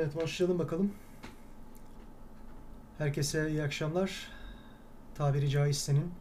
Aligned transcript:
Evet 0.00 0.16
başlayalım 0.16 0.58
bakalım. 0.58 0.92
Herkese 2.98 3.50
iyi 3.50 3.62
akşamlar. 3.62 4.28
Tabiri 5.14 5.50
caizse'nin 5.50 6.12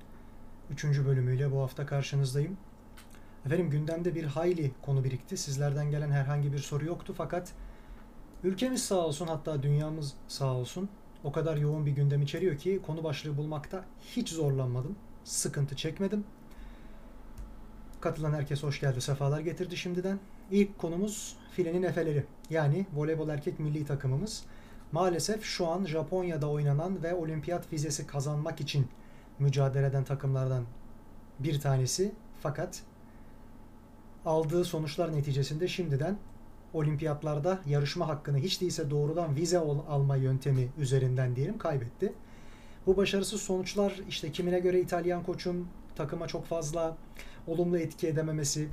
3. 0.71 0.83
bölümüyle 0.83 1.51
bu 1.51 1.61
hafta 1.61 1.85
karşınızdayım. 1.85 2.57
Efendim 3.45 3.69
gündemde 3.69 4.15
bir 4.15 4.23
hayli 4.23 4.71
konu 4.81 5.03
birikti. 5.03 5.37
Sizlerden 5.37 5.91
gelen 5.91 6.11
herhangi 6.11 6.53
bir 6.53 6.57
soru 6.57 6.85
yoktu 6.85 7.13
fakat 7.17 7.51
ülkemiz 8.43 8.83
sağ 8.83 8.95
olsun 8.95 9.27
hatta 9.27 9.63
dünyamız 9.63 10.13
sağ 10.27 10.53
olsun 10.53 10.89
o 11.23 11.31
kadar 11.31 11.57
yoğun 11.57 11.85
bir 11.85 11.91
gündem 11.91 12.21
içeriyor 12.21 12.57
ki 12.57 12.81
konu 12.85 13.03
başlığı 13.03 13.37
bulmakta 13.37 13.85
hiç 14.15 14.29
zorlanmadım. 14.29 14.95
Sıkıntı 15.23 15.75
çekmedim. 15.75 16.23
Katılan 18.01 18.33
herkes 18.33 18.63
hoş 18.63 18.79
geldi, 18.79 19.01
sefalar 19.01 19.39
getirdi 19.39 19.77
şimdiden. 19.77 20.19
İlk 20.51 20.77
konumuz 20.77 21.35
filenin 21.51 21.83
efeleri. 21.83 22.25
Yani 22.49 22.85
voleybol 22.93 23.29
erkek 23.29 23.59
milli 23.59 23.85
takımımız. 23.85 24.43
Maalesef 24.91 25.43
şu 25.43 25.67
an 25.67 25.85
Japonya'da 25.85 26.49
oynanan 26.49 27.03
ve 27.03 27.13
olimpiyat 27.13 27.73
vizesi 27.73 28.07
kazanmak 28.07 28.61
için 28.61 28.87
mücadele 29.39 29.85
eden 29.85 30.03
takımlardan 30.03 30.63
bir 31.39 31.59
tanesi. 31.59 32.11
Fakat 32.39 32.81
aldığı 34.25 34.65
sonuçlar 34.65 35.13
neticesinde 35.13 35.67
şimdiden 35.67 36.17
olimpiyatlarda 36.73 37.59
yarışma 37.65 38.07
hakkını 38.07 38.37
hiç 38.37 38.61
değilse 38.61 38.89
doğrudan 38.89 39.35
vize 39.35 39.59
alma 39.89 40.15
yöntemi 40.15 40.67
üzerinden 40.77 41.35
diyelim 41.35 41.57
kaybetti. 41.57 42.13
Bu 42.85 42.97
başarısız 42.97 43.41
sonuçlar 43.41 43.99
işte 44.09 44.31
kimine 44.31 44.59
göre 44.59 44.81
İtalyan 44.81 45.23
koçun 45.23 45.67
takıma 45.95 46.27
çok 46.27 46.45
fazla 46.45 46.97
olumlu 47.47 47.77
etki 47.77 48.07
edememesi 48.07 48.69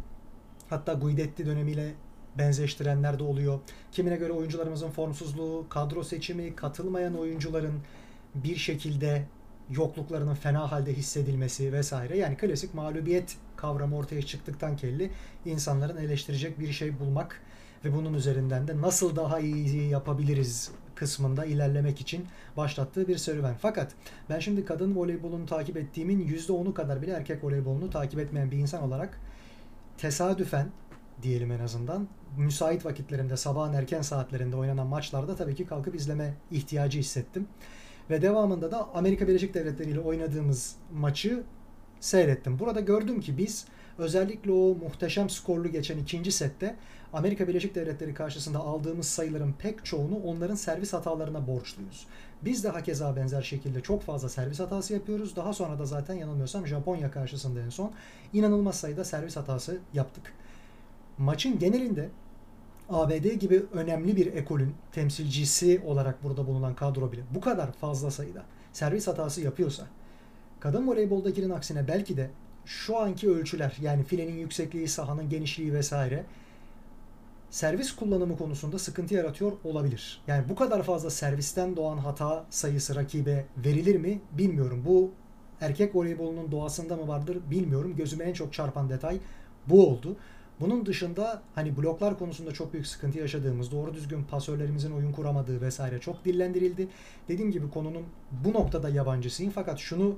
hatta 0.70 0.92
Guidetti 0.92 1.46
dönemiyle 1.46 1.94
benzeştirenler 2.38 3.18
de 3.18 3.22
oluyor. 3.22 3.60
Kimine 3.92 4.16
göre 4.16 4.32
oyuncularımızın 4.32 4.90
formsuzluğu, 4.90 5.66
kadro 5.68 6.04
seçimi, 6.04 6.56
katılmayan 6.56 7.18
oyuncuların 7.18 7.80
bir 8.34 8.56
şekilde 8.56 9.26
yokluklarının 9.70 10.34
fena 10.34 10.72
halde 10.72 10.92
hissedilmesi 10.94 11.72
vesaire. 11.72 12.18
Yani 12.18 12.36
klasik 12.36 12.74
mağlubiyet 12.74 13.36
kavramı 13.56 13.96
ortaya 13.96 14.22
çıktıktan 14.22 14.76
kelli 14.76 15.10
insanların 15.44 15.96
eleştirecek 15.96 16.60
bir 16.60 16.72
şey 16.72 16.98
bulmak 16.98 17.40
ve 17.84 17.94
bunun 17.94 18.14
üzerinden 18.14 18.68
de 18.68 18.80
nasıl 18.80 19.16
daha 19.16 19.40
iyi 19.40 19.88
yapabiliriz 19.88 20.70
kısmında 20.94 21.44
ilerlemek 21.44 22.00
için 22.00 22.26
başlattığı 22.56 23.08
bir 23.08 23.16
serüven. 23.16 23.54
Fakat 23.58 23.92
ben 24.30 24.38
şimdi 24.38 24.64
kadın 24.64 24.96
voleybolunu 24.96 25.46
takip 25.46 25.76
ettiğimin 25.76 26.28
%10'u 26.28 26.74
kadar 26.74 27.02
bile 27.02 27.12
erkek 27.12 27.44
voleybolunu 27.44 27.90
takip 27.90 28.20
etmeyen 28.20 28.50
bir 28.50 28.58
insan 28.58 28.82
olarak 28.82 29.20
tesadüfen 29.98 30.70
diyelim 31.22 31.52
en 31.52 31.60
azından 31.60 32.08
müsait 32.38 32.84
vakitlerinde 32.86 33.36
sabahın 33.36 33.72
erken 33.72 34.02
saatlerinde 34.02 34.56
oynanan 34.56 34.86
maçlarda 34.86 35.36
tabii 35.36 35.54
ki 35.54 35.66
kalkıp 35.66 35.94
izleme 35.94 36.34
ihtiyacı 36.50 36.98
hissettim. 36.98 37.48
Ve 38.10 38.22
devamında 38.22 38.70
da 38.70 38.88
Amerika 38.94 39.28
Birleşik 39.28 39.54
Devletleri 39.54 39.90
ile 39.90 40.00
oynadığımız 40.00 40.76
maçı 40.92 41.42
seyrettim. 42.00 42.58
Burada 42.58 42.80
gördüm 42.80 43.20
ki 43.20 43.38
biz 43.38 43.66
özellikle 43.98 44.52
o 44.52 44.74
muhteşem 44.74 45.30
skorlu 45.30 45.68
geçen 45.68 45.98
ikinci 45.98 46.32
sette 46.32 46.76
Amerika 47.12 47.48
Birleşik 47.48 47.74
Devletleri 47.74 48.14
karşısında 48.14 48.58
aldığımız 48.58 49.08
sayıların 49.08 49.54
pek 49.58 49.84
çoğunu 49.84 50.16
onların 50.16 50.54
servis 50.54 50.92
hatalarına 50.92 51.46
borçluyuz. 51.46 52.06
Biz 52.42 52.64
de 52.64 52.68
hakeza 52.68 53.16
benzer 53.16 53.42
şekilde 53.42 53.80
çok 53.80 54.02
fazla 54.02 54.28
servis 54.28 54.60
hatası 54.60 54.94
yapıyoruz. 54.94 55.36
Daha 55.36 55.52
sonra 55.52 55.78
da 55.78 55.86
zaten 55.86 56.14
yanılmıyorsam 56.14 56.66
Japonya 56.66 57.10
karşısında 57.10 57.60
en 57.60 57.68
son 57.68 57.92
inanılmaz 58.32 58.74
sayıda 58.74 59.04
servis 59.04 59.36
hatası 59.36 59.78
yaptık. 59.94 60.32
Maçın 61.18 61.58
genelinde 61.58 62.08
ABD 62.88 63.34
gibi 63.40 63.62
önemli 63.72 64.16
bir 64.16 64.26
ekolün 64.26 64.74
temsilcisi 64.92 65.82
olarak 65.86 66.24
burada 66.24 66.46
bulunan 66.46 66.74
kadro 66.74 67.12
bile 67.12 67.22
bu 67.34 67.40
kadar 67.40 67.72
fazla 67.72 68.10
sayıda 68.10 68.42
servis 68.72 69.06
hatası 69.06 69.40
yapıyorsa 69.40 69.86
kadın 70.60 70.88
voleyboldakinin 70.88 71.50
aksine 71.50 71.88
belki 71.88 72.16
de 72.16 72.30
şu 72.64 72.96
anki 72.98 73.30
ölçüler 73.30 73.76
yani 73.80 74.04
filenin 74.04 74.36
yüksekliği, 74.36 74.88
sahanın 74.88 75.28
genişliği 75.28 75.74
vesaire 75.74 76.24
servis 77.56 77.96
kullanımı 77.96 78.38
konusunda 78.38 78.78
sıkıntı 78.78 79.14
yaratıyor 79.14 79.52
olabilir. 79.64 80.20
Yani 80.26 80.48
bu 80.48 80.54
kadar 80.54 80.82
fazla 80.82 81.10
servisten 81.10 81.76
doğan 81.76 81.98
hata 81.98 82.44
sayısı 82.50 82.94
rakibe 82.94 83.46
verilir 83.64 83.96
mi 83.96 84.20
bilmiyorum. 84.32 84.82
Bu 84.86 85.10
erkek 85.60 85.96
voleybolunun 85.96 86.52
doğasında 86.52 86.96
mı 86.96 87.08
vardır 87.08 87.38
bilmiyorum. 87.50 87.96
Gözüme 87.96 88.24
en 88.24 88.32
çok 88.32 88.52
çarpan 88.52 88.90
detay 88.90 89.18
bu 89.66 89.86
oldu. 89.88 90.16
Bunun 90.60 90.86
dışında 90.86 91.42
hani 91.54 91.76
bloklar 91.76 92.18
konusunda 92.18 92.52
çok 92.52 92.72
büyük 92.72 92.86
sıkıntı 92.86 93.18
yaşadığımız, 93.18 93.72
doğru 93.72 93.94
düzgün 93.94 94.24
pasörlerimizin 94.24 94.92
oyun 94.92 95.12
kuramadığı 95.12 95.60
vesaire 95.60 96.00
çok 96.00 96.24
dillendirildi. 96.24 96.88
Dediğim 97.28 97.50
gibi 97.50 97.70
konunun 97.70 98.04
bu 98.44 98.52
noktada 98.52 98.88
yabancısıyım 98.88 99.52
fakat 99.52 99.78
şunu 99.78 100.16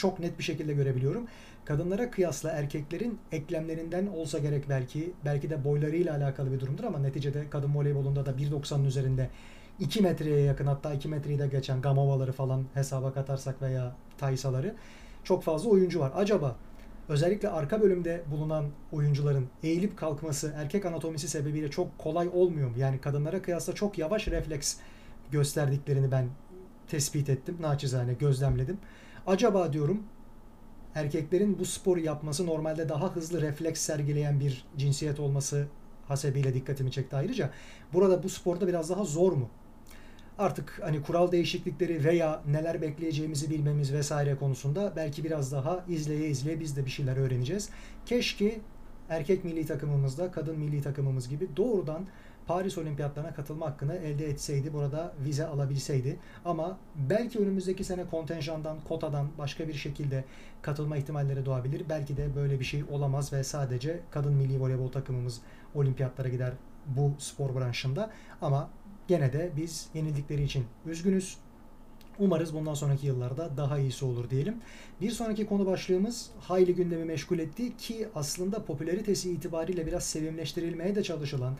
çok 0.00 0.20
net 0.20 0.38
bir 0.38 0.44
şekilde 0.44 0.72
görebiliyorum. 0.72 1.26
Kadınlara 1.64 2.10
kıyasla 2.10 2.50
erkeklerin 2.50 3.18
eklemlerinden 3.32 4.06
olsa 4.06 4.38
gerek 4.38 4.64
belki, 4.68 5.12
belki 5.24 5.50
de 5.50 5.64
boylarıyla 5.64 6.16
alakalı 6.16 6.52
bir 6.52 6.60
durumdur 6.60 6.84
ama 6.84 6.98
neticede 6.98 7.50
kadın 7.50 7.74
voleybolunda 7.74 8.26
da 8.26 8.30
1.90'ın 8.30 8.84
üzerinde 8.84 9.30
2 9.78 10.02
metreye 10.02 10.40
yakın 10.40 10.66
hatta 10.66 10.94
2 10.94 11.08
metreyi 11.08 11.38
de 11.38 11.46
geçen 11.46 11.82
gamovaları 11.82 12.32
falan 12.32 12.64
hesaba 12.74 13.12
katarsak 13.12 13.62
veya 13.62 13.96
taysaları 14.18 14.74
çok 15.24 15.42
fazla 15.42 15.70
oyuncu 15.70 16.00
var. 16.00 16.12
Acaba 16.14 16.56
özellikle 17.08 17.48
arka 17.48 17.80
bölümde 17.80 18.22
bulunan 18.30 18.64
oyuncuların 18.92 19.46
eğilip 19.62 19.96
kalkması 19.96 20.54
erkek 20.56 20.86
anatomisi 20.86 21.28
sebebiyle 21.28 21.70
çok 21.70 21.98
kolay 21.98 22.28
olmuyor 22.32 22.68
mu? 22.68 22.78
Yani 22.78 23.00
kadınlara 23.00 23.42
kıyasla 23.42 23.74
çok 23.74 23.98
yavaş 23.98 24.28
refleks 24.28 24.76
gösterdiklerini 25.30 26.10
ben 26.10 26.28
tespit 26.88 27.28
ettim. 27.28 27.56
Naçizane 27.60 28.14
gözlemledim. 28.14 28.78
Acaba 29.26 29.72
diyorum 29.72 30.02
erkeklerin 30.94 31.58
bu 31.58 31.64
sporu 31.64 32.00
yapması 32.00 32.46
normalde 32.46 32.88
daha 32.88 33.16
hızlı 33.16 33.42
refleks 33.42 33.80
sergileyen 33.80 34.40
bir 34.40 34.64
cinsiyet 34.76 35.20
olması 35.20 35.66
hasebiyle 36.08 36.54
dikkatimi 36.54 36.92
çekti 36.92 37.16
ayrıca. 37.16 37.50
Burada 37.92 38.22
bu 38.22 38.28
sporda 38.28 38.66
biraz 38.66 38.90
daha 38.90 39.04
zor 39.04 39.32
mu? 39.32 39.48
Artık 40.38 40.80
hani 40.82 41.02
kural 41.02 41.32
değişiklikleri 41.32 42.04
veya 42.04 42.42
neler 42.46 42.82
bekleyeceğimizi 42.82 43.50
bilmemiz 43.50 43.92
vesaire 43.92 44.36
konusunda 44.36 44.92
belki 44.96 45.24
biraz 45.24 45.52
daha 45.52 45.84
izleye 45.88 46.28
izleye 46.28 46.60
biz 46.60 46.76
de 46.76 46.84
bir 46.84 46.90
şeyler 46.90 47.16
öğreneceğiz. 47.16 47.68
Keşke 48.06 48.60
erkek 49.08 49.44
milli 49.44 49.66
takımımızda 49.66 50.30
kadın 50.30 50.58
milli 50.58 50.82
takımımız 50.82 51.28
gibi 51.28 51.48
doğrudan 51.56 52.06
Paris 52.50 52.78
Olimpiyatlarına 52.78 53.34
katılma 53.34 53.66
hakkını 53.66 53.96
elde 53.96 54.26
etseydi, 54.26 54.72
burada 54.72 55.12
vize 55.24 55.46
alabilseydi. 55.46 56.18
Ama 56.44 56.78
belki 56.96 57.38
önümüzdeki 57.38 57.84
sene 57.84 58.06
kontenjandan, 58.06 58.78
kotadan 58.88 59.28
başka 59.38 59.68
bir 59.68 59.74
şekilde 59.74 60.24
katılma 60.62 60.96
ihtimalleri 60.96 61.46
doğabilir. 61.46 61.82
Belki 61.88 62.16
de 62.16 62.36
böyle 62.36 62.60
bir 62.60 62.64
şey 62.64 62.84
olamaz 62.90 63.32
ve 63.32 63.44
sadece 63.44 64.00
kadın 64.10 64.32
milli 64.32 64.60
voleybol 64.60 64.88
takımımız 64.88 65.40
olimpiyatlara 65.74 66.28
gider 66.28 66.52
bu 66.86 67.12
spor 67.18 67.54
branşında. 67.54 68.10
Ama 68.42 68.70
gene 69.08 69.32
de 69.32 69.50
biz 69.56 69.88
yenildikleri 69.94 70.42
için 70.42 70.64
üzgünüz. 70.86 71.36
Umarız 72.18 72.54
bundan 72.54 72.74
sonraki 72.74 73.06
yıllarda 73.06 73.56
daha 73.56 73.78
iyisi 73.78 74.04
olur 74.04 74.30
diyelim. 74.30 74.54
Bir 75.00 75.10
sonraki 75.10 75.46
konu 75.46 75.66
başlığımız 75.66 76.30
hayli 76.40 76.74
gündemi 76.74 77.04
meşgul 77.04 77.38
etti 77.38 77.76
ki 77.76 78.08
aslında 78.14 78.64
popülaritesi 78.64 79.30
itibariyle 79.30 79.86
biraz 79.86 80.04
sevimleştirilmeye 80.04 80.94
de 80.94 81.02
çalışılan 81.02 81.54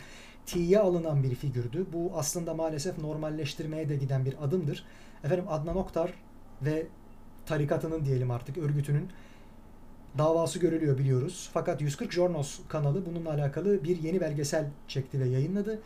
tiye 0.46 0.78
alınan 0.78 1.22
bir 1.22 1.34
figürdü. 1.34 1.86
Bu 1.92 2.12
aslında 2.14 2.54
maalesef 2.54 2.98
normalleştirmeye 2.98 3.88
de 3.88 3.96
giden 3.96 4.24
bir 4.24 4.44
adımdır. 4.44 4.84
Efendim 5.24 5.44
Adnan 5.48 5.76
Oktar 5.76 6.12
ve 6.62 6.86
tarikatının 7.46 8.04
diyelim 8.04 8.30
artık 8.30 8.58
örgütünün 8.58 9.08
davası 10.18 10.58
görülüyor 10.58 10.98
biliyoruz. 10.98 11.50
Fakat 11.52 11.80
140 11.80 12.12
Jornos 12.12 12.60
kanalı 12.68 13.06
bununla 13.06 13.30
alakalı 13.30 13.84
bir 13.84 14.02
yeni 14.02 14.20
belgesel 14.20 14.66
çekti 14.88 15.20
ve 15.20 15.28
yayınladı. 15.28 15.80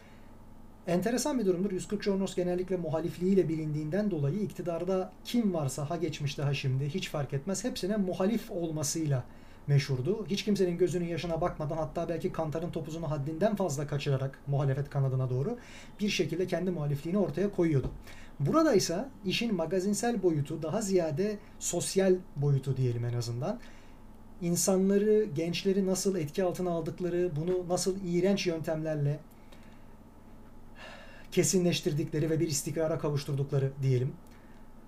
Enteresan 0.87 1.39
bir 1.39 1.47
durumdur. 1.47 1.73
140 1.73 2.03
Jornos 2.03 2.35
genellikle 2.35 2.77
muhalifliğiyle 2.77 3.49
bilindiğinden 3.49 4.11
dolayı 4.11 4.41
iktidarda 4.41 5.13
kim 5.25 5.55
varsa 5.55 5.91
ha 5.91 5.97
geçmişte 5.97 6.43
ha 6.43 6.55
şimdi 6.55 6.89
hiç 6.89 7.11
fark 7.11 7.33
etmez 7.33 7.65
hepsine 7.65 7.97
muhalif 7.97 8.51
olmasıyla 8.51 9.25
meşhurdu. 9.67 10.27
Hiç 10.27 10.45
kimsenin 10.45 10.79
gözünün 10.79 11.09
yaşına 11.09 11.41
bakmadan 11.41 11.77
hatta 11.77 12.09
belki 12.09 12.33
Kantar'ın 12.33 12.71
topuzunu 12.71 13.11
haddinden 13.11 13.57
fazla 13.57 13.87
kaçırarak 13.87 14.39
muhalefet 14.47 14.91
kanadına 14.91 15.31
doğru 15.31 15.59
bir 16.01 16.09
şekilde 16.09 16.47
kendi 16.47 16.71
muhalifliğini 16.71 17.19
ortaya 17.19 17.51
koyuyordu. 17.53 17.91
Burada 18.41 18.75
ise 18.75 19.05
işin 19.25 19.55
magazinsel 19.55 20.23
boyutu 20.23 20.63
daha 20.63 20.83
ziyade 20.83 21.39
sosyal 21.59 22.15
boyutu 22.37 22.77
diyelim 22.77 23.05
en 23.05 23.15
azından. 23.15 23.59
İnsanları, 24.43 25.25
gençleri 25.35 25.87
nasıl 25.87 26.17
etki 26.17 26.45
altına 26.45 26.71
aldıkları, 26.71 27.31
bunu 27.37 27.69
nasıl 27.69 27.97
iğrenç 28.05 28.47
yöntemlerle 28.47 29.21
kesinleştirdikleri 31.33 32.31
ve 32.31 32.41
bir 32.41 32.49
istikrara 32.49 32.99
kavuşturdukları 32.99 33.73
diyelim 33.83 34.13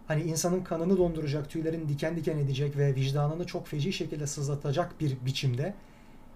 hani 0.08 0.22
insanın 0.22 0.64
kanını 0.64 0.98
donduracak, 0.98 1.50
tüylerin 1.50 1.88
diken 1.88 2.16
diken 2.16 2.38
edecek 2.38 2.76
ve 2.76 2.94
vicdanını 2.94 3.46
çok 3.46 3.66
feci 3.66 3.92
şekilde 3.92 4.26
sızlatacak 4.26 5.00
bir 5.00 5.16
biçimde 5.26 5.74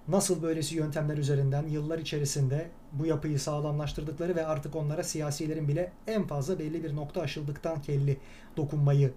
nasıl 0.09 0.43
böylesi 0.43 0.77
yöntemler 0.77 1.19
üzerinden 1.19 1.67
yıllar 1.67 1.99
içerisinde 1.99 2.69
bu 2.93 3.07
yapıyı 3.07 3.41
sağlamlaştırdıkları 3.41 4.37
ve 4.37 4.47
artık 4.47 4.77
onlara 4.77 5.03
siyasilerin 5.03 5.69
bile 5.69 5.93
en 6.07 6.27
fazla 6.27 6.59
belli 6.59 6.85
bir 6.85 6.97
nokta 6.97 7.21
aşıldıktan 7.21 7.83
kelli 7.83 8.17
dokunmayı 8.57 9.13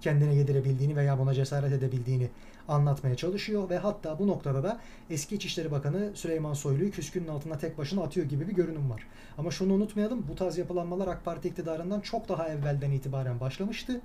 kendine 0.00 0.34
yedirebildiğini 0.34 0.96
veya 0.96 1.18
buna 1.18 1.34
cesaret 1.34 1.72
edebildiğini 1.72 2.28
anlatmaya 2.72 3.16
çalışıyor 3.16 3.70
ve 3.70 3.78
hatta 3.78 4.18
bu 4.18 4.28
noktada 4.28 4.62
da 4.62 4.80
eski 5.10 5.34
İçişleri 5.34 5.70
Bakanı 5.70 6.10
Süleyman 6.14 6.54
Soylu'yu 6.54 6.90
küskünün 6.90 7.28
altına 7.28 7.58
tek 7.58 7.78
başına 7.78 8.02
atıyor 8.02 8.26
gibi 8.26 8.48
bir 8.48 8.52
görünüm 8.52 8.90
var. 8.90 9.06
Ama 9.38 9.50
şunu 9.50 9.72
unutmayalım 9.72 10.24
bu 10.28 10.34
tarz 10.34 10.58
yapılanmalar 10.58 11.08
AK 11.08 11.24
Parti 11.24 11.48
iktidarından 11.48 12.00
çok 12.00 12.28
daha 12.28 12.48
evvelden 12.48 12.90
itibaren 12.90 13.40
başlamıştı. 13.40 14.00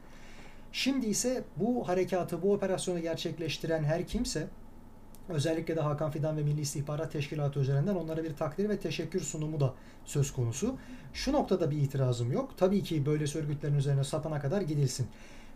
Şimdi 0.71 1.07
ise 1.07 1.43
bu 1.57 1.87
harekatı, 1.87 2.41
bu 2.41 2.53
operasyonu 2.53 2.99
gerçekleştiren 2.99 3.83
her 3.83 4.07
kimse 4.07 4.47
özellikle 5.29 5.75
de 5.75 5.81
Hakan 5.81 6.11
Fidan 6.11 6.37
ve 6.37 6.43
Milli 6.43 6.61
İstihbarat 6.61 7.11
Teşkilatı 7.11 7.59
üzerinden 7.59 7.95
onlara 7.95 8.23
bir 8.23 8.35
takdir 8.35 8.69
ve 8.69 8.79
teşekkür 8.79 9.21
sunumu 9.21 9.59
da 9.59 9.73
söz 10.05 10.33
konusu. 10.33 10.75
Şu 11.13 11.33
noktada 11.33 11.71
bir 11.71 11.77
itirazım 11.77 12.31
yok. 12.31 12.51
Tabii 12.57 12.83
ki 12.83 13.05
böyle 13.05 13.23
örgütlerin 13.23 13.75
üzerine 13.75 14.03
sapana 14.03 14.39
kadar 14.39 14.61
gidilsin. 14.61 15.07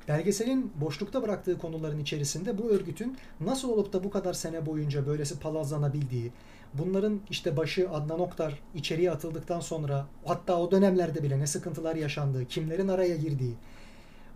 Belgeselin 0.07 0.71
boşlukta 0.81 1.23
bıraktığı 1.23 1.57
konuların 1.57 1.99
içerisinde 1.99 2.57
bu 2.57 2.69
örgütün 2.69 3.17
nasıl 3.39 3.69
olup 3.69 3.93
da 3.93 4.03
bu 4.03 4.09
kadar 4.09 4.33
sene 4.33 4.65
boyunca 4.65 5.07
böylesi 5.07 5.39
palazlanabildiği, 5.39 6.31
bunların 6.73 7.19
işte 7.29 7.57
başı 7.57 7.89
Adnan 7.89 8.19
Oktar 8.19 8.59
içeriye 8.75 9.11
atıldıktan 9.11 9.59
sonra 9.59 10.07
hatta 10.25 10.59
o 10.59 10.71
dönemlerde 10.71 11.23
bile 11.23 11.39
ne 11.39 11.47
sıkıntılar 11.47 11.95
yaşandığı, 11.95 12.45
kimlerin 12.45 12.87
araya 12.87 13.15
girdiği 13.15 13.55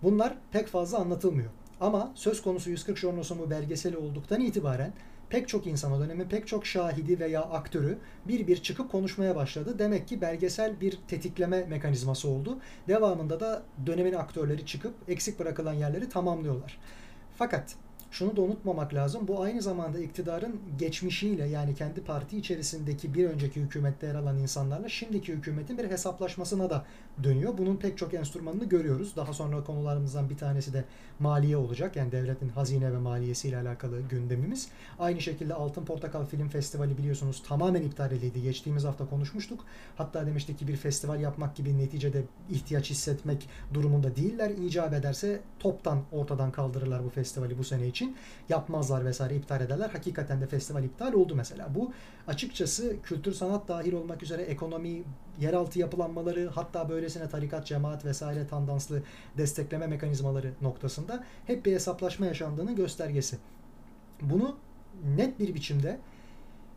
bunlar 0.03 0.37
pek 0.51 0.67
fazla 0.67 0.97
anlatılmıyor. 0.97 1.49
Ama 1.81 2.11
söz 2.15 2.41
konusu 2.41 2.69
140 2.69 2.97
Jornosumu 2.97 3.49
belgeseli 3.49 3.97
olduktan 3.97 4.41
itibaren 4.41 4.93
pek 5.29 5.47
çok 5.47 5.67
insan 5.67 5.91
o 5.91 5.99
dönemin 5.99 6.29
pek 6.29 6.47
çok 6.47 6.65
şahidi 6.65 7.19
veya 7.19 7.41
aktörü 7.41 7.97
bir 8.27 8.47
bir 8.47 8.57
çıkıp 8.57 8.91
konuşmaya 8.91 9.35
başladı. 9.35 9.79
Demek 9.79 10.07
ki 10.07 10.21
belgesel 10.21 10.81
bir 10.81 10.99
tetikleme 11.07 11.65
mekanizması 11.65 12.27
oldu. 12.27 12.59
Devamında 12.87 13.39
da 13.39 13.63
dönemin 13.85 14.13
aktörleri 14.13 14.65
çıkıp 14.65 14.93
eksik 15.07 15.39
bırakılan 15.39 15.73
yerleri 15.73 16.09
tamamlıyorlar. 16.09 16.79
Fakat 17.37 17.75
şunu 18.15 18.35
da 18.35 18.41
unutmamak 18.41 18.93
lazım. 18.93 19.27
Bu 19.27 19.41
aynı 19.41 19.61
zamanda 19.61 19.99
iktidarın 19.99 20.59
geçmişiyle 20.79 21.47
yani 21.47 21.75
kendi 21.75 22.01
parti 22.01 22.37
içerisindeki 22.37 23.13
bir 23.13 23.29
önceki 23.29 23.61
hükümette 23.61 24.07
yer 24.07 24.15
alan 24.15 24.37
insanlarla 24.37 24.89
şimdiki 24.89 25.33
hükümetin 25.33 25.77
bir 25.77 25.89
hesaplaşmasına 25.89 26.69
da 26.69 26.85
dönüyor. 27.23 27.57
Bunun 27.57 27.75
pek 27.75 27.97
çok 27.97 28.13
enstrümanını 28.13 28.65
görüyoruz. 28.65 29.15
Daha 29.15 29.33
sonra 29.33 29.63
konularımızdan 29.63 30.29
bir 30.29 30.37
tanesi 30.37 30.73
de 30.73 30.83
maliye 31.19 31.57
olacak. 31.57 31.95
Yani 31.95 32.11
devletin 32.11 32.49
hazine 32.49 32.93
ve 32.93 32.97
maliyesi 32.97 33.47
ile 33.47 33.57
alakalı 33.57 34.01
gündemimiz. 34.01 34.67
Aynı 34.99 35.21
şekilde 35.21 35.53
Altın 35.53 35.85
Portakal 35.85 36.25
Film 36.25 36.49
Festivali 36.49 36.97
biliyorsunuz 36.97 37.43
tamamen 37.47 37.81
iptal 37.81 38.11
edildi. 38.11 38.41
Geçtiğimiz 38.41 38.83
hafta 38.83 39.09
konuşmuştuk. 39.09 39.65
Hatta 39.97 40.25
demiştik 40.25 40.59
ki 40.59 40.67
bir 40.67 40.75
festival 40.75 41.21
yapmak 41.21 41.55
gibi 41.55 41.77
neticede 41.77 42.23
ihtiyaç 42.49 42.89
hissetmek 42.89 43.49
durumunda 43.73 44.15
değiller. 44.15 44.49
İcap 44.49 44.93
ederse 44.93 45.41
toptan 45.59 46.01
ortadan 46.11 46.51
kaldırırlar 46.51 47.03
bu 47.03 47.09
festivali 47.09 47.57
bu 47.57 47.63
sene 47.63 47.87
için. 47.87 48.04
Yapmazlar 48.49 49.05
vesaire 49.05 49.35
iptal 49.35 49.61
ederler. 49.61 49.89
Hakikaten 49.89 50.41
de 50.41 50.47
festival 50.47 50.83
iptal 50.83 51.13
oldu 51.13 51.35
mesela. 51.35 51.75
Bu 51.75 51.91
açıkçası 52.27 52.95
kültür 53.03 53.33
sanat 53.33 53.67
dahil 53.67 53.93
olmak 53.93 54.23
üzere 54.23 54.41
ekonomi, 54.41 55.03
yeraltı 55.39 55.79
yapılanmaları 55.79 56.49
hatta 56.49 56.89
böylesine 56.89 57.29
tarikat, 57.29 57.65
cemaat 57.65 58.05
vesaire 58.05 58.47
tandanslı 58.47 59.03
destekleme 59.37 59.87
mekanizmaları 59.87 60.51
noktasında 60.61 61.23
hep 61.47 61.65
bir 61.65 61.73
hesaplaşma 61.73 62.25
yaşandığının 62.25 62.75
göstergesi. 62.75 63.37
Bunu 64.21 64.57
net 65.17 65.39
bir 65.39 65.55
biçimde 65.55 65.99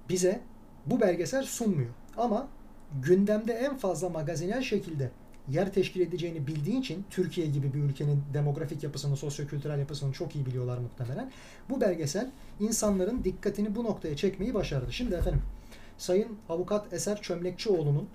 bize 0.09 0.41
bu 0.87 1.01
belgesel 1.01 1.43
sunmuyor. 1.43 1.91
Ama 2.17 2.49
gündemde 3.03 3.53
en 3.53 3.77
fazla 3.77 4.09
magazinel 4.09 4.63
şekilde 4.63 5.11
yer 5.51 5.73
teşkil 5.73 6.01
edeceğini 6.01 6.47
bildiği 6.47 6.81
için 6.81 7.05
Türkiye 7.11 7.47
gibi 7.47 7.75
bir 7.75 7.83
ülkenin 7.83 8.23
demografik 8.35 8.83
yapısını, 8.83 9.17
sosyokültürel 9.17 9.79
yapısını 9.79 10.13
çok 10.13 10.37
iyi 10.37 10.47
biliyorlar 10.47 10.79
muhtemelen. 10.79 11.31
Bu 11.71 11.81
belgesel 11.81 12.31
insanların 12.61 13.25
dikkatini 13.25 13.77
bu 13.77 13.85
noktaya 13.85 14.17
çekmeyi 14.17 14.55
başardı. 14.55 14.93
Şimdi 14.93 15.15
efendim 15.15 15.43
Sayın 15.99 16.39
Avukat 16.49 16.93
Eser 16.93 17.23
Çömlekçioğlu'nun 17.23 18.09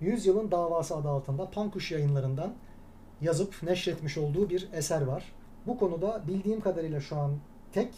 Yüzyılın 0.00 0.50
Davası 0.50 0.96
adı 0.96 1.08
altında 1.08 1.50
Pankuş 1.50 1.92
yayınlarından 1.92 2.54
yazıp 3.20 3.62
neşretmiş 3.62 4.18
olduğu 4.18 4.50
bir 4.50 4.68
eser 4.72 5.02
var. 5.02 5.32
Bu 5.66 5.78
konuda 5.78 6.22
bildiğim 6.28 6.60
kadarıyla 6.60 7.00
şu 7.00 7.16
an 7.16 7.32
tek. 7.72 7.88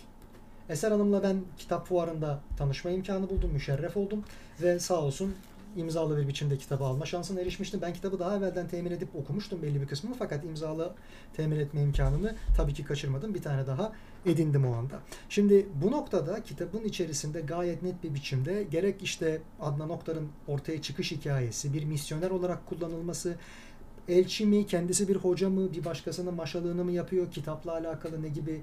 Eser 0.68 0.90
Hanım'la 0.90 1.22
ben 1.22 1.40
kitap 1.58 1.86
fuarında 1.86 2.40
tanışma 2.58 2.90
imkanı 2.90 3.30
buldum, 3.30 3.50
müşerref 3.52 3.96
oldum 3.96 4.24
ve 4.62 4.78
sağ 4.78 5.00
olsun 5.00 5.34
imzalı 5.76 6.16
bir 6.16 6.28
biçimde 6.28 6.58
kitabı 6.58 6.84
alma 6.84 7.06
şansına 7.06 7.40
erişmiştim. 7.40 7.80
Ben 7.80 7.92
kitabı 7.92 8.18
daha 8.18 8.36
evvelden 8.36 8.68
temin 8.68 8.90
edip 8.90 9.16
okumuştum 9.16 9.62
belli 9.62 9.82
bir 9.82 9.86
kısmını 9.86 10.14
fakat 10.18 10.44
imzalı 10.44 10.94
temin 11.36 11.60
etme 11.60 11.82
imkanını 11.82 12.34
tabii 12.56 12.74
ki 12.74 12.84
kaçırmadım. 12.84 13.34
Bir 13.34 13.42
tane 13.42 13.66
daha 13.66 13.92
edindim 14.26 14.66
o 14.66 14.74
anda. 14.74 15.00
Şimdi 15.28 15.66
bu 15.82 15.90
noktada 15.90 16.42
kitabın 16.42 16.84
içerisinde 16.84 17.40
gayet 17.40 17.82
net 17.82 18.04
bir 18.04 18.14
biçimde 18.14 18.62
gerek 18.62 19.02
işte 19.02 19.40
Adnan 19.60 19.90
Oktar'ın 19.90 20.28
ortaya 20.48 20.82
çıkış 20.82 21.12
hikayesi, 21.12 21.74
bir 21.74 21.84
misyoner 21.84 22.30
olarak 22.30 22.66
kullanılması, 22.66 23.36
elçi 24.08 24.46
mi, 24.46 24.66
kendisi 24.66 25.08
bir 25.08 25.16
hoca 25.16 25.50
mı, 25.50 25.72
bir 25.72 25.84
başkasının 25.84 26.34
maşalığını 26.34 26.84
mı 26.84 26.92
yapıyor, 26.92 27.30
kitapla 27.30 27.72
alakalı 27.72 28.22
ne 28.22 28.28
gibi 28.28 28.62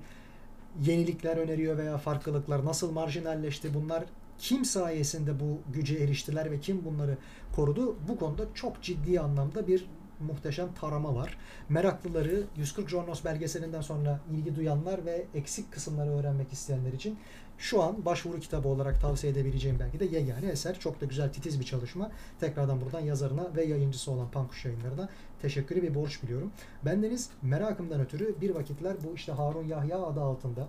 yenilikler 0.81 1.37
öneriyor 1.37 1.77
veya 1.77 1.97
farklılıklar 1.97 2.65
nasıl 2.65 2.91
marjinalleşti 2.91 3.73
bunlar 3.73 4.03
kim 4.43 4.65
sayesinde 4.65 5.39
bu 5.39 5.61
güce 5.73 5.95
eriştiler 5.95 6.51
ve 6.51 6.59
kim 6.59 6.85
bunları 6.85 7.17
korudu? 7.55 7.95
Bu 8.07 8.19
konuda 8.19 8.45
çok 8.53 8.81
ciddi 8.81 9.19
anlamda 9.19 9.67
bir 9.67 9.85
muhteşem 10.19 10.73
tarama 10.73 11.15
var. 11.15 11.37
Meraklıları 11.69 12.43
140 12.57 12.89
Jornos 12.89 13.25
belgeselinden 13.25 13.81
sonra 13.81 14.19
ilgi 14.31 14.55
duyanlar 14.55 15.05
ve 15.05 15.25
eksik 15.33 15.71
kısımları 15.71 16.09
öğrenmek 16.09 16.53
isteyenler 16.53 16.93
için 16.93 17.17
şu 17.57 17.83
an 17.83 18.05
başvuru 18.05 18.39
kitabı 18.39 18.67
olarak 18.67 19.01
tavsiye 19.01 19.33
edebileceğim 19.33 19.77
belki 19.79 19.99
de 19.99 20.05
yegane 20.05 20.47
eser. 20.47 20.79
Çok 20.79 21.01
da 21.01 21.05
güzel 21.05 21.33
titiz 21.33 21.59
bir 21.59 21.65
çalışma. 21.65 22.11
Tekrardan 22.39 22.81
buradan 22.81 22.99
yazarına 22.99 23.55
ve 23.55 23.63
yayıncısı 23.63 24.11
olan 24.11 24.31
Pankuş 24.31 24.65
yayınlarına 24.65 25.09
teşekkürü 25.41 25.81
bir 25.81 25.95
borç 25.95 26.23
biliyorum. 26.23 26.51
Bendeniz 26.85 27.29
merakımdan 27.41 28.01
ötürü 28.01 28.41
bir 28.41 28.49
vakitler 28.49 28.95
bu 29.03 29.15
işte 29.15 29.31
Harun 29.31 29.67
Yahya 29.67 30.01
adı 30.01 30.21
altında 30.21 30.67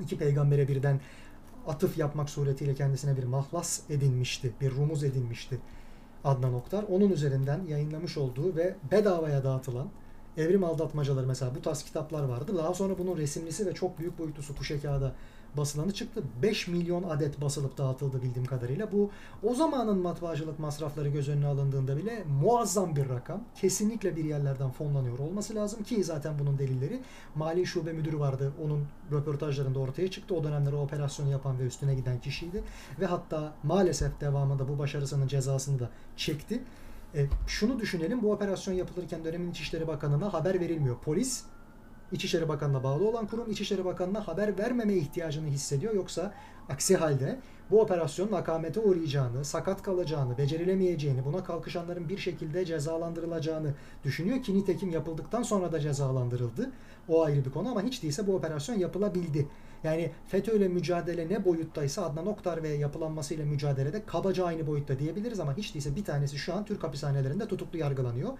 iki 0.00 0.18
peygambere 0.18 0.68
birden 0.68 1.00
atıf 1.68 1.98
yapmak 1.98 2.30
suretiyle 2.30 2.74
kendisine 2.74 3.16
bir 3.16 3.24
mahlas 3.24 3.80
edinmişti, 3.90 4.52
bir 4.60 4.70
rumuz 4.70 5.04
edinmişti 5.04 5.58
Adnan 6.24 6.54
Oktar. 6.54 6.84
Onun 6.90 7.10
üzerinden 7.10 7.60
yayınlamış 7.68 8.18
olduğu 8.18 8.56
ve 8.56 8.74
bedavaya 8.90 9.44
dağıtılan 9.44 9.88
Evrim 10.38 10.64
Aldatmacaları 10.64 11.26
mesela 11.26 11.54
bu 11.54 11.62
tarz 11.62 11.82
kitaplar 11.82 12.24
vardı. 12.24 12.52
Daha 12.56 12.74
sonra 12.74 12.98
bunun 12.98 13.16
resimlisi 13.16 13.66
ve 13.66 13.74
çok 13.74 13.98
büyük 13.98 14.18
boyutlusu 14.18 14.56
kuşe 14.56 14.80
kağıda 14.80 15.12
basılanı 15.56 15.92
çıktı. 15.92 16.22
5 16.42 16.68
milyon 16.68 17.02
adet 17.02 17.40
basılıp 17.40 17.78
dağıtıldı 17.78 18.22
bildiğim 18.22 18.46
kadarıyla. 18.46 18.92
Bu 18.92 19.10
o 19.42 19.54
zamanın 19.54 19.98
matbaacılık 19.98 20.58
masrafları 20.58 21.08
göz 21.08 21.28
önüne 21.28 21.46
alındığında 21.46 21.96
bile 21.96 22.24
muazzam 22.40 22.96
bir 22.96 23.08
rakam. 23.08 23.40
Kesinlikle 23.60 24.16
bir 24.16 24.24
yerlerden 24.24 24.70
fonlanıyor 24.70 25.18
olması 25.18 25.54
lazım 25.54 25.82
ki 25.82 26.04
zaten 26.04 26.38
bunun 26.38 26.58
delilleri 26.58 27.00
Mali 27.34 27.66
Şube 27.66 27.92
Müdürü 27.92 28.18
vardı. 28.18 28.52
Onun 28.64 28.86
röportajlarında 29.12 29.78
ortaya 29.78 30.10
çıktı. 30.10 30.34
O 30.34 30.44
dönemlerde 30.44 30.76
operasyonu 30.76 31.30
yapan 31.30 31.58
ve 31.58 31.66
üstüne 31.66 31.94
giden 31.94 32.20
kişiydi. 32.20 32.62
Ve 33.00 33.06
hatta 33.06 33.52
maalesef 33.62 34.20
devamında 34.20 34.68
bu 34.68 34.78
başarısının 34.78 35.28
cezasını 35.28 35.78
da 35.78 35.88
çekti. 36.16 36.60
E, 37.14 37.26
şunu 37.46 37.80
düşünelim 37.80 38.22
bu 38.22 38.32
operasyon 38.32 38.74
yapılırken 38.74 39.24
dönemin 39.24 39.50
İçişleri 39.50 39.86
Bakanı'na 39.86 40.32
haber 40.32 40.60
verilmiyor. 40.60 40.96
Polis 40.98 41.44
İçişleri 42.12 42.48
Bakanı'na 42.48 42.82
bağlı 42.82 43.08
olan 43.08 43.26
kurum 43.26 43.50
İçişleri 43.50 43.84
Bakanı'na 43.84 44.28
haber 44.28 44.58
vermeme 44.58 44.94
ihtiyacını 44.94 45.46
hissediyor. 45.46 45.94
Yoksa 45.94 46.34
aksi 46.68 46.96
halde 46.96 47.38
bu 47.70 47.80
operasyonun 47.80 48.32
akamete 48.32 48.80
uğrayacağını, 48.80 49.44
sakat 49.44 49.82
kalacağını, 49.82 50.38
becerilemeyeceğini, 50.38 51.24
buna 51.24 51.44
kalkışanların 51.44 52.08
bir 52.08 52.18
şekilde 52.18 52.64
cezalandırılacağını 52.64 53.74
düşünüyor 54.04 54.42
ki 54.42 54.54
nitekim 54.54 54.90
yapıldıktan 54.90 55.42
sonra 55.42 55.72
da 55.72 55.80
cezalandırıldı. 55.80 56.70
O 57.08 57.24
ayrı 57.24 57.44
bir 57.44 57.50
konu 57.50 57.70
ama 57.70 57.82
hiç 57.82 58.02
değilse 58.02 58.26
bu 58.26 58.34
operasyon 58.34 58.76
yapılabildi. 58.78 59.48
Yani 59.84 60.10
FETÖ 60.28 60.56
ile 60.56 60.68
mücadele 60.68 61.28
ne 61.28 61.44
boyuttaysa 61.44 62.06
Adnan 62.06 62.26
Oktar 62.26 62.62
ve 62.62 62.68
yapılanmasıyla 62.68 63.44
mücadelede 63.44 64.04
kabaca 64.06 64.44
aynı 64.44 64.66
boyutta 64.66 64.98
diyebiliriz 64.98 65.40
ama 65.40 65.56
hiç 65.56 65.74
değilse 65.74 65.96
bir 65.96 66.04
tanesi 66.04 66.38
şu 66.38 66.54
an 66.54 66.64
Türk 66.64 66.84
hapishanelerinde 66.84 67.48
tutuklu 67.48 67.78
yargılanıyor. 67.78 68.30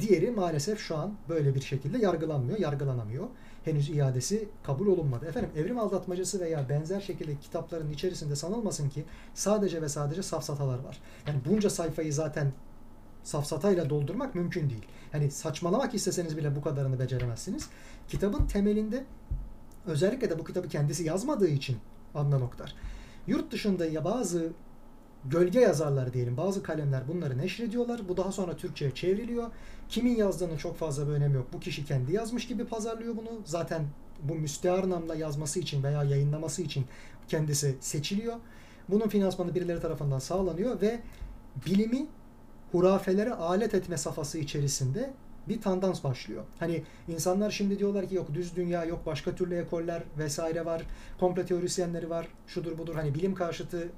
Diğeri 0.00 0.30
maalesef 0.30 0.80
şu 0.80 0.96
an 0.96 1.14
böyle 1.28 1.54
bir 1.54 1.60
şekilde 1.60 1.98
yargılanmıyor, 1.98 2.58
yargılanamıyor. 2.58 3.24
Henüz 3.64 3.90
iadesi 3.90 4.48
kabul 4.62 4.86
olunmadı. 4.86 5.26
Efendim 5.26 5.50
evrim 5.56 5.78
aldatmacası 5.78 6.40
veya 6.40 6.68
benzer 6.68 7.00
şekilde 7.00 7.36
kitapların 7.36 7.90
içerisinde 7.90 8.36
sanılmasın 8.36 8.88
ki 8.88 9.04
sadece 9.34 9.82
ve 9.82 9.88
sadece 9.88 10.22
safsatalar 10.22 10.78
var. 10.78 11.00
Yani 11.26 11.38
bunca 11.50 11.70
sayfayı 11.70 12.12
zaten 12.12 12.52
safsatayla 13.22 13.90
doldurmak 13.90 14.34
mümkün 14.34 14.70
değil. 14.70 14.86
Hani 15.12 15.30
saçmalamak 15.30 15.94
isteseniz 15.94 16.36
bile 16.36 16.56
bu 16.56 16.62
kadarını 16.62 16.98
beceremezsiniz. 16.98 17.68
Kitabın 18.08 18.46
temelinde 18.46 19.04
özellikle 19.86 20.30
de 20.30 20.38
bu 20.38 20.44
kitabı 20.44 20.68
kendisi 20.68 21.04
yazmadığı 21.04 21.48
için 21.48 21.76
Adnan 22.14 22.42
Oktar 22.42 22.74
Yurt 23.26 23.52
dışında 23.52 23.86
ya 23.86 24.04
bazı 24.04 24.52
gölge 25.24 25.60
yazarlar 25.60 26.12
diyelim 26.12 26.36
bazı 26.36 26.62
kalemler 26.62 27.08
bunları 27.08 27.38
neşrediyorlar. 27.38 28.08
Bu 28.08 28.16
daha 28.16 28.32
sonra 28.32 28.56
Türkçe'ye 28.56 28.90
çevriliyor. 28.94 29.50
Kimin 29.88 30.16
yazdığının 30.16 30.56
çok 30.56 30.76
fazla 30.76 31.08
bir 31.08 31.12
önemi 31.12 31.34
yok. 31.34 31.46
Bu 31.52 31.60
kişi 31.60 31.84
kendi 31.84 32.12
yazmış 32.12 32.46
gibi 32.46 32.64
pazarlıyor 32.64 33.16
bunu. 33.16 33.40
Zaten 33.44 33.86
bu 34.22 34.34
müstehar 34.34 34.90
namla 34.90 35.14
yazması 35.14 35.60
için 35.60 35.82
veya 35.82 36.04
yayınlaması 36.04 36.62
için 36.62 36.84
kendisi 37.28 37.76
seçiliyor. 37.80 38.36
Bunun 38.88 39.08
finansmanı 39.08 39.54
birileri 39.54 39.80
tarafından 39.80 40.18
sağlanıyor 40.18 40.80
ve 40.80 41.00
bilimi 41.66 42.06
hurafelere 42.72 43.34
alet 43.34 43.74
etme 43.74 43.96
safhası 43.96 44.38
içerisinde 44.38 45.12
bir 45.50 45.60
tendans 45.60 46.04
başlıyor. 46.04 46.44
Hani 46.58 46.82
insanlar 47.08 47.50
şimdi 47.50 47.78
diyorlar 47.78 48.08
ki 48.08 48.14
yok 48.14 48.34
düz 48.34 48.56
dünya 48.56 48.84
yok 48.84 49.06
başka 49.06 49.34
türlü 49.34 49.56
ekoller 49.56 50.02
vesaire 50.18 50.64
var. 50.64 50.82
Komplo 51.20 51.44
teorisyenleri 51.44 52.10
var. 52.10 52.28
Şudur 52.46 52.78
budur 52.78 52.94
hani 52.94 53.14
bilim 53.14 53.34
karşıtı 53.34 53.88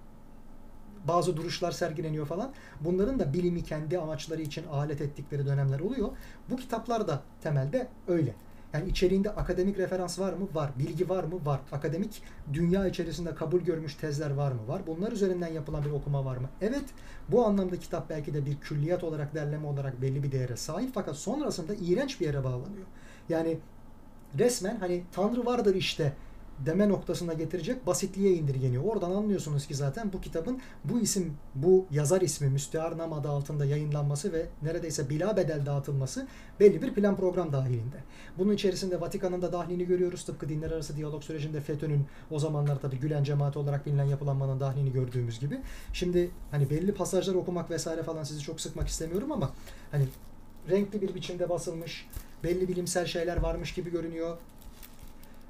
bazı 1.08 1.36
duruşlar 1.36 1.72
sergileniyor 1.72 2.26
falan. 2.26 2.52
Bunların 2.80 3.18
da 3.18 3.32
bilimi 3.32 3.64
kendi 3.64 3.98
amaçları 3.98 4.42
için 4.42 4.66
alet 4.66 5.00
ettikleri 5.00 5.46
dönemler 5.46 5.80
oluyor. 5.80 6.08
Bu 6.50 6.56
kitaplar 6.56 7.08
da 7.08 7.22
temelde 7.42 7.88
öyle. 8.08 8.34
Yani 8.74 8.90
içeriğinde 8.90 9.30
akademik 9.30 9.78
referans 9.78 10.18
var 10.18 10.32
mı? 10.32 10.48
Var. 10.54 10.70
Bilgi 10.78 11.08
var 11.08 11.24
mı? 11.24 11.46
Var. 11.46 11.60
Akademik 11.72 12.22
dünya 12.52 12.86
içerisinde 12.86 13.34
kabul 13.34 13.60
görmüş 13.60 13.94
tezler 13.94 14.30
var 14.30 14.52
mı? 14.52 14.68
Var. 14.68 14.82
Bunlar 14.86 15.12
üzerinden 15.12 15.52
yapılan 15.52 15.84
bir 15.84 15.90
okuma 15.90 16.24
var 16.24 16.36
mı? 16.36 16.48
Evet. 16.60 16.84
Bu 17.28 17.46
anlamda 17.46 17.76
kitap 17.76 18.10
belki 18.10 18.34
de 18.34 18.46
bir 18.46 18.56
külliyat 18.60 19.04
olarak, 19.04 19.34
derleme 19.34 19.66
olarak 19.66 20.02
belli 20.02 20.22
bir 20.22 20.32
değere 20.32 20.56
sahip 20.56 20.90
fakat 20.94 21.16
sonrasında 21.16 21.74
iğrenç 21.74 22.20
bir 22.20 22.26
yere 22.26 22.44
bağlanıyor. 22.44 22.86
Yani 23.28 23.58
resmen 24.38 24.76
hani 24.76 25.02
Tanrı 25.12 25.46
vardır 25.46 25.74
işte 25.74 26.12
deme 26.66 26.88
noktasına 26.88 27.32
getirecek 27.32 27.86
basitliğe 27.86 28.34
indirgeniyor. 28.34 28.84
Oradan 28.84 29.10
anlıyorsunuz 29.10 29.66
ki 29.66 29.74
zaten 29.74 30.12
bu 30.12 30.20
kitabın 30.20 30.60
bu 30.84 31.00
isim, 31.00 31.34
bu 31.54 31.86
yazar 31.90 32.20
ismi 32.20 32.48
Müstehar 32.48 32.98
Nam 32.98 33.12
adı 33.12 33.28
altında 33.28 33.64
yayınlanması 33.64 34.32
ve 34.32 34.46
neredeyse 34.62 35.10
bila 35.10 35.36
bedel 35.36 35.66
dağıtılması 35.66 36.26
belli 36.60 36.82
bir 36.82 36.94
plan 36.94 37.16
program 37.16 37.52
dahilinde. 37.52 37.96
Bunun 38.38 38.52
içerisinde 38.52 39.00
Vatikan'ın 39.00 39.42
da 39.42 39.52
dahlini 39.52 39.86
görüyoruz. 39.86 40.24
Tıpkı 40.24 40.48
dinler 40.48 40.70
arası 40.70 40.96
diyalog 40.96 41.22
sürecinde 41.22 41.60
FETÖ'nün 41.60 42.06
o 42.30 42.38
zamanlar 42.38 42.80
tabi 42.80 42.96
Gülen 42.96 43.24
cemaati 43.24 43.58
olarak 43.58 43.86
bilinen 43.86 44.04
yapılanmanın 44.04 44.60
dahlini 44.60 44.92
gördüğümüz 44.92 45.40
gibi. 45.40 45.60
Şimdi 45.92 46.30
hani 46.50 46.70
belli 46.70 46.94
pasajlar 46.94 47.34
okumak 47.34 47.70
vesaire 47.70 48.02
falan 48.02 48.24
sizi 48.24 48.40
çok 48.40 48.60
sıkmak 48.60 48.88
istemiyorum 48.88 49.32
ama 49.32 49.50
hani 49.90 50.04
renkli 50.70 51.02
bir 51.02 51.14
biçimde 51.14 51.48
basılmış, 51.48 52.08
belli 52.44 52.68
bilimsel 52.68 53.06
şeyler 53.06 53.36
varmış 53.36 53.74
gibi 53.74 53.90
görünüyor 53.90 54.36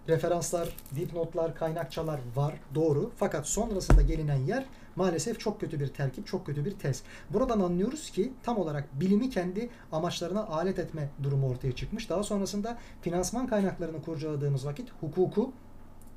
referanslar, 0.08 0.68
dipnotlar, 0.96 1.54
kaynakçalar 1.54 2.20
var. 2.36 2.54
Doğru. 2.74 3.10
Fakat 3.16 3.46
sonrasında 3.46 4.02
gelinen 4.02 4.36
yer 4.36 4.66
maalesef 4.96 5.40
çok 5.40 5.60
kötü 5.60 5.80
bir 5.80 5.88
terkip, 5.88 6.26
çok 6.26 6.46
kötü 6.46 6.64
bir 6.64 6.78
tez. 6.78 7.02
Buradan 7.30 7.60
anlıyoruz 7.60 8.10
ki 8.10 8.32
tam 8.42 8.58
olarak 8.58 9.00
bilimi 9.00 9.30
kendi 9.30 9.70
amaçlarına 9.92 10.46
alet 10.46 10.78
etme 10.78 11.08
durumu 11.22 11.48
ortaya 11.48 11.72
çıkmış. 11.72 12.10
Daha 12.10 12.22
sonrasında 12.22 12.78
finansman 13.02 13.46
kaynaklarını 13.46 14.02
kurcaladığımız 14.02 14.66
vakit 14.66 14.88
hukuku 15.00 15.52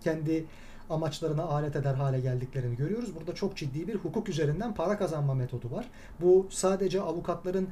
kendi 0.01 0.45
amaçlarına 0.89 1.43
alet 1.43 1.75
eder 1.75 1.93
hale 1.93 2.19
geldiklerini 2.19 2.75
görüyoruz. 2.75 3.15
Burada 3.15 3.35
çok 3.35 3.57
ciddi 3.57 3.87
bir 3.87 3.95
hukuk 3.95 4.29
üzerinden 4.29 4.73
para 4.75 4.97
kazanma 4.97 5.33
metodu 5.33 5.71
var. 5.71 5.89
Bu 6.21 6.47
sadece 6.49 7.01
avukatların 7.01 7.67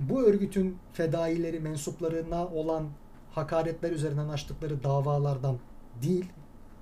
bu 0.00 0.22
örgütün 0.22 0.78
fedaileri, 0.92 1.60
mensuplarına 1.60 2.46
olan 2.46 2.88
hakaretler 3.34 3.92
üzerinden 3.92 4.28
açtıkları 4.28 4.84
davalardan 4.84 5.58
değil 6.02 6.24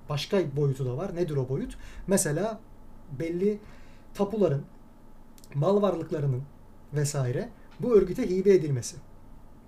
başka 0.09 0.55
boyutu 0.55 0.85
da 0.85 0.97
var. 0.97 1.15
Nedir 1.15 1.35
o 1.35 1.49
boyut? 1.49 1.77
Mesela 2.07 2.59
belli 3.19 3.59
tapuların, 4.13 4.63
mal 5.53 5.81
varlıklarının 5.81 6.43
vesaire 6.93 7.49
bu 7.79 7.95
örgüte 7.95 8.29
hibe 8.29 8.53
edilmesi. 8.53 8.97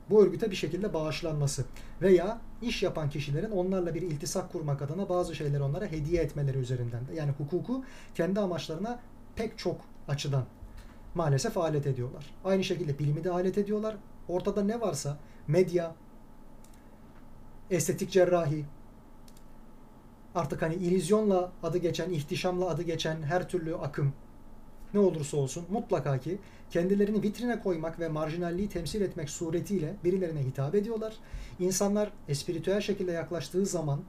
Bu 0.10 0.24
örgüte 0.24 0.52
bir 0.52 0.56
şekilde 0.56 0.94
bağışlanması 0.94 1.66
veya 2.02 2.42
iş 2.62 2.84
yapan 2.84 3.10
kişilerin 3.10 3.52
onlarla 3.52 3.96
bir 3.96 4.02
iltisak 4.02 4.52
kurmak 4.52 4.82
adına 4.82 5.10
bazı 5.10 5.36
şeyleri 5.36 5.64
onlara 5.64 5.86
hediye 5.86 6.22
etmeleri 6.22 6.58
üzerinden 6.58 7.08
de. 7.08 7.16
Yani 7.16 7.32
hukuku 7.32 7.84
kendi 8.16 8.40
amaçlarına 8.40 9.00
pek 9.36 9.58
çok 9.58 9.82
açıdan 10.08 10.46
maalesef 11.16 11.58
alet 11.58 11.88
ediyorlar. 11.88 12.34
Aynı 12.44 12.64
şekilde 12.64 13.00
bilimi 13.00 13.24
de 13.24 13.32
alet 13.32 13.58
ediyorlar. 13.58 13.96
Ortada 14.28 14.64
ne 14.64 14.82
varsa 14.82 15.18
medya, 15.48 15.96
estetik 17.72 18.12
cerrahi, 18.12 18.66
artık 20.36 20.62
hani 20.62 20.76
ilizyonla 20.76 21.52
adı 21.64 21.78
geçen, 21.78 22.10
ihtişamla 22.10 22.70
adı 22.70 22.82
geçen 22.82 23.24
her 23.24 23.50
türlü 23.50 23.76
akım 23.76 24.14
ne 24.94 25.00
olursa 25.00 25.38
olsun 25.38 25.66
mutlaka 25.70 26.18
ki 26.18 26.38
kendilerini 26.70 27.24
vitrine 27.24 27.60
koymak 27.60 28.00
ve 28.00 28.08
marjinalliği 28.08 28.70
temsil 28.70 29.02
etmek 29.02 29.30
suretiyle 29.30 29.96
birilerine 30.04 30.44
hitap 30.44 30.76
ediyorlar. 30.76 31.14
İnsanlar 31.60 32.12
espiritüel 32.28 32.82
şekilde 32.82 33.12
yaklaştığı 33.12 33.66
zaman 33.66 34.00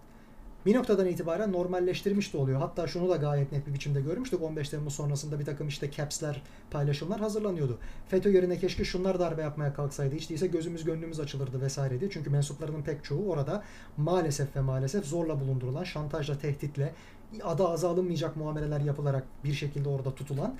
bir 0.66 0.74
noktadan 0.74 1.06
itibaren 1.06 1.52
normalleştirmiş 1.52 2.32
de 2.32 2.38
oluyor. 2.38 2.60
Hatta 2.60 2.86
şunu 2.86 3.08
da 3.08 3.16
gayet 3.16 3.52
net 3.52 3.66
bir 3.66 3.74
biçimde 3.74 4.00
görmüştük. 4.00 4.42
15 4.42 4.68
Temmuz 4.68 4.94
sonrasında 4.94 5.40
bir 5.40 5.44
takım 5.44 5.68
işte 5.68 5.90
caps'ler, 5.90 6.42
paylaşımlar 6.70 7.20
hazırlanıyordu. 7.20 7.78
FETÖ 8.08 8.30
yerine 8.30 8.58
keşke 8.58 8.84
şunlar 8.84 9.18
darbe 9.18 9.42
yapmaya 9.42 9.74
kalksaydı. 9.74 10.14
Hiç 10.14 10.30
değilse 10.30 10.46
gözümüz 10.46 10.84
gönlümüz 10.84 11.20
açılırdı 11.20 11.60
vesaire 11.60 12.00
diye. 12.00 12.10
Çünkü 12.10 12.30
mensuplarının 12.30 12.82
pek 12.82 13.04
çoğu 13.04 13.30
orada 13.30 13.62
maalesef 13.96 14.56
ve 14.56 14.60
maalesef 14.60 15.04
zorla 15.04 15.40
bulundurulan, 15.40 15.84
şantajla, 15.84 16.38
tehditle, 16.38 16.94
adı 17.42 17.68
aza 17.68 17.90
alınmayacak 17.90 18.36
muameleler 18.36 18.80
yapılarak 18.80 19.24
bir 19.44 19.52
şekilde 19.52 19.88
orada 19.88 20.14
tutulan 20.14 20.56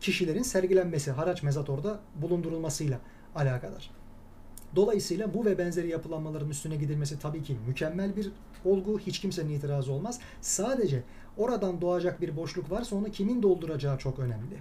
kişilerin 0.00 0.42
sergilenmesi, 0.42 1.10
haraç 1.10 1.42
mezat 1.42 1.70
orada 1.70 2.00
bulundurulmasıyla 2.14 2.98
alakadar. 3.34 3.90
Dolayısıyla 4.76 5.34
bu 5.34 5.44
ve 5.44 5.58
benzeri 5.58 5.88
yapılanmaların 5.88 6.50
üstüne 6.50 6.76
gidilmesi 6.76 7.18
tabii 7.18 7.42
ki 7.42 7.56
mükemmel 7.66 8.16
bir 8.16 8.32
olgu. 8.64 8.98
Hiç 8.98 9.18
kimsenin 9.20 9.50
itirazı 9.50 9.92
olmaz. 9.92 10.20
Sadece 10.40 11.02
oradan 11.36 11.80
doğacak 11.80 12.20
bir 12.20 12.36
boşluk 12.36 12.70
varsa 12.70 12.96
onu 12.96 13.10
kimin 13.10 13.42
dolduracağı 13.42 13.98
çok 13.98 14.18
önemli. 14.18 14.56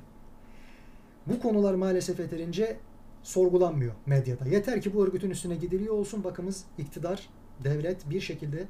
Bu 1.28 1.40
konular 1.40 1.74
maalesef 1.74 2.20
yeterince 2.20 2.78
sorgulanmıyor 3.24 3.94
medyada. 4.06 4.46
Yeter 4.46 4.82
ki 4.82 4.94
bu 4.94 5.06
örgütün 5.06 5.30
üstüne 5.30 5.56
gidiliyor 5.56 5.94
olsun. 5.94 6.24
Bakımız 6.24 6.64
iktidar, 6.78 7.30
devlet 7.64 8.10
bir 8.10 8.22
şekilde 8.22 8.68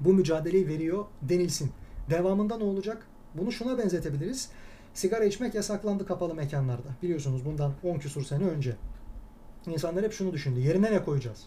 bu 0.00 0.12
mücadeleyi 0.12 0.68
veriyor 0.68 1.04
denilsin. 1.22 1.70
Devamında 2.10 2.58
ne 2.58 2.64
olacak? 2.64 3.06
Bunu 3.34 3.52
şuna 3.52 3.78
benzetebiliriz. 3.78 4.48
Sigara 4.94 5.24
içmek 5.24 5.54
yasaklandı 5.54 6.06
kapalı 6.06 6.34
mekanlarda. 6.34 6.88
Biliyorsunuz 7.02 7.44
bundan 7.44 7.72
10 7.82 7.98
küsur 7.98 8.24
sene 8.24 8.44
önce. 8.44 8.76
İnsanlar 9.66 10.04
hep 10.04 10.12
şunu 10.12 10.32
düşündü. 10.32 10.60
Yerine 10.60 10.92
ne 10.92 11.04
koyacağız? 11.04 11.46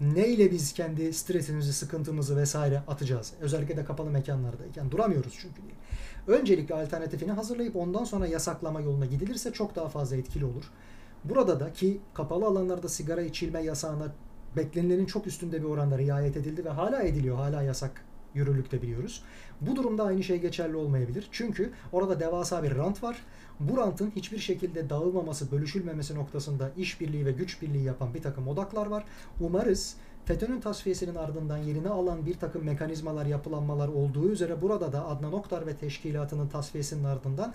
Ne 0.00 0.28
ile 0.28 0.50
biz 0.50 0.72
kendi 0.72 1.12
stresimizi, 1.12 1.72
sıkıntımızı 1.72 2.36
vesaire 2.36 2.82
atacağız? 2.88 3.32
Özellikle 3.40 3.76
de 3.76 3.84
kapalı 3.84 4.10
mekanlardayken 4.10 4.90
duramıyoruz 4.90 5.38
çünkü 5.40 5.62
diye. 5.62 5.74
Öncelikle 6.38 6.74
alternatifini 6.74 7.32
hazırlayıp 7.32 7.76
ondan 7.76 8.04
sonra 8.04 8.26
yasaklama 8.26 8.80
yoluna 8.80 9.06
gidilirse 9.06 9.52
çok 9.52 9.76
daha 9.76 9.88
fazla 9.88 10.16
etkili 10.16 10.44
olur. 10.44 10.64
Burada 11.24 11.60
da 11.60 11.72
ki 11.72 12.00
kapalı 12.14 12.46
alanlarda 12.46 12.88
sigara 12.88 13.22
içilme 13.22 13.62
yasağına 13.62 14.12
beklenilenin 14.56 15.06
çok 15.06 15.26
üstünde 15.26 15.62
bir 15.62 15.66
oranda 15.66 15.98
riayet 15.98 16.36
edildi 16.36 16.64
ve 16.64 16.70
hala 16.70 17.02
ediliyor. 17.02 17.36
Hala 17.36 17.62
yasak 17.62 18.04
yürürlükte 18.36 18.82
biliyoruz. 18.82 19.22
Bu 19.60 19.76
durumda 19.76 20.04
aynı 20.04 20.22
şey 20.22 20.40
geçerli 20.40 20.76
olmayabilir. 20.76 21.28
Çünkü 21.32 21.72
orada 21.92 22.20
devasa 22.20 22.62
bir 22.62 22.76
rant 22.76 23.02
var. 23.02 23.16
Bu 23.60 23.76
rantın 23.76 24.12
hiçbir 24.16 24.38
şekilde 24.38 24.90
dağılmaması, 24.90 25.52
bölüşülmemesi 25.52 26.14
noktasında 26.14 26.70
işbirliği 26.76 27.26
ve 27.26 27.32
güç 27.32 27.62
birliği 27.62 27.84
yapan 27.84 28.14
bir 28.14 28.22
takım 28.22 28.48
odaklar 28.48 28.86
var. 28.86 29.04
Umarız 29.40 29.96
FETÖ'nün 30.24 30.60
tasfiyesinin 30.60 31.14
ardından 31.14 31.56
yerini 31.56 31.88
alan 31.88 32.26
bir 32.26 32.34
takım 32.34 32.64
mekanizmalar, 32.64 33.26
yapılanmalar 33.26 33.88
olduğu 33.88 34.30
üzere 34.30 34.62
burada 34.62 34.92
da 34.92 35.06
Adnan 35.06 35.32
Oktar 35.32 35.66
ve 35.66 35.76
teşkilatının 35.76 36.48
tasfiyesinin 36.48 37.04
ardından 37.04 37.54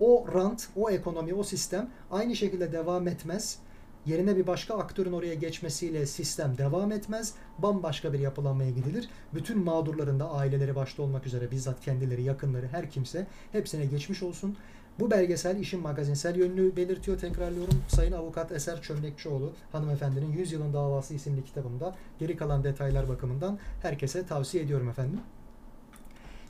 o 0.00 0.26
rant, 0.34 0.68
o 0.76 0.90
ekonomi, 0.90 1.34
o 1.34 1.42
sistem 1.42 1.90
aynı 2.10 2.36
şekilde 2.36 2.72
devam 2.72 3.08
etmez 3.08 3.58
yerine 4.06 4.36
bir 4.36 4.46
başka 4.46 4.74
aktörün 4.74 5.12
oraya 5.12 5.34
geçmesiyle 5.34 6.06
sistem 6.06 6.58
devam 6.58 6.92
etmez. 6.92 7.34
Bambaşka 7.58 8.12
bir 8.12 8.18
yapılanmaya 8.18 8.70
gidilir. 8.70 9.08
Bütün 9.34 9.58
mağdurların 9.58 10.20
da 10.20 10.30
aileleri 10.30 10.76
başta 10.76 11.02
olmak 11.02 11.26
üzere 11.26 11.50
bizzat 11.50 11.80
kendileri, 11.80 12.22
yakınları, 12.22 12.68
her 12.68 12.90
kimse 12.90 13.26
hepsine 13.52 13.86
geçmiş 13.86 14.22
olsun. 14.22 14.56
Bu 15.00 15.10
belgesel 15.10 15.56
işin 15.56 15.80
magazinsel 15.80 16.36
yönünü 16.36 16.76
belirtiyor. 16.76 17.18
Tekrarlıyorum. 17.18 17.82
Sayın 17.88 18.12
Avukat 18.12 18.52
Eser 18.52 18.82
Çömlekçioğlu 18.82 19.52
hanımefendinin 19.72 20.32
100 20.32 20.52
Yılın 20.52 20.72
Davası 20.72 21.14
isimli 21.14 21.44
kitabında 21.44 21.94
geri 22.18 22.36
kalan 22.36 22.64
detaylar 22.64 23.08
bakımından 23.08 23.58
herkese 23.82 24.26
tavsiye 24.26 24.64
ediyorum 24.64 24.88
efendim. 24.88 25.20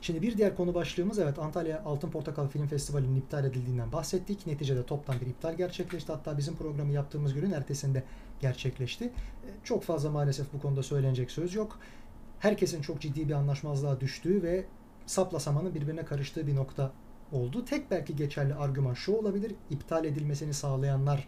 Şimdi 0.03 0.21
bir 0.21 0.37
diğer 0.37 0.55
konu 0.55 0.73
başlığımız 0.73 1.19
evet 1.19 1.39
Antalya 1.39 1.83
Altın 1.85 2.09
Portakal 2.09 2.47
Film 2.47 2.67
Festivali'nin 2.67 3.15
iptal 3.15 3.45
edildiğinden 3.45 3.91
bahsettik. 3.91 4.47
Neticede 4.47 4.85
toptan 4.85 5.15
bir 5.21 5.27
iptal 5.27 5.53
gerçekleşti. 5.53 6.11
Hatta 6.11 6.37
bizim 6.37 6.55
programı 6.55 6.91
yaptığımız 6.91 7.33
günün 7.33 7.51
ertesinde 7.51 8.03
gerçekleşti. 8.41 9.05
E, 9.05 9.11
çok 9.63 9.83
fazla 9.83 10.11
maalesef 10.11 10.53
bu 10.53 10.61
konuda 10.61 10.83
söylenecek 10.83 11.31
söz 11.31 11.55
yok. 11.55 11.79
Herkesin 12.39 12.81
çok 12.81 13.01
ciddi 13.01 13.29
bir 13.29 13.33
anlaşmazlığa 13.33 13.99
düştüğü 13.99 14.43
ve 14.43 14.65
sapla 15.05 15.39
samanın 15.39 15.75
birbirine 15.75 16.05
karıştığı 16.05 16.47
bir 16.47 16.55
nokta 16.55 16.91
oldu. 17.31 17.65
Tek 17.65 17.91
belki 17.91 18.15
geçerli 18.15 18.55
argüman 18.55 18.93
şu 18.93 19.15
olabilir. 19.15 19.55
iptal 19.69 20.05
edilmesini 20.05 20.53
sağlayanlar 20.53 21.27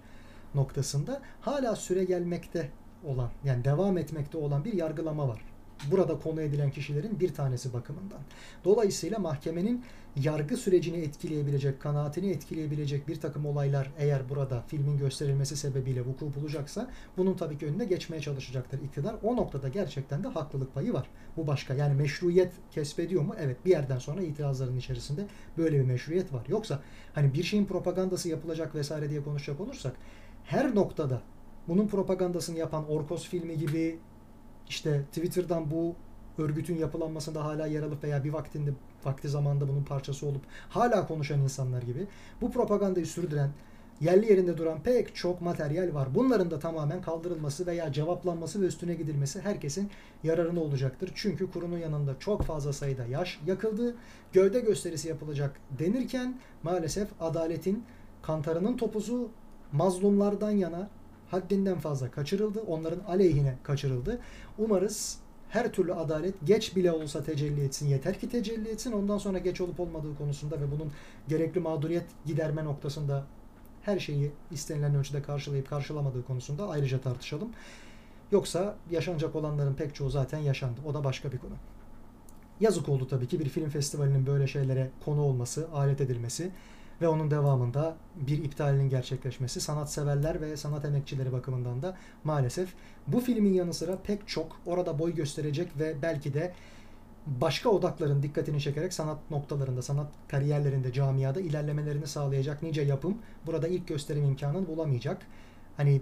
noktasında 0.55 1.21
hala 1.41 1.75
süre 1.75 2.03
gelmekte 2.03 2.71
olan 3.05 3.31
yani 3.43 3.65
devam 3.65 3.97
etmekte 3.97 4.37
olan 4.37 4.65
bir 4.65 4.73
yargılama 4.73 5.27
var. 5.27 5.54
Burada 5.91 6.19
konu 6.19 6.41
edilen 6.41 6.71
kişilerin 6.71 7.19
bir 7.19 7.33
tanesi 7.33 7.73
bakımından. 7.73 8.19
Dolayısıyla 8.63 9.19
mahkemenin 9.19 9.83
yargı 10.23 10.57
sürecini 10.57 10.97
etkileyebilecek, 10.97 11.81
kanaatini 11.81 12.29
etkileyebilecek 12.29 13.07
bir 13.07 13.19
takım 13.19 13.45
olaylar 13.45 13.91
eğer 13.97 14.29
burada 14.29 14.63
filmin 14.67 14.97
gösterilmesi 14.97 15.57
sebebiyle 15.57 16.05
vuku 16.05 16.33
bulacaksa 16.33 16.89
bunun 17.17 17.33
tabii 17.33 17.57
ki 17.57 17.65
önüne 17.65 17.85
geçmeye 17.85 18.21
çalışacaktır 18.21 18.81
iktidar. 18.81 19.15
O 19.23 19.35
noktada 19.35 19.67
gerçekten 19.69 20.23
de 20.23 20.27
haklılık 20.27 20.73
payı 20.73 20.93
var. 20.93 21.09
Bu 21.37 21.47
başka. 21.47 21.73
Yani 21.73 21.93
meşruiyet 21.93 22.53
kesbediyor 22.71 23.21
mu? 23.21 23.35
Evet 23.39 23.65
bir 23.65 23.71
yerden 23.71 23.99
sonra 23.99 24.21
itirazların 24.21 24.77
içerisinde 24.77 25.25
böyle 25.57 25.79
bir 25.79 25.85
meşruiyet 25.85 26.33
var. 26.33 26.45
Yoksa 26.47 26.79
hani 27.13 27.33
bir 27.33 27.43
şeyin 27.43 27.65
propagandası 27.65 28.29
yapılacak 28.29 28.75
vesaire 28.75 29.09
diye 29.09 29.23
konuşacak 29.23 29.59
olursak 29.59 29.93
her 30.43 30.75
noktada 30.75 31.21
bunun 31.67 31.87
propagandasını 31.87 32.57
yapan 32.57 32.89
Orkos 32.89 33.27
filmi 33.27 33.57
gibi 33.57 33.99
işte 34.69 35.01
Twitter'dan 35.01 35.71
bu 35.71 35.95
örgütün 36.37 36.77
yapılanmasında 36.77 37.45
hala 37.45 37.67
yer 37.67 37.83
alıp 37.83 38.03
veya 38.03 38.23
bir 38.23 38.33
vaktinde 38.33 38.71
vakti 39.05 39.29
zamanda 39.29 39.67
bunun 39.67 39.83
parçası 39.83 40.25
olup 40.25 40.41
hala 40.69 41.07
konuşan 41.07 41.39
insanlar 41.39 41.81
gibi 41.81 42.07
bu 42.41 42.51
propagandayı 42.51 43.05
sürdüren 43.05 43.51
yerli 44.01 44.31
yerinde 44.31 44.57
duran 44.57 44.83
pek 44.83 45.15
çok 45.15 45.41
materyal 45.41 45.93
var. 45.93 46.15
Bunların 46.15 46.51
da 46.51 46.59
tamamen 46.59 47.01
kaldırılması 47.01 47.65
veya 47.65 47.93
cevaplanması 47.93 48.61
ve 48.61 48.65
üstüne 48.65 48.93
gidilmesi 48.93 49.41
herkesin 49.41 49.91
yararına 50.23 50.59
olacaktır. 50.59 51.11
Çünkü 51.15 51.51
kurunun 51.51 51.77
yanında 51.77 52.19
çok 52.19 52.43
fazla 52.43 52.73
sayıda 52.73 53.05
yaş 53.05 53.39
yakıldı. 53.47 53.95
Gövde 54.33 54.59
gösterisi 54.59 55.07
yapılacak 55.07 55.59
denirken 55.79 56.39
maalesef 56.63 57.07
adaletin 57.19 57.83
kantarının 58.21 58.77
topuzu 58.77 59.29
mazlumlardan 59.71 60.51
yana 60.51 60.89
haddinden 61.31 61.79
fazla 61.79 62.11
kaçırıldı. 62.11 62.61
Onların 62.67 62.99
aleyhine 63.07 63.55
kaçırıldı. 63.63 64.19
Umarız 64.57 65.17
her 65.49 65.71
türlü 65.71 65.93
adalet 65.93 66.35
geç 66.45 66.75
bile 66.75 66.91
olsa 66.91 67.23
tecelli 67.23 67.63
etsin. 67.63 67.87
Yeter 67.87 68.19
ki 68.19 68.29
tecelli 68.29 68.69
etsin. 68.69 68.91
Ondan 68.91 69.17
sonra 69.17 69.37
geç 69.37 69.61
olup 69.61 69.79
olmadığı 69.79 70.17
konusunda 70.17 70.61
ve 70.61 70.71
bunun 70.71 70.91
gerekli 71.27 71.59
mağduriyet 71.59 72.05
giderme 72.25 72.65
noktasında 72.65 73.23
her 73.81 73.99
şeyi 73.99 74.31
istenilen 74.51 74.95
ölçüde 74.95 75.21
karşılayıp 75.21 75.69
karşılamadığı 75.69 76.25
konusunda 76.25 76.69
ayrıca 76.69 77.01
tartışalım. 77.01 77.49
Yoksa 78.31 78.75
yaşanacak 78.91 79.35
olanların 79.35 79.73
pek 79.73 79.95
çoğu 79.95 80.09
zaten 80.09 80.39
yaşandı. 80.39 80.79
O 80.85 80.93
da 80.93 81.03
başka 81.03 81.31
bir 81.31 81.37
konu. 81.37 81.53
Yazık 82.59 82.89
oldu 82.89 83.07
tabii 83.07 83.27
ki 83.27 83.39
bir 83.39 83.49
film 83.49 83.69
festivalinin 83.69 84.25
böyle 84.25 84.47
şeylere 84.47 84.89
konu 85.05 85.21
olması, 85.21 85.67
alet 85.73 86.01
edilmesi 86.01 86.51
ve 87.01 87.07
onun 87.07 87.31
devamında 87.31 87.95
bir 88.15 88.43
iptalinin 88.43 88.89
gerçekleşmesi 88.89 89.61
sanatseverler 89.61 90.41
ve 90.41 90.57
sanat 90.57 90.85
emekçileri 90.85 91.31
bakımından 91.31 91.81
da 91.81 91.97
maalesef 92.23 92.73
bu 93.07 93.19
filmin 93.19 93.53
yanı 93.53 93.73
sıra 93.73 93.97
pek 94.03 94.27
çok 94.27 94.61
orada 94.65 94.99
boy 94.99 95.15
gösterecek 95.15 95.79
ve 95.79 96.01
belki 96.01 96.33
de 96.33 96.53
başka 97.27 97.69
odakların 97.69 98.23
dikkatini 98.23 98.61
çekerek 98.61 98.93
sanat 98.93 99.31
noktalarında, 99.31 99.81
sanat 99.81 100.07
kariyerlerinde, 100.27 100.93
camiada 100.93 101.41
ilerlemelerini 101.41 102.07
sağlayacak 102.07 102.63
nice 102.63 102.81
yapım 102.81 103.17
burada 103.45 103.67
ilk 103.67 103.87
gösterim 103.87 104.23
imkanını 104.23 104.67
bulamayacak. 104.67 105.21
Hani 105.77 106.01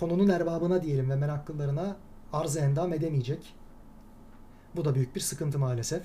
konunun 0.00 0.28
erbabına 0.28 0.82
diyelim 0.82 1.10
ve 1.10 1.16
meraklılarına 1.16 1.96
arz 2.32 2.56
endam 2.56 2.92
edemeyecek. 2.92 3.54
Bu 4.76 4.84
da 4.84 4.94
büyük 4.94 5.16
bir 5.16 5.20
sıkıntı 5.20 5.58
maalesef. 5.58 6.02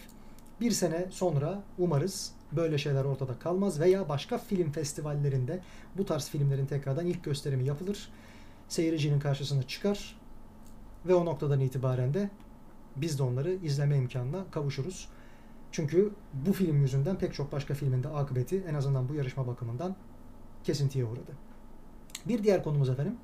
Bir 0.62 0.72
sene 0.72 1.06
sonra 1.10 1.64
umarız 1.78 2.32
böyle 2.56 2.78
şeyler 2.78 3.06
ortada 3.06 3.40
kalmaz 3.40 3.80
veya 3.80 4.10
başka 4.10 4.38
film 4.38 4.72
festivallerinde 4.72 5.60
bu 5.98 6.06
tarz 6.06 6.30
filmlerin 6.30 6.66
tekrardan 6.66 7.06
ilk 7.06 7.24
gösterimi 7.24 7.66
yapılır. 7.66 8.10
Seyircinin 8.68 9.20
karşısına 9.20 9.64
çıkar 9.64 10.16
ve 11.06 11.16
o 11.16 11.26
noktadan 11.26 11.60
itibaren 11.60 12.14
de 12.14 12.30
biz 12.96 13.20
de 13.20 13.24
onları 13.24 13.54
izleme 13.54 13.98
imkanına 13.98 14.46
kavuşuruz. 14.52 15.08
Çünkü 15.72 16.12
bu 16.34 16.54
film 16.54 16.82
yüzünden 16.82 17.18
pek 17.18 17.34
çok 17.34 17.52
başka 17.52 17.74
filmin 17.74 18.04
de 18.04 18.08
akıbeti 18.08 18.64
en 18.70 18.74
azından 18.74 19.10
bu 19.10 19.16
yarışma 19.16 19.48
bakımından 19.48 19.96
kesintiye 20.64 21.06
uğradı. 21.06 21.32
Bir 22.28 22.44
diğer 22.44 22.64
konumuz 22.64 22.90
efendim. 22.90 23.16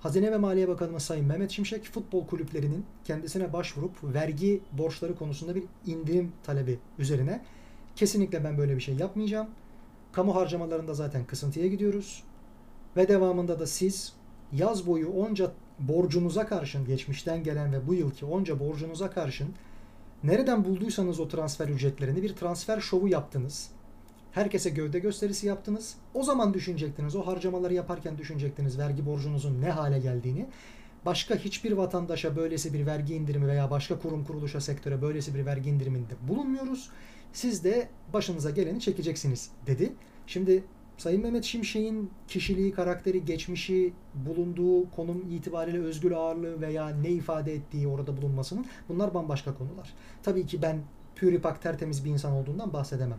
Hazine 0.00 0.32
ve 0.32 0.36
Maliye 0.36 0.68
Bakanımız 0.68 1.02
Sayın 1.02 1.26
Mehmet 1.26 1.50
Şimşek 1.50 1.84
futbol 1.84 2.26
kulüplerinin 2.26 2.86
kendisine 3.04 3.52
başvurup 3.52 4.04
vergi 4.04 4.60
borçları 4.72 5.16
konusunda 5.16 5.54
bir 5.54 5.64
indirim 5.86 6.32
talebi 6.42 6.78
üzerine 6.98 7.44
kesinlikle 8.00 8.44
ben 8.44 8.58
böyle 8.58 8.76
bir 8.76 8.80
şey 8.80 8.94
yapmayacağım. 8.94 9.48
Kamu 10.12 10.34
harcamalarında 10.36 10.94
zaten 10.94 11.24
kısıntıya 11.24 11.66
gidiyoruz. 11.66 12.22
Ve 12.96 13.08
devamında 13.08 13.60
da 13.60 13.66
siz 13.66 14.12
yaz 14.52 14.86
boyu 14.86 15.10
onca 15.10 15.52
borcunuza 15.78 16.46
karşın 16.46 16.84
geçmişten 16.84 17.42
gelen 17.42 17.72
ve 17.72 17.86
bu 17.86 17.94
yılki 17.94 18.24
onca 18.24 18.60
borcunuza 18.60 19.10
karşın 19.10 19.54
nereden 20.24 20.64
bulduysanız 20.64 21.20
o 21.20 21.28
transfer 21.28 21.68
ücretlerini 21.68 22.22
bir 22.22 22.36
transfer 22.36 22.80
şovu 22.80 23.08
yaptınız. 23.08 23.68
Herkese 24.32 24.70
gövde 24.70 24.98
gösterisi 24.98 25.46
yaptınız. 25.46 25.94
O 26.14 26.22
zaman 26.22 26.54
düşünecektiniz, 26.54 27.16
o 27.16 27.26
harcamaları 27.26 27.74
yaparken 27.74 28.18
düşünecektiniz 28.18 28.78
vergi 28.78 29.06
borcunuzun 29.06 29.60
ne 29.60 29.70
hale 29.70 29.98
geldiğini. 29.98 30.46
Başka 31.06 31.34
hiçbir 31.34 31.72
vatandaşa 31.72 32.36
böylesi 32.36 32.74
bir 32.74 32.86
vergi 32.86 33.14
indirimi 33.14 33.46
veya 33.46 33.70
başka 33.70 33.98
kurum 33.98 34.24
kuruluşa 34.24 34.60
sektöre 34.60 35.02
böylesi 35.02 35.34
bir 35.34 35.46
vergi 35.46 35.70
indiriminde 35.70 36.14
bulunmuyoruz. 36.28 36.90
Siz 37.32 37.64
de 37.64 37.88
başınıza 38.12 38.50
geleni 38.50 38.80
çekeceksiniz 38.80 39.50
dedi. 39.66 39.92
Şimdi 40.26 40.64
Sayın 41.00 41.22
Mehmet 41.22 41.44
Şimşek'in 41.44 42.10
kişiliği, 42.28 42.72
karakteri, 42.72 43.24
geçmişi, 43.24 43.92
bulunduğu 44.14 44.90
konum 44.90 45.30
itibariyle 45.30 45.80
özgür 45.80 46.12
ağırlığı 46.12 46.60
veya 46.60 46.88
ne 46.88 47.08
ifade 47.08 47.54
ettiği 47.54 47.88
orada 47.88 48.16
bulunmasının 48.16 48.66
bunlar 48.88 49.14
bambaşka 49.14 49.54
konular. 49.54 49.94
Tabii 50.22 50.46
ki 50.46 50.62
ben 50.62 50.78
püripak 51.16 51.62
tertemiz 51.62 52.04
bir 52.04 52.10
insan 52.10 52.32
olduğundan 52.32 52.72
bahsedemem. 52.72 53.18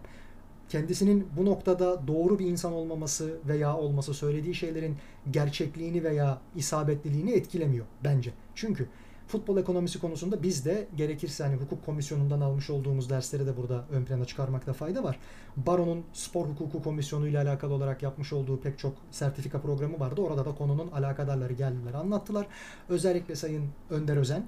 Kendisinin 0.69 1.28
bu 1.38 1.45
noktada 1.45 2.08
doğru 2.08 2.39
bir 2.39 2.45
insan 2.45 2.74
olmaması 2.74 3.38
veya 3.47 3.78
olması 3.78 4.13
söylediği 4.13 4.56
şeylerin 4.56 4.97
gerçekliğini 5.32 6.04
veya 6.04 6.41
isabetliliğini 6.56 7.32
etkilemiyor 7.32 7.86
bence. 8.04 8.34
Çünkü 8.56 8.88
futbol 9.32 9.58
ekonomisi 9.58 10.00
konusunda 10.00 10.44
biz 10.44 10.65
de 10.65 10.88
gerekirse 10.96 11.44
hani 11.44 11.56
hukuk 11.56 11.86
komisyonundan 11.86 12.41
almış 12.41 12.70
olduğumuz 12.70 13.10
dersleri 13.10 13.46
de 13.46 13.58
burada 13.58 13.86
ön 13.91 14.06
plana 14.06 14.26
çıkarmakta 14.26 14.74
fayda 14.74 15.04
var. 15.04 15.20
Baro'nun 15.58 16.04
spor 16.13 16.46
hukuku 16.46 16.84
komisyonu 16.84 17.28
ile 17.28 17.39
alakalı 17.39 17.74
olarak 17.74 18.04
yapmış 18.04 18.34
olduğu 18.34 18.62
pek 18.62 18.80
çok 18.80 18.94
sertifika 19.12 19.62
programı 19.62 20.00
vardı. 20.00 20.22
Orada 20.22 20.46
da 20.46 20.56
konunun 20.56 20.91
alakadarları 20.91 21.54
geldiler 21.54 21.94
anlattılar. 21.94 22.48
Özellikle 22.89 23.36
Sayın 23.36 23.70
Önder 23.89 24.17
Özen 24.17 24.46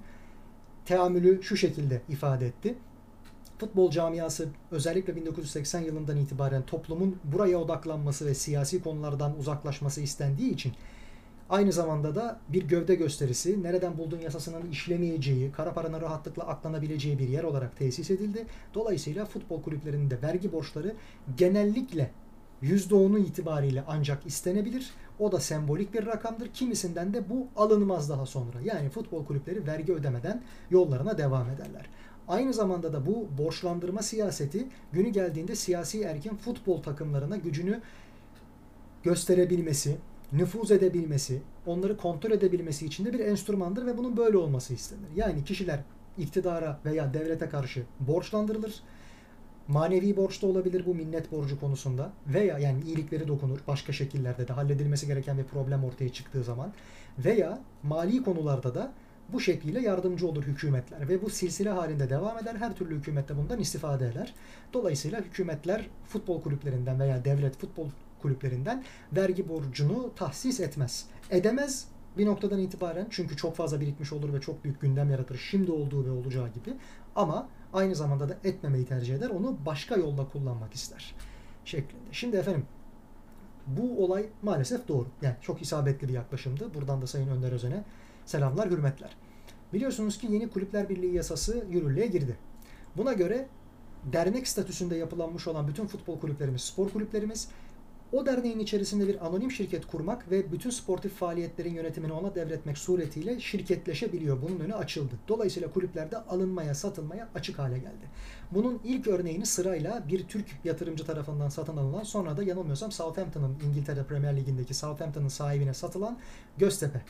teamülü 0.86 1.44
şu 1.44 1.58
şekilde 1.58 2.02
ifade 2.10 2.48
etti. 2.48 2.76
Futbol 3.58 3.92
camiası 3.92 4.48
özellikle 4.72 5.16
1980 5.16 5.82
yılından 5.82 6.18
itibaren 6.18 6.62
toplumun 6.66 7.18
buraya 7.24 7.58
odaklanması 7.58 8.26
ve 8.26 8.34
siyasi 8.34 8.84
konulardan 8.84 9.40
uzaklaşması 9.40 10.02
istendiği 10.02 10.54
için 10.54 10.74
Aynı 11.50 11.72
zamanda 11.72 12.16
da 12.16 12.40
bir 12.50 12.64
gövde 12.64 12.96
gösterisi, 12.96 13.64
nereden 13.64 13.98
buldun 13.98 14.20
yasasının 14.20 14.72
işlemeyeceği, 14.72 15.52
kara 15.52 15.74
paranın 15.74 16.02
rahatlıkla 16.02 16.48
aklanabileceği 16.48 17.20
bir 17.20 17.28
yer 17.28 17.44
olarak 17.44 17.78
tesis 17.78 18.12
edildi. 18.12 18.46
Dolayısıyla 18.74 19.26
futbol 19.26 19.62
kulüplerinde 19.62 20.22
vergi 20.22 20.52
borçları 20.52 20.96
genellikle 21.38 22.12
%10'u 22.64 23.18
itibariyle 23.18 23.84
ancak 23.88 24.26
istenebilir. 24.26 24.92
O 25.20 25.32
da 25.32 25.40
sembolik 25.40 25.94
bir 25.94 26.06
rakamdır. 26.06 26.48
Kimisinden 26.54 27.14
de 27.14 27.30
bu 27.30 27.48
alınmaz 27.56 28.10
daha 28.10 28.26
sonra. 28.26 28.62
Yani 28.64 28.90
futbol 28.90 29.26
kulüpleri 29.26 29.68
vergi 29.68 29.94
ödemeden 29.94 30.44
yollarına 30.70 31.18
devam 31.18 31.50
ederler. 31.50 31.90
Aynı 32.28 32.54
zamanda 32.54 32.94
da 32.94 33.06
bu 33.06 33.28
borçlandırma 33.38 34.02
siyaseti 34.02 34.68
günü 34.92 35.10
geldiğinde 35.10 35.56
siyasi 35.56 36.02
erkin 36.02 36.36
futbol 36.36 36.82
takımlarına 36.82 37.38
gücünü 37.38 37.82
gösterebilmesi, 39.04 39.98
nüfuz 40.34 40.72
edebilmesi, 40.72 41.42
onları 41.66 41.98
kontrol 41.98 42.32
edebilmesi 42.32 42.86
için 42.86 43.06
de 43.06 43.14
bir 43.14 43.20
enstrümandır 43.20 43.86
ve 43.86 43.98
bunun 43.98 44.18
böyle 44.18 44.38
olması 44.38 44.74
istenir. 44.74 45.10
Yani 45.16 45.44
kişiler 45.44 45.80
iktidara 46.18 46.80
veya 46.86 47.14
devlete 47.14 47.50
karşı 47.50 47.84
borçlandırılır. 48.00 48.74
Manevi 49.68 50.18
borç 50.18 50.42
da 50.42 50.48
olabilir 50.48 50.86
bu 50.86 50.96
minnet 50.96 51.32
borcu 51.32 51.60
konusunda 51.60 52.12
veya 52.28 52.60
yani 52.60 52.84
iyilikleri 52.84 53.28
dokunur 53.28 53.60
başka 53.68 53.94
şekillerde 53.94 54.48
de 54.48 54.54
halledilmesi 54.54 55.08
gereken 55.08 55.38
bir 55.38 55.44
problem 55.44 55.84
ortaya 55.84 56.10
çıktığı 56.10 56.44
zaman 56.44 56.74
veya 57.26 57.60
mali 57.84 58.24
konularda 58.24 58.76
da 58.76 58.94
bu 59.30 59.40
şekliyle 59.40 59.82
yardımcı 59.82 60.28
olur 60.28 60.44
hükümetler 60.44 61.10
ve 61.10 61.22
bu 61.22 61.30
silsile 61.30 61.70
halinde 61.70 62.10
devam 62.10 62.38
eder. 62.38 62.56
Her 62.56 62.76
türlü 62.76 62.96
hükümet 62.96 63.30
de 63.30 63.38
bundan 63.38 63.60
istifade 63.60 64.08
eder. 64.08 64.34
Dolayısıyla 64.74 65.22
hükümetler 65.22 65.90
futbol 66.08 66.42
kulüplerinden 66.42 67.00
veya 67.00 67.26
devlet 67.26 67.58
futbol 67.58 67.88
kulüplerinden 68.24 68.84
vergi 69.16 69.50
borcunu 69.50 70.12
tahsis 70.16 70.60
etmez. 70.60 71.06
Edemez 71.30 71.88
bir 72.18 72.26
noktadan 72.26 72.60
itibaren 72.60 73.08
çünkü 73.10 73.38
çok 73.38 73.56
fazla 73.56 73.82
birikmiş 73.82 74.14
olur 74.14 74.34
ve 74.34 74.42
çok 74.42 74.64
büyük 74.64 74.82
gündem 74.82 75.12
yaratır. 75.12 75.38
Şimdi 75.38 75.72
olduğu 75.72 76.06
ve 76.06 76.12
olacağı 76.12 76.50
gibi. 76.50 76.74
Ama 77.16 77.50
aynı 77.74 77.96
zamanda 77.96 78.30
da 78.30 78.38
etmemeyi 78.44 78.86
tercih 78.86 79.16
eder. 79.16 79.30
Onu 79.30 79.58
başka 79.66 79.96
yolla 79.96 80.30
kullanmak 80.30 80.74
ister 80.74 81.16
şeklinde. 81.66 82.04
Şimdi 82.12 82.38
efendim 82.38 82.66
bu 83.68 84.04
olay 84.04 84.26
maalesef 84.42 84.88
doğru. 84.88 85.08
Yani 85.22 85.36
çok 85.42 85.62
isabetli 85.62 86.08
bir 86.08 86.14
yaklaşımdı. 86.14 86.74
Buradan 86.74 87.02
da 87.02 87.08
Sayın 87.08 87.28
Önder 87.28 87.52
Özen'e 87.52 87.84
selamlar, 88.26 88.70
hürmetler. 88.70 89.18
Biliyorsunuz 89.74 90.18
ki 90.18 90.28
yeni 90.30 90.50
Kulüpler 90.50 90.90
Birliği 90.90 91.14
yasası 91.14 91.66
yürürlüğe 91.70 92.08
girdi. 92.08 92.38
Buna 92.98 93.14
göre 93.14 93.48
dernek 94.14 94.48
statüsünde 94.48 94.96
yapılanmış 94.96 95.48
olan 95.48 95.68
bütün 95.68 95.88
futbol 95.88 96.20
kulüplerimiz, 96.20 96.62
spor 96.62 96.90
kulüplerimiz 96.90 97.48
o 98.14 98.26
derneğin 98.26 98.60
içerisinde 98.60 99.08
bir 99.08 99.26
anonim 99.26 99.52
şirket 99.52 99.88
kurmak 99.88 100.32
ve 100.32 100.52
bütün 100.52 100.70
sportif 100.70 101.14
faaliyetlerin 101.14 101.74
yönetimini 101.74 102.14
ona 102.14 102.36
devretmek 102.36 102.78
suretiyle 102.78 103.40
şirketleşebiliyor. 103.40 104.42
Bunun 104.42 104.60
önü 104.60 104.76
açıldı. 104.76 105.14
Dolayısıyla 105.28 105.72
kulüplerde 105.72 106.18
alınmaya, 106.18 106.76
satılmaya 106.76 107.30
açık 107.36 107.60
hale 107.60 107.78
geldi. 107.78 108.10
Bunun 108.52 108.80
ilk 108.84 109.08
örneğini 109.08 109.46
sırayla 109.46 110.04
bir 110.08 110.28
Türk 110.28 110.46
yatırımcı 110.64 111.06
tarafından 111.06 111.50
satın 111.50 111.78
alınan 111.78 112.04
sonra 112.04 112.38
da 112.38 112.44
yanılmıyorsam 112.44 112.92
Southampton'ın 112.92 113.58
İngiltere 113.66 114.04
Premier 114.04 114.38
Ligi'ndeki 114.38 114.74
Southampton'ın 114.74 115.28
sahibine 115.28 115.74
satılan 115.74 116.18
Göztepe 116.58 117.02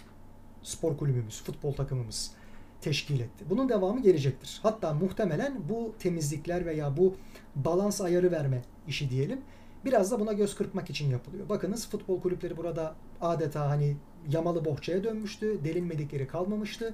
spor 0.63 0.97
kulübümüz, 0.97 1.41
futbol 1.41 1.73
takımımız 1.73 2.31
teşkil 2.81 3.19
etti. 3.19 3.45
Bunun 3.49 3.69
devamı 3.69 4.01
gelecektir. 4.01 4.59
Hatta 4.63 4.93
muhtemelen 4.93 5.69
bu 5.69 5.95
temizlikler 5.99 6.65
veya 6.65 6.97
bu 6.97 7.15
balans 7.55 8.01
ayarı 8.01 8.31
verme 8.31 8.61
işi 8.87 9.09
diyelim 9.09 9.41
biraz 9.85 10.11
da 10.11 10.19
buna 10.19 10.33
göz 10.33 10.55
kırpmak 10.55 10.89
için 10.89 11.09
yapılıyor. 11.09 11.49
Bakınız 11.49 11.89
futbol 11.89 12.21
kulüpleri 12.21 12.57
burada 12.57 12.95
adeta 13.21 13.69
hani 13.69 13.95
yamalı 14.31 14.65
bohçaya 14.65 15.03
dönmüştü. 15.03 15.63
Delinmedikleri 15.63 16.27
kalmamıştı. 16.27 16.93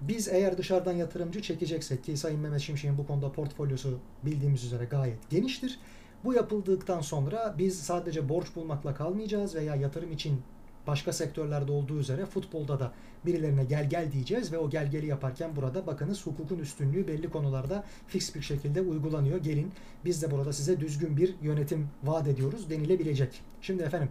Biz 0.00 0.28
eğer 0.28 0.58
dışarıdan 0.58 0.92
yatırımcı 0.92 1.42
çekeceksek 1.42 2.04
ki 2.04 2.16
Sayın 2.16 2.40
Mehmet 2.40 2.60
Şimşek'in 2.60 2.98
bu 2.98 3.06
konuda 3.06 3.32
portfolyosu 3.32 3.98
bildiğimiz 4.22 4.64
üzere 4.64 4.84
gayet 4.84 5.30
geniştir. 5.30 5.78
Bu 6.24 6.34
yapıldıktan 6.34 7.00
sonra 7.00 7.54
biz 7.58 7.80
sadece 7.80 8.28
borç 8.28 8.56
bulmakla 8.56 8.94
kalmayacağız 8.94 9.54
veya 9.54 9.74
yatırım 9.74 10.12
için 10.12 10.42
başka 10.88 11.12
sektörlerde 11.12 11.72
olduğu 11.72 11.98
üzere 11.98 12.26
futbolda 12.26 12.80
da 12.80 12.92
birilerine 13.26 13.64
gel 13.64 13.90
gel 13.90 14.12
diyeceğiz 14.12 14.52
ve 14.52 14.58
o 14.58 14.70
gel 14.70 14.90
geli 14.90 15.06
yaparken 15.06 15.56
burada 15.56 15.86
bakınız 15.86 16.26
hukukun 16.26 16.58
üstünlüğü 16.58 17.08
belli 17.08 17.30
konularda 17.30 17.84
fix 18.06 18.34
bir 18.34 18.42
şekilde 18.42 18.80
uygulanıyor. 18.80 19.38
Gelin 19.38 19.72
biz 20.04 20.22
de 20.22 20.30
burada 20.30 20.52
size 20.52 20.80
düzgün 20.80 21.16
bir 21.16 21.34
yönetim 21.42 21.88
vaat 22.04 22.28
ediyoruz 22.28 22.70
denilebilecek. 22.70 23.40
Şimdi 23.62 23.82
efendim 23.82 24.08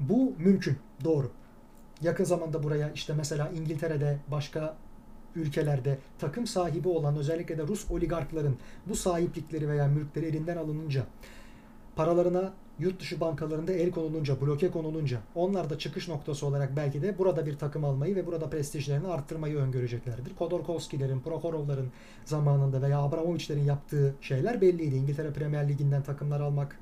bu 0.00 0.32
mümkün. 0.38 0.76
Doğru. 1.04 1.30
Yakın 2.02 2.24
zamanda 2.24 2.62
buraya 2.62 2.90
işte 2.92 3.14
mesela 3.16 3.48
İngiltere'de 3.48 4.18
başka 4.28 4.76
ülkelerde 5.34 5.98
takım 6.18 6.46
sahibi 6.46 6.88
olan 6.88 7.16
özellikle 7.16 7.58
de 7.58 7.62
Rus 7.62 7.90
oligarkların 7.90 8.56
bu 8.86 8.94
sahiplikleri 8.94 9.68
veya 9.68 9.88
mülkleri 9.88 10.26
elinden 10.26 10.56
alınınca 10.56 11.06
paralarına 11.96 12.52
yurt 12.80 13.00
dışı 13.00 13.20
bankalarında 13.20 13.72
el 13.72 13.90
konulunca, 13.90 14.40
bloke 14.40 14.70
konulunca 14.70 15.20
onlar 15.34 15.70
da 15.70 15.78
çıkış 15.78 16.08
noktası 16.08 16.46
olarak 16.46 16.76
belki 16.76 17.02
de 17.02 17.18
burada 17.18 17.46
bir 17.46 17.58
takım 17.58 17.84
almayı 17.84 18.16
ve 18.16 18.26
burada 18.26 18.50
prestijlerini 18.50 19.08
arttırmayı 19.08 19.56
öngöreceklerdir. 19.56 20.34
Kodorkovskilerin, 20.36 21.20
Prokhorovların 21.20 21.90
zamanında 22.24 22.82
veya 22.82 22.98
Abramovich'lerin 22.98 23.64
yaptığı 23.64 24.14
şeyler 24.20 24.60
belliydi. 24.60 24.94
İngiltere 24.94 25.30
Premier 25.30 25.68
Ligi'nden 25.68 26.02
takımlar 26.02 26.40
almak 26.40 26.78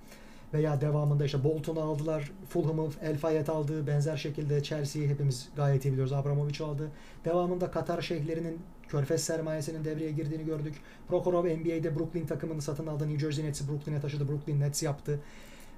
veya 0.55 0.81
devamında 0.81 1.25
işte 1.25 1.45
Bolton'u 1.45 1.81
aldılar, 1.81 2.33
Fulham'ı 2.49 2.89
El 3.03 3.19
Fayet 3.19 3.49
aldı, 3.49 3.87
benzer 3.87 4.17
şekilde 4.17 4.63
Chelsea'yi 4.63 5.09
hepimiz 5.09 5.49
gayet 5.57 5.85
iyi 5.85 5.93
biliyoruz. 5.93 6.13
Abramovich 6.13 6.61
aldı. 6.61 6.89
Devamında 7.25 7.71
Katar 7.71 8.03
şeyhlerinin 8.03 8.59
Körfez 8.89 9.25
sermayesinin 9.25 9.85
devreye 9.85 10.13
girdiğini 10.13 10.45
gördük. 10.45 10.75
Prokhorov 11.09 11.45
NBA'de 11.45 11.99
Brooklyn 11.99 12.27
takımını 12.27 12.63
satın 12.63 12.87
aldı. 12.87 13.09
New 13.09 13.19
Jersey 13.19 13.45
Nets'i 13.45 13.69
Brooklyn'e 13.69 14.01
taşıdı. 14.01 14.29
Brooklyn 14.29 14.61
Nets 14.61 14.83
yaptı 14.83 15.21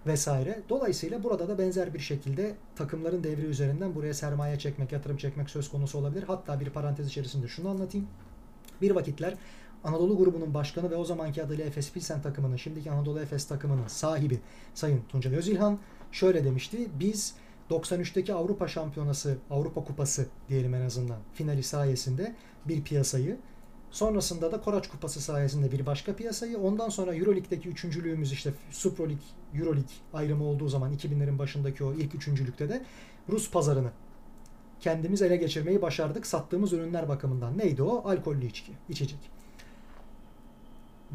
vesaire. 0.06 0.62
Dolayısıyla 0.68 1.22
burada 1.22 1.48
da 1.48 1.58
benzer 1.58 1.94
bir 1.94 1.98
şekilde 1.98 2.54
takımların 2.76 3.24
devri 3.24 3.46
üzerinden 3.46 3.94
buraya 3.94 4.14
sermaye 4.14 4.58
çekmek, 4.58 4.92
yatırım 4.92 5.16
çekmek 5.16 5.50
söz 5.50 5.70
konusu 5.70 5.98
olabilir. 5.98 6.22
Hatta 6.22 6.60
bir 6.60 6.70
parantez 6.70 7.06
içerisinde 7.06 7.48
şunu 7.48 7.68
anlatayım. 7.68 8.06
Bir 8.82 8.90
vakitler 8.90 9.34
Anadolu 9.84 10.16
grubunun 10.16 10.54
başkanı 10.54 10.90
ve 10.90 10.96
o 10.96 11.04
zamanki 11.04 11.42
adıyla 11.42 11.64
Efes 11.64 11.92
Pilsen 11.92 12.22
takımının, 12.22 12.56
şimdiki 12.56 12.90
Anadolu 12.90 13.20
Efes 13.20 13.46
takımının 13.46 13.86
sahibi 13.86 14.40
Sayın 14.74 15.02
Tuncay 15.08 15.36
Özilhan 15.36 15.78
şöyle 16.12 16.44
demişti. 16.44 16.88
Biz 17.00 17.34
93'teki 17.70 18.34
Avrupa 18.34 18.68
Şampiyonası, 18.68 19.38
Avrupa 19.50 19.84
Kupası 19.84 20.26
diyelim 20.48 20.74
en 20.74 20.80
azından 20.80 21.18
finali 21.34 21.62
sayesinde 21.62 22.34
bir 22.64 22.82
piyasayı 22.82 23.36
Sonrasında 23.90 24.52
da 24.52 24.60
Koraç 24.60 24.88
Kupası 24.88 25.20
sayesinde 25.20 25.72
bir 25.72 25.86
başka 25.86 26.16
piyasayı, 26.16 26.58
ondan 26.58 26.88
sonra 26.88 27.14
Euroleague'deki 27.14 27.68
üçüncülüğümüz 27.68 28.32
işte 28.32 28.52
Super 28.70 29.04
League, 29.04 29.24
Euroleague 29.54 29.94
ayrımı 30.12 30.44
olduğu 30.44 30.68
zaman 30.68 30.92
2000'lerin 30.94 31.38
başındaki 31.38 31.84
o 31.84 31.92
ilk 31.92 32.14
üçüncülükte 32.14 32.68
de 32.68 32.82
Rus 33.28 33.50
pazarını 33.50 33.90
kendimiz 34.80 35.22
ele 35.22 35.36
geçirmeyi 35.36 35.82
başardık 35.82 36.26
sattığımız 36.26 36.72
ürünler 36.72 37.08
bakımından. 37.08 37.58
Neydi 37.58 37.82
o? 37.82 38.08
Alkollü 38.08 38.46
içki, 38.46 38.72
içecek. 38.88 39.18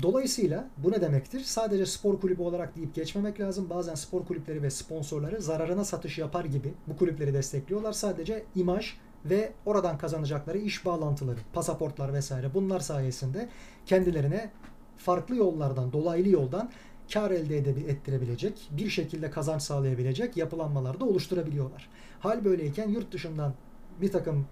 Dolayısıyla 0.01 0.69
bu 0.77 0.91
ne 0.91 1.01
demektir? 1.01 1.39
Sadece 1.39 1.85
spor 1.85 2.19
kulübü 2.19 2.41
olarak 2.41 2.75
deyip 2.75 2.95
geçmemek 2.95 3.39
lazım. 3.39 3.69
Bazen 3.69 3.95
spor 3.95 4.25
kulüpleri 4.25 4.63
ve 4.63 4.69
sponsorları 4.69 5.41
zararına 5.41 5.85
satış 5.85 6.17
yapar 6.17 6.45
gibi 6.45 6.73
bu 6.87 6.97
kulüpleri 6.97 7.33
destekliyorlar. 7.33 7.93
Sadece 7.93 8.43
imaj 8.55 8.93
ve 9.25 9.53
oradan 9.65 9.97
kazanacakları 9.97 10.57
iş 10.57 10.85
bağlantıları, 10.85 11.39
pasaportlar 11.53 12.13
vesaire 12.13 12.53
bunlar 12.53 12.79
sayesinde 12.79 13.49
kendilerine 13.85 14.49
farklı 14.97 15.35
yollardan, 15.35 15.93
dolaylı 15.93 16.29
yoldan 16.29 16.69
kar 17.13 17.31
elde 17.31 17.57
ettirebilecek, 17.57 18.69
bir 18.71 18.89
şekilde 18.89 19.31
kazanç 19.31 19.61
sağlayabilecek 19.61 20.37
yapılanmalar 20.37 20.99
da 20.99 21.05
oluşturabiliyorlar. 21.05 21.89
Hal 22.19 22.45
böyleyken 22.45 22.89
yurt 22.89 23.11
dışından 23.11 23.53
bir 24.01 24.11
takım 24.11 24.47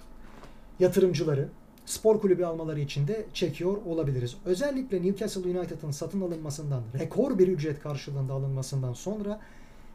yatırımcıları 0.79 1.49
spor 1.85 2.21
kulübü 2.21 2.43
almaları 2.43 2.79
için 2.79 3.07
de 3.07 3.25
çekiyor 3.33 3.77
olabiliriz. 3.85 4.35
Özellikle 4.45 5.01
Newcastle 5.01 5.59
United'ın 5.59 5.91
satın 5.91 6.21
alınmasından, 6.21 6.83
rekor 6.99 7.39
bir 7.39 7.47
ücret 7.47 7.79
karşılığında 7.79 8.33
alınmasından 8.33 8.93
sonra 8.93 9.39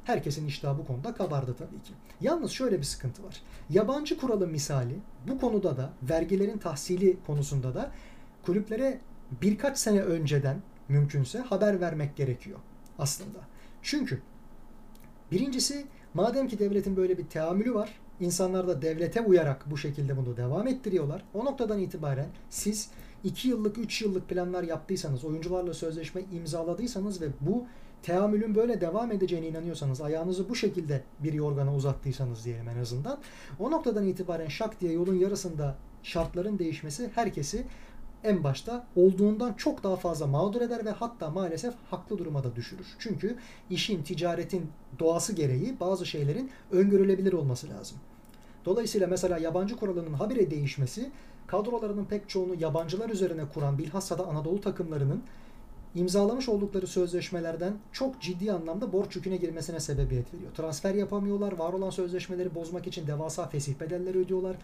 herkesin 0.08 0.46
iştahı 0.46 0.78
bu 0.78 0.86
konuda 0.86 1.14
kabardı 1.14 1.54
tabii 1.58 1.82
ki. 1.82 1.92
Yalnız 2.20 2.50
şöyle 2.50 2.78
bir 2.78 2.84
sıkıntı 2.84 3.24
var. 3.24 3.42
Yabancı 3.70 4.18
kuralı 4.18 4.46
misali 4.46 4.94
bu 5.28 5.38
konuda 5.38 5.76
da 5.76 5.90
vergilerin 6.02 6.58
tahsili 6.58 7.16
konusunda 7.26 7.74
da 7.74 7.92
kulüplere 8.42 9.00
birkaç 9.42 9.78
sene 9.78 10.00
önceden 10.00 10.62
mümkünse 10.88 11.38
haber 11.38 11.80
vermek 11.80 12.16
gerekiyor 12.16 12.58
aslında. 12.98 13.38
Çünkü 13.82 14.20
birincisi 15.32 15.86
madem 16.14 16.48
ki 16.48 16.58
devletin 16.58 16.96
böyle 16.96 17.18
bir 17.18 17.26
teamülü 17.26 17.74
var, 17.74 18.00
insanlar 18.20 18.68
da 18.68 18.82
devlete 18.82 19.20
uyarak 19.20 19.70
bu 19.70 19.76
şekilde 19.76 20.16
bunu 20.16 20.36
devam 20.36 20.66
ettiriyorlar. 20.66 21.24
O 21.34 21.44
noktadan 21.44 21.78
itibaren 21.78 22.28
siz 22.50 22.90
2 23.24 23.48
yıllık, 23.48 23.78
3 23.78 24.02
yıllık 24.02 24.28
planlar 24.28 24.62
yaptıysanız, 24.62 25.24
oyuncularla 25.24 25.74
sözleşme 25.74 26.22
imzaladıysanız 26.32 27.20
ve 27.20 27.26
bu 27.40 27.66
teamülün 28.02 28.54
böyle 28.54 28.80
devam 28.80 29.12
edeceğine 29.12 29.48
inanıyorsanız, 29.48 30.00
ayağınızı 30.00 30.48
bu 30.48 30.54
şekilde 30.54 31.02
bir 31.20 31.32
yorgana 31.32 31.74
uzattıysanız 31.74 32.44
diyelim 32.44 32.68
en 32.68 32.78
azından, 32.78 33.18
o 33.58 33.70
noktadan 33.70 34.06
itibaren 34.06 34.48
şak 34.48 34.80
diye 34.80 34.92
yolun 34.92 35.14
yarısında 35.14 35.76
şartların 36.02 36.58
değişmesi 36.58 37.10
herkesi 37.14 37.64
en 38.24 38.44
başta 38.44 38.86
olduğundan 38.96 39.52
çok 39.52 39.82
daha 39.82 39.96
fazla 39.96 40.26
mağdur 40.26 40.60
eder 40.60 40.84
ve 40.84 40.90
hatta 40.90 41.30
maalesef 41.30 41.74
haklı 41.90 42.18
duruma 42.18 42.44
da 42.44 42.56
düşürür. 42.56 42.86
Çünkü 42.98 43.36
işin, 43.70 44.02
ticaretin 44.02 44.70
doğası 44.98 45.32
gereği 45.32 45.80
bazı 45.80 46.06
şeylerin 46.06 46.50
öngörülebilir 46.70 47.32
olması 47.32 47.68
lazım. 47.68 47.98
Dolayısıyla 48.64 49.06
mesela 49.06 49.38
yabancı 49.38 49.76
kuralının 49.76 50.12
habire 50.12 50.50
değişmesi 50.50 51.10
kadrolarının 51.46 52.04
pek 52.04 52.28
çoğunu 52.28 52.54
yabancılar 52.60 53.10
üzerine 53.10 53.42
kuran 53.54 53.78
bilhassa 53.78 54.18
da 54.18 54.26
Anadolu 54.26 54.60
takımlarının 54.60 55.22
imzalamış 55.94 56.48
oldukları 56.48 56.86
sözleşmelerden 56.86 57.72
çok 57.92 58.20
ciddi 58.20 58.52
anlamda 58.52 58.92
borç 58.92 59.16
yüküne 59.16 59.36
girmesine 59.36 59.80
sebebiyet 59.80 60.34
veriyor. 60.34 60.50
Transfer 60.56 60.94
yapamıyorlar. 60.94 61.52
Var 61.52 61.72
olan 61.72 61.90
sözleşmeleri 61.90 62.54
bozmak 62.54 62.86
için 62.86 63.06
devasa 63.06 63.48
fesih 63.48 63.80
bedelleri 63.80 64.18
ödüyorlar. 64.18 64.56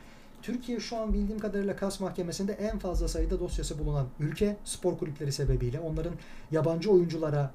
Türkiye 0.42 0.80
şu 0.80 0.96
an 0.96 1.12
bildiğim 1.12 1.38
kadarıyla 1.38 1.76
Kas 1.76 2.00
Mahkemesi'nde 2.00 2.52
en 2.52 2.78
fazla 2.78 3.08
sayıda 3.08 3.40
dosyası 3.40 3.78
bulunan 3.78 4.06
ülke 4.20 4.56
spor 4.64 4.98
kulüpleri 4.98 5.32
sebebiyle 5.32 5.80
onların 5.80 6.14
yabancı 6.50 6.90
oyunculara 6.90 7.50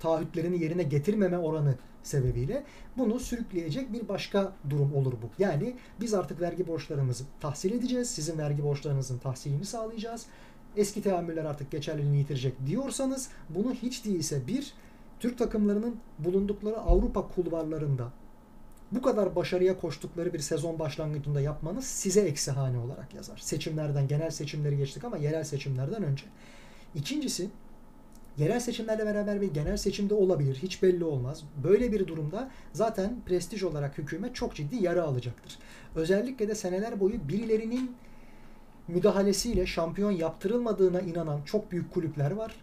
taahhütlerini 0.00 0.62
yerine 0.62 0.82
getirmeme 0.82 1.38
oranı 1.38 1.74
sebebiyle 2.02 2.64
bunu 2.96 3.20
sürükleyecek 3.20 3.92
bir 3.92 4.08
başka 4.08 4.52
durum 4.70 4.94
olur 4.94 5.12
bu. 5.12 5.30
Yani 5.38 5.76
biz 6.00 6.14
artık 6.14 6.40
vergi 6.40 6.66
borçlarımızı 6.66 7.24
tahsil 7.40 7.72
edeceğiz. 7.72 8.10
Sizin 8.10 8.38
vergi 8.38 8.64
borçlarınızın 8.64 9.18
tahsilini 9.18 9.64
sağlayacağız 9.64 10.26
eski 10.76 11.02
teamüller 11.02 11.44
artık 11.44 11.70
geçerliliğini 11.70 12.18
yitirecek 12.18 12.54
diyorsanız 12.66 13.28
bunu 13.48 13.72
hiç 13.72 14.04
değilse 14.04 14.46
bir 14.46 14.74
Türk 15.20 15.38
takımlarının 15.38 15.96
bulundukları 16.18 16.78
Avrupa 16.78 17.28
kulvarlarında 17.28 18.12
bu 18.92 19.02
kadar 19.02 19.36
başarıya 19.36 19.78
koştukları 19.78 20.32
bir 20.32 20.38
sezon 20.38 20.78
başlangıcında 20.78 21.40
yapmanız 21.40 21.84
size 21.84 22.20
eksi 22.20 22.50
hane 22.50 22.78
olarak 22.78 23.14
yazar. 23.14 23.38
Seçimlerden, 23.38 24.08
genel 24.08 24.30
seçimleri 24.30 24.76
geçtik 24.76 25.04
ama 25.04 25.16
yerel 25.16 25.44
seçimlerden 25.44 26.02
önce. 26.02 26.24
İkincisi 26.94 27.48
yerel 28.38 28.60
seçimlerle 28.60 29.06
beraber 29.06 29.40
bir 29.40 29.54
genel 29.54 29.76
seçimde 29.76 30.14
olabilir. 30.14 30.58
Hiç 30.62 30.82
belli 30.82 31.04
olmaz. 31.04 31.44
Böyle 31.64 31.92
bir 31.92 32.06
durumda 32.06 32.50
zaten 32.72 33.16
prestij 33.26 33.62
olarak 33.62 33.98
hükümet 33.98 34.34
çok 34.34 34.54
ciddi 34.54 34.76
yara 34.84 35.02
alacaktır. 35.02 35.58
Özellikle 35.94 36.48
de 36.48 36.54
seneler 36.54 37.00
boyu 37.00 37.28
birilerinin 37.28 37.96
müdahalesiyle 38.90 39.66
şampiyon 39.66 40.10
yaptırılmadığına 40.10 41.00
inanan 41.00 41.42
çok 41.42 41.72
büyük 41.72 41.94
kulüpler 41.94 42.30
var. 42.30 42.56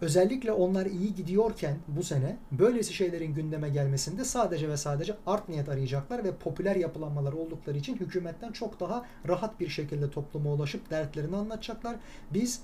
Özellikle 0.00 0.52
onlar 0.52 0.86
iyi 0.86 1.14
gidiyorken 1.14 1.76
bu 1.88 2.02
sene 2.02 2.36
böylesi 2.52 2.94
şeylerin 2.94 3.34
gündeme 3.34 3.68
gelmesinde 3.68 4.24
sadece 4.24 4.68
ve 4.68 4.76
sadece 4.76 5.16
art 5.26 5.48
niyet 5.48 5.68
arayacaklar 5.68 6.24
ve 6.24 6.34
popüler 6.34 6.76
yapılanmalar 6.76 7.32
oldukları 7.32 7.78
için 7.78 7.96
hükümetten 7.96 8.52
çok 8.52 8.80
daha 8.80 9.06
rahat 9.28 9.60
bir 9.60 9.68
şekilde 9.68 10.10
topluma 10.10 10.52
ulaşıp 10.52 10.90
dertlerini 10.90 11.36
anlatacaklar. 11.36 11.96
Biz 12.30 12.60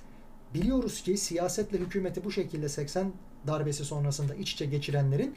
biliyoruz 0.54 1.02
ki 1.02 1.16
siyasetle 1.16 1.78
hükümeti 1.78 2.24
bu 2.24 2.32
şekilde 2.32 2.68
80 2.68 3.12
darbesi 3.46 3.84
sonrasında 3.84 4.34
iç 4.34 4.52
içe 4.52 4.66
geçirenlerin 4.66 5.34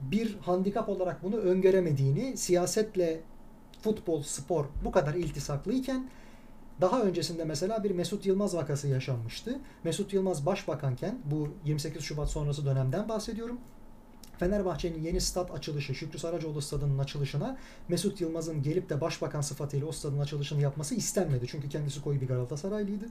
bir 0.00 0.38
handikap 0.40 0.88
olarak 0.88 1.22
bunu 1.22 1.36
öngöremediğini, 1.36 2.36
siyasetle 2.36 3.20
futbol, 3.82 4.22
spor 4.22 4.64
bu 4.84 4.92
kadar 4.92 5.14
iltisaklıyken 5.14 6.08
daha 6.80 7.02
öncesinde 7.02 7.44
mesela 7.44 7.84
bir 7.84 7.90
Mesut 7.90 8.26
Yılmaz 8.26 8.56
vakası 8.56 8.88
yaşanmıştı. 8.88 9.58
Mesut 9.84 10.12
Yılmaz 10.12 10.46
başbakanken 10.46 11.18
bu 11.24 11.48
28 11.64 12.02
Şubat 12.02 12.30
sonrası 12.30 12.66
dönemden 12.66 13.08
bahsediyorum. 13.08 13.58
Fenerbahçe'nin 14.38 15.02
yeni 15.02 15.20
stat 15.20 15.50
açılışı, 15.50 15.94
Şükrü 15.94 16.18
Saracoğlu 16.18 16.62
stadının 16.62 16.98
açılışına 16.98 17.56
Mesut 17.88 18.20
Yılmaz'ın 18.20 18.62
gelip 18.62 18.90
de 18.90 19.00
başbakan 19.00 19.40
sıfatıyla 19.40 19.86
o 19.86 19.92
stadın 19.92 20.18
açılışını 20.18 20.60
yapması 20.60 20.94
istenmedi. 20.94 21.46
Çünkü 21.48 21.68
kendisi 21.68 22.02
koyu 22.02 22.20
bir 22.20 22.28
Galatasaraylıydı. 22.28 23.04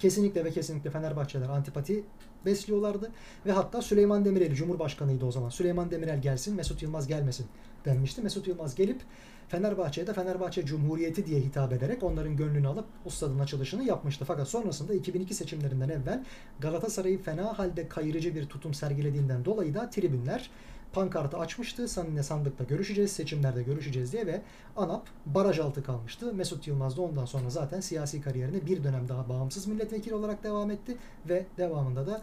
Kesinlikle 0.00 0.44
ve 0.44 0.50
kesinlikle 0.50 0.90
Fenerbahçeler 0.90 1.48
antipati 1.48 2.04
besliyorlardı. 2.46 3.10
Ve 3.46 3.52
hatta 3.52 3.82
Süleyman 3.82 4.24
Demirel 4.24 4.54
Cumhurbaşkanıydı 4.54 5.26
o 5.26 5.32
zaman. 5.32 5.48
Süleyman 5.48 5.90
Demirel 5.90 6.22
gelsin, 6.22 6.54
Mesut 6.54 6.82
Yılmaz 6.82 7.06
gelmesin 7.06 7.46
denmişti. 7.84 8.22
Mesut 8.22 8.46
Yılmaz 8.46 8.74
gelip 8.74 9.00
Fenerbahçe'ye 9.48 10.06
de 10.06 10.12
Fenerbahçe 10.12 10.66
Cumhuriyeti 10.66 11.26
diye 11.26 11.40
hitap 11.40 11.72
ederek 11.72 12.02
onların 12.02 12.36
gönlünü 12.36 12.68
alıp 12.68 12.84
o 13.04 13.10
stadın 13.10 13.38
açılışını 13.38 13.84
yapmıştı. 13.84 14.24
Fakat 14.24 14.48
sonrasında 14.48 14.94
2002 14.94 15.34
seçimlerinden 15.34 15.88
evvel 15.88 16.24
Galatasaray'ı 16.60 17.22
fena 17.22 17.58
halde 17.58 17.88
kayırıcı 17.88 18.34
bir 18.34 18.46
tutum 18.46 18.74
sergilediğinden 18.74 19.44
dolayı 19.44 19.74
da 19.74 19.90
tribünler 19.90 20.50
pankartı 20.92 21.38
açmıştı. 21.38 21.88
Seninle 21.88 22.22
sandıkta 22.22 22.64
görüşeceğiz, 22.64 23.12
seçimlerde 23.12 23.62
görüşeceğiz 23.62 24.12
diye 24.12 24.26
ve 24.26 24.42
ANAP 24.76 25.06
baraj 25.26 25.58
altı 25.58 25.82
kalmıştı. 25.82 26.34
Mesut 26.34 26.66
Yılmaz 26.66 26.96
da 26.96 27.02
ondan 27.02 27.24
sonra 27.24 27.50
zaten 27.50 27.80
siyasi 27.80 28.20
kariyerine 28.20 28.66
bir 28.66 28.84
dönem 28.84 29.08
daha 29.08 29.28
bağımsız 29.28 29.66
milletvekili 29.66 30.14
olarak 30.14 30.44
devam 30.44 30.70
etti 30.70 30.96
ve 31.28 31.46
devamında 31.58 32.06
da 32.06 32.22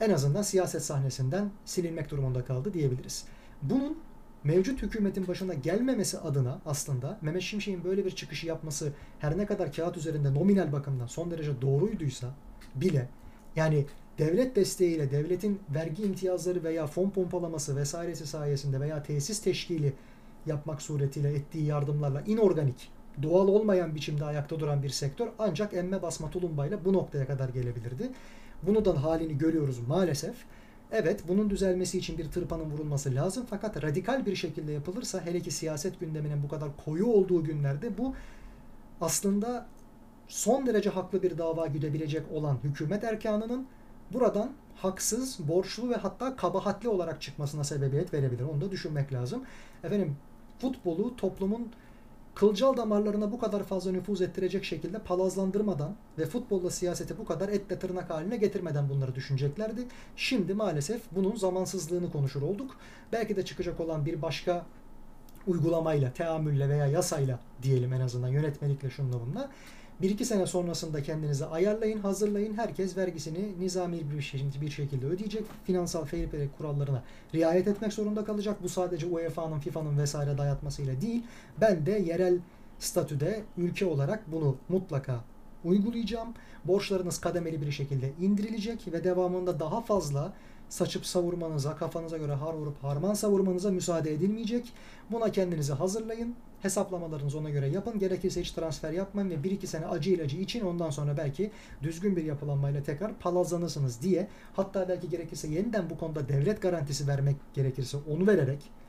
en 0.00 0.10
azından 0.10 0.42
siyaset 0.42 0.82
sahnesinden 0.82 1.50
silinmek 1.64 2.10
durumunda 2.10 2.44
kaldı 2.44 2.74
diyebiliriz. 2.74 3.24
Bunun 3.62 3.98
mevcut 4.44 4.82
hükümetin 4.82 5.28
başına 5.28 5.54
gelmemesi 5.54 6.18
adına 6.18 6.60
aslında 6.66 7.18
Mehmet 7.22 7.42
Şimşek'in 7.42 7.84
böyle 7.84 8.04
bir 8.04 8.10
çıkışı 8.10 8.46
yapması 8.46 8.92
her 9.18 9.38
ne 9.38 9.46
kadar 9.46 9.72
kağıt 9.72 9.96
üzerinde 9.96 10.34
nominal 10.34 10.72
bakımdan 10.72 11.06
son 11.06 11.30
derece 11.30 11.62
doğruyduysa 11.62 12.26
bile 12.74 13.08
yani 13.56 13.86
devlet 14.18 14.56
desteğiyle 14.56 15.10
devletin 15.10 15.60
vergi 15.74 16.02
imtiyazları 16.02 16.64
veya 16.64 16.86
fon 16.86 17.10
pompalaması 17.10 17.76
vesairesi 17.76 18.26
sayesinde 18.26 18.80
veya 18.80 19.02
tesis 19.02 19.42
teşkili 19.42 19.92
yapmak 20.46 20.82
suretiyle 20.82 21.34
ettiği 21.34 21.66
yardımlarla 21.66 22.20
inorganik, 22.20 22.90
doğal 23.22 23.48
olmayan 23.48 23.94
biçimde 23.94 24.24
ayakta 24.24 24.60
duran 24.60 24.82
bir 24.82 24.88
sektör 24.88 25.28
ancak 25.38 25.74
emme 25.74 26.02
basma 26.02 26.30
tulumbayla 26.30 26.84
bu 26.84 26.92
noktaya 26.92 27.26
kadar 27.26 27.48
gelebilirdi. 27.48 28.10
Bunu 28.62 28.84
da 28.84 29.02
halini 29.02 29.38
görüyoruz 29.38 29.88
maalesef. 29.88 30.34
Evet 30.92 31.22
bunun 31.28 31.50
düzelmesi 31.50 31.98
için 31.98 32.18
bir 32.18 32.30
tırpanın 32.30 32.70
vurulması 32.70 33.14
lazım 33.14 33.46
fakat 33.50 33.82
radikal 33.82 34.26
bir 34.26 34.36
şekilde 34.36 34.72
yapılırsa 34.72 35.20
hele 35.24 35.40
ki 35.40 35.50
siyaset 35.50 36.00
gündeminin 36.00 36.42
bu 36.42 36.48
kadar 36.48 36.68
koyu 36.84 37.06
olduğu 37.06 37.44
günlerde 37.44 37.98
bu 37.98 38.14
aslında 39.00 39.66
son 40.28 40.66
derece 40.66 40.90
haklı 40.90 41.22
bir 41.22 41.38
dava 41.38 41.66
güdebilecek 41.66 42.22
olan 42.32 42.58
hükümet 42.64 43.04
erkanının 43.04 43.66
buradan 44.12 44.50
haksız, 44.76 45.48
borçlu 45.48 45.90
ve 45.90 45.94
hatta 45.94 46.36
kabahatli 46.36 46.88
olarak 46.88 47.22
çıkmasına 47.22 47.64
sebebiyet 47.64 48.14
verebilir. 48.14 48.44
Onu 48.44 48.60
da 48.60 48.70
düşünmek 48.70 49.12
lazım. 49.12 49.42
Efendim 49.84 50.16
futbolu 50.58 51.16
toplumun 51.16 51.68
kılcal 52.34 52.76
damarlarına 52.76 53.32
bu 53.32 53.38
kadar 53.38 53.62
fazla 53.62 53.92
nüfuz 53.92 54.22
ettirecek 54.22 54.64
şekilde 54.64 54.98
palazlandırmadan 54.98 55.96
ve 56.18 56.26
futbolla 56.26 56.70
siyaseti 56.70 57.18
bu 57.18 57.24
kadar 57.24 57.48
etle 57.48 57.78
tırnak 57.78 58.10
haline 58.10 58.36
getirmeden 58.36 58.88
bunları 58.88 59.14
düşüneceklerdi. 59.14 59.86
Şimdi 60.16 60.54
maalesef 60.54 61.02
bunun 61.12 61.36
zamansızlığını 61.36 62.12
konuşur 62.12 62.42
olduk. 62.42 62.76
Belki 63.12 63.36
de 63.36 63.44
çıkacak 63.44 63.80
olan 63.80 64.06
bir 64.06 64.22
başka 64.22 64.66
uygulamayla, 65.46 66.12
teamülle 66.12 66.68
veya 66.68 66.86
yasayla 66.86 67.38
diyelim 67.62 67.92
en 67.92 68.00
azından 68.00 68.28
yönetmelikle 68.28 68.90
şunla 68.90 69.20
bununla 69.20 69.50
bir 70.02 70.10
iki 70.10 70.24
sene 70.24 70.46
sonrasında 70.46 71.02
kendinizi 71.02 71.46
ayarlayın, 71.46 71.98
hazırlayın. 71.98 72.54
Herkes 72.54 72.96
vergisini 72.96 73.60
nizami 73.60 74.00
bir 74.60 74.70
şekilde 74.70 75.06
ödeyecek. 75.06 75.44
Finansal 75.64 76.04
fair 76.04 76.28
play 76.28 76.48
kurallarına 76.58 77.02
riayet 77.34 77.68
etmek 77.68 77.92
zorunda 77.92 78.24
kalacak. 78.24 78.62
Bu 78.62 78.68
sadece 78.68 79.06
UEFA'nın, 79.06 79.60
FIFA'nın 79.60 79.98
vesaire 79.98 80.38
dayatmasıyla 80.38 81.00
değil. 81.00 81.22
Ben 81.60 81.86
de 81.86 81.90
yerel 81.92 82.38
statüde 82.78 83.42
ülke 83.56 83.86
olarak 83.86 84.32
bunu 84.32 84.56
mutlaka 84.68 85.20
uygulayacağım. 85.64 86.28
Borçlarınız 86.64 87.20
kademeli 87.20 87.60
bir 87.60 87.70
şekilde 87.70 88.10
indirilecek 88.20 88.92
ve 88.92 89.04
devamında 89.04 89.60
daha 89.60 89.80
fazla 89.80 90.32
saçıp 90.70 91.06
savurmanıza, 91.06 91.76
kafanıza 91.76 92.18
göre 92.18 92.32
har 92.32 92.54
vurup 92.54 92.84
harman 92.84 93.14
savurmanıza 93.14 93.70
müsaade 93.70 94.12
edilmeyecek. 94.12 94.72
Buna 95.10 95.32
kendinizi 95.32 95.72
hazırlayın. 95.72 96.34
Hesaplamalarınızı 96.62 97.38
ona 97.38 97.50
göre 97.50 97.68
yapın. 97.68 97.98
Gerekirse 97.98 98.40
hiç 98.40 98.50
transfer 98.50 98.92
yapmayın 98.92 99.30
ve 99.30 99.34
1-2 99.34 99.66
sene 99.66 99.86
acı 99.86 100.10
ilacı 100.10 100.36
için 100.36 100.60
ondan 100.60 100.90
sonra 100.90 101.16
belki 101.16 101.50
düzgün 101.82 102.16
bir 102.16 102.24
yapılanmayla 102.24 102.82
tekrar 102.82 103.18
palazlanırsınız 103.18 104.02
diye. 104.02 104.28
Hatta 104.56 104.88
belki 104.88 105.08
gerekirse 105.08 105.48
yeniden 105.48 105.90
bu 105.90 105.98
konuda 105.98 106.28
devlet 106.28 106.62
garantisi 106.62 107.08
vermek 107.08 107.36
gerekirse 107.54 107.98
onu 108.10 108.26
vererek 108.26 108.79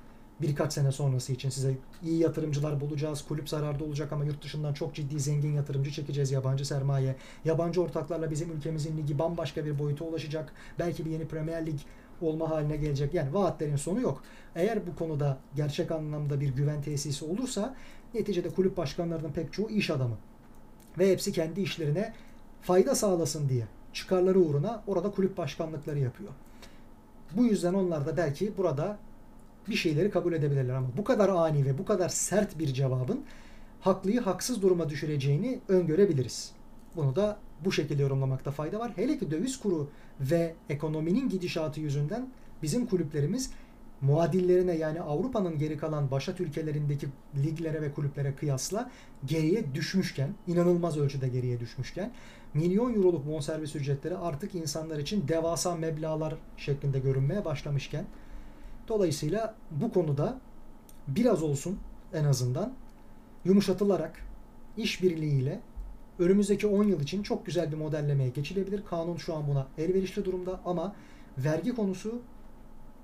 birkaç 0.41 0.73
sene 0.73 0.91
sonrası 0.91 1.34
için 1.34 1.49
size 1.49 1.77
iyi 2.04 2.19
yatırımcılar 2.19 2.82
bulacağız. 2.82 3.21
Kulüp 3.21 3.49
zararda 3.49 3.84
olacak 3.84 4.13
ama 4.13 4.25
yurt 4.25 4.43
dışından 4.43 4.73
çok 4.73 4.95
ciddi 4.95 5.19
zengin 5.19 5.54
yatırımcı 5.54 5.91
çekeceğiz 5.91 6.32
yabancı 6.32 6.65
sermaye. 6.65 7.15
Yabancı 7.45 7.82
ortaklarla 7.82 8.32
bizim 8.32 8.51
ülkemizin 8.51 8.97
ligi 8.97 9.19
bambaşka 9.19 9.65
bir 9.65 9.80
boyuta 9.80 10.06
ulaşacak. 10.06 10.54
Belki 10.80 11.06
bir 11.06 11.12
yeni 11.12 11.27
Premier 11.27 11.65
Lig 11.65 11.80
olma 12.21 12.49
haline 12.49 12.77
gelecek. 12.77 13.13
Yani 13.13 13.34
vaatlerin 13.34 13.75
sonu 13.75 14.01
yok. 14.01 14.23
Eğer 14.56 14.88
bu 14.88 14.95
konuda 14.95 15.38
gerçek 15.56 15.91
anlamda 15.91 16.39
bir 16.41 16.49
güven 16.49 16.82
tesisi 16.82 17.25
olursa 17.25 17.75
neticede 18.13 18.49
kulüp 18.49 18.77
başkanlarının 18.77 19.32
pek 19.32 19.54
çoğu 19.54 19.69
iş 19.69 19.89
adamı. 19.89 20.17
Ve 20.99 21.12
hepsi 21.12 21.32
kendi 21.32 21.62
işlerine 21.62 22.13
fayda 22.62 22.95
sağlasın 22.95 23.49
diye 23.49 23.67
çıkarları 23.93 24.39
uğruna 24.39 24.84
orada 24.88 25.12
kulüp 25.12 25.38
başkanlıkları 25.38 25.99
yapıyor. 25.99 26.30
Bu 27.34 27.45
yüzden 27.45 27.73
onlar 27.73 28.06
da 28.06 28.17
belki 28.17 28.58
burada 28.58 28.97
bir 29.69 29.76
şeyleri 29.76 30.12
kabul 30.12 30.34
edebilirler 30.34 30.74
ama 30.74 30.88
bu 30.97 31.04
kadar 31.04 31.30
ani 31.30 31.65
ve 31.65 31.78
bu 31.78 31.86
kadar 31.86 32.10
sert 32.10 32.60
bir 32.60 32.74
cevabın 32.74 33.24
haklıyı 33.82 34.19
haksız 34.19 34.62
duruma 34.62 34.89
düşüreceğini 34.89 35.60
öngörebiliriz. 35.67 36.52
Bunu 36.95 37.15
da 37.15 37.38
bu 37.65 37.71
şekilde 37.71 38.02
yorumlamakta 38.02 38.52
fayda 38.52 38.80
var. 38.80 38.91
Hele 38.95 39.17
ki 39.17 39.32
döviz 39.32 39.60
kuru 39.60 39.89
ve 40.19 40.56
ekonominin 40.69 41.30
gidişatı 41.30 41.80
yüzünden 41.80 42.30
bizim 42.63 42.86
kulüplerimiz 42.86 43.52
muadillerine 44.02 44.76
yani 44.78 45.02
Avrupa'nın 45.02 45.58
geri 45.60 45.78
kalan 45.78 46.12
başat 46.12 46.41
ülkelerindeki 46.41 47.08
liglere 47.43 47.82
ve 47.82 47.91
kulüplere 47.91 48.36
kıyasla 48.36 48.91
geriye 49.26 49.76
düşmüşken, 49.76 50.30
inanılmaz 50.47 50.97
ölçüde 50.97 51.28
geriye 51.28 51.60
düşmüşken 51.60 52.12
milyon 52.54 52.95
euroluk 52.95 53.28
bonservis 53.28 53.76
ücretleri 53.76 54.17
artık 54.17 54.56
insanlar 54.56 55.00
için 55.00 55.28
devasa 55.28 55.76
meblalar 55.76 56.36
şeklinde 56.58 57.00
görünmeye 57.00 57.45
başlamışken 57.45 58.06
dolayısıyla 58.91 59.56
bu 59.71 59.91
konuda 59.93 60.39
biraz 61.08 61.43
olsun 61.43 61.80
en 62.13 62.23
azından 62.23 62.73
yumuşatılarak 63.45 64.25
işbirliğiyle 64.77 65.60
önümüzdeki 66.19 66.67
10 66.67 66.84
yıl 66.84 66.99
için 66.99 67.23
çok 67.23 67.45
güzel 67.45 67.71
bir 67.71 67.77
modellemeye 67.77 68.30
geçilebilir. 68.30 68.84
Kanun 68.89 69.17
şu 69.17 69.36
an 69.36 69.47
buna 69.47 69.67
elverişli 69.77 70.25
durumda 70.25 70.60
ama 70.65 70.95
vergi 71.38 71.75
konusu 71.75 72.21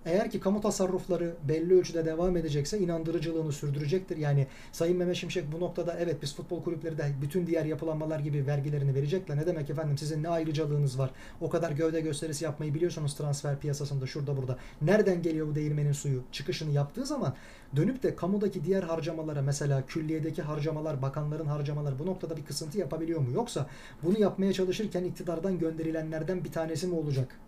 eğer 0.08 0.32
ki 0.32 0.40
kamu 0.40 0.62
tasarrufları 0.62 1.36
belli 1.48 1.80
ölçüde 1.80 2.06
devam 2.06 2.38
edecekse 2.38 2.80
inandırıcılığını 2.80 3.52
sürdürecektir. 3.52 4.18
Yani 4.18 4.48
Sayın 4.72 4.98
Mehmet 4.98 5.16
Şimşek 5.16 5.52
bu 5.52 5.60
noktada 5.60 5.98
evet 6.00 6.16
biz 6.22 6.36
futbol 6.36 6.64
kulüpleri 6.64 6.98
de 6.98 7.12
bütün 7.22 7.48
diğer 7.48 7.66
yapılanmalar 7.66 8.20
gibi 8.20 8.48
vergilerini 8.48 8.96
verecekler. 8.96 9.38
Ne 9.38 9.46
demek 9.46 9.70
efendim 9.70 9.98
sizin 9.98 10.24
ne 10.24 10.30
ayrıcalığınız 10.30 11.00
var? 11.00 11.10
O 11.42 11.50
kadar 11.50 11.72
gövde 11.72 12.02
gösterisi 12.02 12.44
yapmayı 12.44 12.74
biliyorsunuz 12.74 13.16
transfer 13.16 13.60
piyasasında 13.60 14.08
şurada 14.08 14.38
burada. 14.38 14.58
Nereden 14.82 15.22
geliyor 15.22 15.48
bu 15.48 15.56
değirmenin 15.56 15.92
suyu? 15.92 16.24
Çıkışını 16.32 16.72
yaptığı 16.72 17.06
zaman 17.06 17.34
dönüp 17.76 18.04
de 18.04 18.16
kamudaki 18.16 18.66
diğer 18.66 18.84
harcamalara 18.84 19.42
mesela 19.42 19.86
külliyedeki 19.86 20.42
harcamalar, 20.42 21.02
bakanların 21.02 21.46
harcamaları 21.46 22.00
bu 22.00 22.06
noktada 22.06 22.38
bir 22.38 22.46
kısıntı 22.46 22.78
yapabiliyor 22.78 23.20
mu? 23.20 23.32
Yoksa 23.34 23.68
bunu 24.04 24.20
yapmaya 24.20 24.54
çalışırken 24.54 25.04
iktidardan 25.04 25.60
gönderilenlerden 25.60 26.44
bir 26.44 26.52
tanesi 26.52 26.88
mi 26.88 26.96
olacak? 26.96 27.40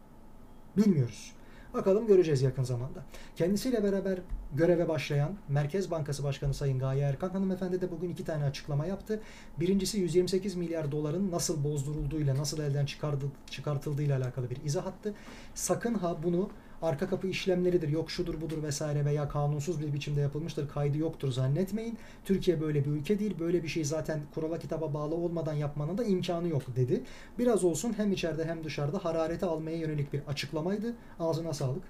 Bilmiyoruz. 0.78 1.39
Bakalım 1.74 2.08
göreceğiz 2.08 2.42
yakın 2.42 2.64
zamanda. 2.64 3.04
Kendisiyle 3.36 3.84
beraber 3.84 4.20
göreve 4.54 4.88
başlayan 4.88 5.32
Merkez 5.50 5.92
Bankası 5.92 6.24
Başkanı 6.24 6.54
Sayın 6.54 6.80
Gaye 6.80 7.02
Erkan 7.02 7.30
hanımefendi 7.30 7.82
de 7.82 7.92
bugün 7.92 8.10
iki 8.10 8.26
tane 8.26 8.44
açıklama 8.44 8.86
yaptı. 8.86 9.22
Birincisi 9.60 10.00
128 10.00 10.56
milyar 10.56 10.92
doların 10.92 11.32
nasıl 11.32 11.64
bozdurulduğuyla, 11.64 12.36
nasıl 12.38 12.60
elden 12.60 12.86
çıkardı, 12.86 13.26
çıkartıldığıyla 13.50 14.18
alakalı 14.18 14.50
bir 14.50 14.58
izah 14.66 14.88
attı. 14.88 15.14
Sakın 15.56 15.94
ha 15.94 16.18
bunu 16.24 16.50
arka 16.82 17.10
kapı 17.10 17.28
işlemleridir, 17.28 17.90
yok 17.90 18.12
şudur 18.12 18.42
budur 18.42 18.64
vesaire 18.64 19.06
veya 19.06 19.30
kanunsuz 19.30 19.82
bir 19.82 19.94
biçimde 19.94 20.22
yapılmıştır, 20.22 20.70
kaydı 20.70 20.98
yoktur 20.98 21.32
zannetmeyin. 21.32 21.98
Türkiye 22.26 22.62
böyle 22.62 22.86
bir 22.86 22.90
ülke 22.90 23.20
değil, 23.20 23.36
böyle 23.40 23.64
bir 23.64 23.68
şey 23.68 23.86
zaten 23.86 24.22
kurala 24.34 24.60
kitaba 24.60 24.94
bağlı 24.94 25.16
olmadan 25.16 25.54
yapmanın 25.54 25.98
da 25.98 26.04
imkanı 26.04 26.48
yok 26.48 26.76
dedi. 26.76 27.04
Biraz 27.40 27.64
olsun 27.64 27.94
hem 27.98 28.12
içeride 28.12 28.46
hem 28.46 28.64
dışarıda 28.64 29.06
harareti 29.06 29.46
almaya 29.46 29.78
yönelik 29.78 30.14
bir 30.14 30.22
açıklamaydı. 30.28 30.96
Ağzına 31.20 31.54
sağlık. 31.54 31.84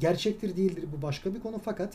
Gerçektir 0.00 0.56
değildir 0.56 0.84
bu 0.96 1.02
başka 1.02 1.34
bir 1.34 1.40
konu 1.40 1.60
fakat 1.64 1.94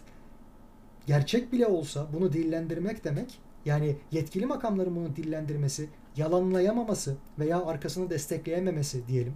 gerçek 1.07 1.51
bile 1.51 1.67
olsa 1.67 2.07
bunu 2.13 2.33
dillendirmek 2.33 3.03
demek 3.03 3.39
yani 3.65 3.95
yetkili 4.11 4.45
makamların 4.45 4.95
bunu 4.95 5.15
dillendirmesi, 5.15 5.89
yalanlayamaması 6.17 7.15
veya 7.39 7.65
arkasını 7.65 8.09
destekleyememesi 8.09 9.07
diyelim 9.07 9.33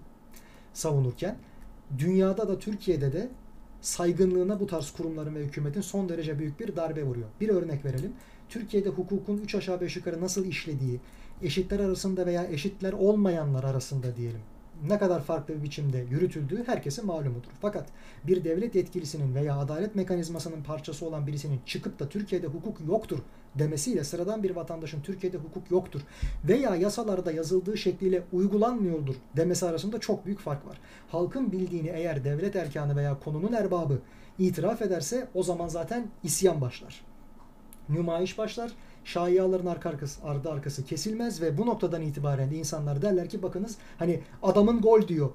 savunurken 0.73 1.37
dünyada 1.97 2.47
da 2.47 2.59
Türkiye'de 2.59 3.13
de 3.13 3.29
saygınlığına 3.81 4.59
bu 4.59 4.67
tarz 4.67 4.91
kurumların 4.91 5.35
ve 5.35 5.45
hükümetin 5.45 5.81
son 5.81 6.09
derece 6.09 6.39
büyük 6.39 6.59
bir 6.59 6.75
darbe 6.75 7.03
vuruyor. 7.03 7.27
Bir 7.41 7.49
örnek 7.49 7.85
verelim. 7.85 8.13
Türkiye'de 8.49 8.89
hukukun 8.89 9.37
3 9.37 9.55
aşağı 9.55 9.81
5 9.81 9.95
yukarı 9.95 10.21
nasıl 10.21 10.45
işlediği, 10.45 10.99
eşitler 11.41 11.79
arasında 11.79 12.25
veya 12.25 12.45
eşitler 12.45 12.93
olmayanlar 12.93 13.63
arasında 13.63 14.15
diyelim 14.15 14.41
ne 14.87 14.97
kadar 14.97 15.23
farklı 15.23 15.57
bir 15.57 15.63
biçimde 15.63 15.97
yürütüldüğü 15.97 16.67
herkese 16.67 17.01
malumudur. 17.01 17.51
Fakat 17.61 17.89
bir 18.27 18.43
devlet 18.43 18.75
yetkilisinin 18.75 19.35
veya 19.35 19.57
adalet 19.57 19.95
mekanizmasının 19.95 20.63
parçası 20.63 21.05
olan 21.05 21.27
birisinin 21.27 21.59
çıkıp 21.65 21.99
da 21.99 22.09
Türkiye'de 22.09 22.47
hukuk 22.47 22.77
yoktur 22.87 23.19
demesiyle 23.55 24.03
sıradan 24.03 24.43
bir 24.43 24.55
vatandaşın 24.55 25.01
Türkiye'de 25.01 25.37
hukuk 25.37 25.71
yoktur 25.71 26.01
veya 26.47 26.75
yasalarda 26.75 27.31
yazıldığı 27.31 27.77
şekliyle 27.77 28.23
uygulanmıyordur 28.33 29.15
demesi 29.35 29.65
arasında 29.65 29.99
çok 29.99 30.25
büyük 30.25 30.39
fark 30.39 30.67
var. 30.67 30.77
Halkın 31.07 31.51
bildiğini 31.51 31.89
eğer 31.89 32.23
devlet 32.23 32.55
erkanı 32.55 32.95
veya 32.95 33.19
konunun 33.19 33.53
erbabı 33.53 33.99
itiraf 34.39 34.81
ederse 34.81 35.27
o 35.33 35.43
zaman 35.43 35.67
zaten 35.67 36.07
isyan 36.23 36.61
başlar. 36.61 37.01
Nümayiş 37.89 38.37
başlar 38.37 38.71
şaiyaların 39.05 39.65
arka 39.65 39.89
arkası, 39.89 40.23
ardı 40.23 40.49
arkası 40.49 40.85
kesilmez 40.85 41.41
ve 41.41 41.57
bu 41.57 41.65
noktadan 41.65 42.01
itibaren 42.01 42.51
de 42.51 42.55
insanlar 42.55 43.01
derler 43.01 43.29
ki 43.29 43.43
bakınız 43.43 43.77
hani 43.97 44.19
adamın 44.43 44.81
gol 44.81 45.07
diyor 45.07 45.29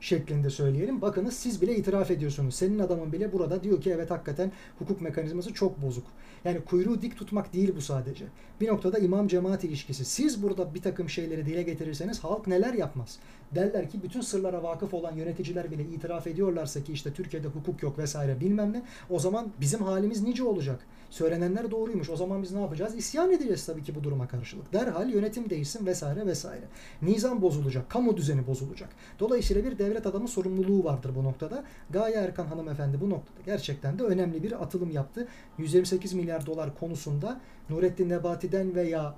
şeklinde 0.00 0.50
söyleyelim. 0.50 1.02
Bakınız 1.02 1.34
siz 1.34 1.62
bile 1.62 1.76
itiraf 1.76 2.10
ediyorsunuz. 2.10 2.54
Senin 2.54 2.78
adamın 2.78 3.12
bile 3.12 3.32
burada 3.32 3.62
diyor 3.62 3.80
ki 3.80 3.90
evet 3.90 4.10
hakikaten 4.10 4.52
hukuk 4.78 5.00
mekanizması 5.00 5.54
çok 5.54 5.82
bozuk. 5.82 6.06
Yani 6.44 6.60
kuyruğu 6.60 7.02
dik 7.02 7.16
tutmak 7.16 7.52
değil 7.52 7.72
bu 7.76 7.80
sadece. 7.80 8.24
Bir 8.60 8.68
noktada 8.68 8.98
imam 8.98 9.28
cemaat 9.28 9.64
ilişkisi. 9.64 10.04
Siz 10.04 10.42
burada 10.42 10.74
bir 10.74 10.82
takım 10.82 11.08
şeyleri 11.08 11.46
dile 11.46 11.62
getirirseniz 11.62 12.24
halk 12.24 12.46
neler 12.46 12.74
yapmaz? 12.74 13.18
Derler 13.54 13.90
ki 13.90 14.02
bütün 14.02 14.20
sırlara 14.20 14.62
vakıf 14.62 14.94
olan 14.94 15.16
yöneticiler 15.16 15.70
bile 15.70 15.82
itiraf 15.82 16.26
ediyorlarsa 16.26 16.84
ki 16.84 16.92
işte 16.92 17.12
Türkiye'de 17.12 17.48
hukuk 17.48 17.82
yok 17.82 17.98
vesaire 17.98 18.40
bilmem 18.40 18.72
ne. 18.72 18.82
O 19.10 19.18
zaman 19.18 19.48
bizim 19.60 19.82
halimiz 19.82 20.22
nice 20.22 20.44
olacak? 20.44 20.80
Söylenenler 21.10 21.70
doğruymuş. 21.70 22.10
O 22.10 22.16
zaman 22.16 22.42
biz 22.42 22.52
ne 22.52 22.60
yapacağız? 22.60 22.94
İsyan 22.94 23.30
edeceğiz 23.30 23.66
tabii 23.66 23.82
ki 23.82 23.94
bu 23.94 24.04
duruma 24.04 24.28
karşılık. 24.28 24.72
Derhal 24.72 25.10
yönetim 25.10 25.50
değişsin 25.50 25.86
vesaire 25.86 26.26
vesaire. 26.26 26.64
Nizam 27.02 27.42
bozulacak. 27.42 27.90
Kamu 27.90 28.16
düzeni 28.16 28.46
bozulacak. 28.46 28.88
Dolayısıyla 29.18 29.64
bir 29.64 29.78
devlet 29.78 30.06
adamı 30.06 30.28
sorumluluğu 30.28 30.84
vardır 30.84 31.10
bu 31.16 31.24
noktada. 31.24 31.64
Gaye 31.90 32.14
Erkan 32.16 32.46
hanımefendi 32.46 33.00
bu 33.00 33.10
noktada 33.10 33.40
gerçekten 33.46 33.98
de 33.98 34.02
önemli 34.02 34.42
bir 34.42 34.62
atılım 34.62 34.90
yaptı. 34.90 35.28
128 35.58 36.12
milyar 36.12 36.46
dolar 36.46 36.78
konusunda 36.78 37.40
Nurettin 37.70 38.08
Nebati'den 38.08 38.74
veya 38.74 39.14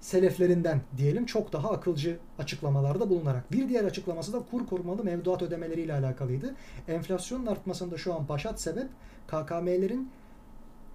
seleflerinden 0.00 0.80
diyelim 0.96 1.26
çok 1.26 1.52
daha 1.52 1.70
akılcı 1.70 2.18
açıklamalarda 2.38 3.10
bulunarak. 3.10 3.52
Bir 3.52 3.68
diğer 3.68 3.84
açıklaması 3.84 4.32
da 4.32 4.42
kur 4.50 4.66
korumalı 4.66 5.04
mevduat 5.04 5.42
ödemeleriyle 5.42 5.94
alakalıydı. 5.94 6.54
Enflasyonun 6.88 7.46
artmasında 7.46 7.98
şu 7.98 8.14
an 8.14 8.28
başat 8.28 8.60
sebep 8.60 8.88
KKM'lerin 9.26 10.10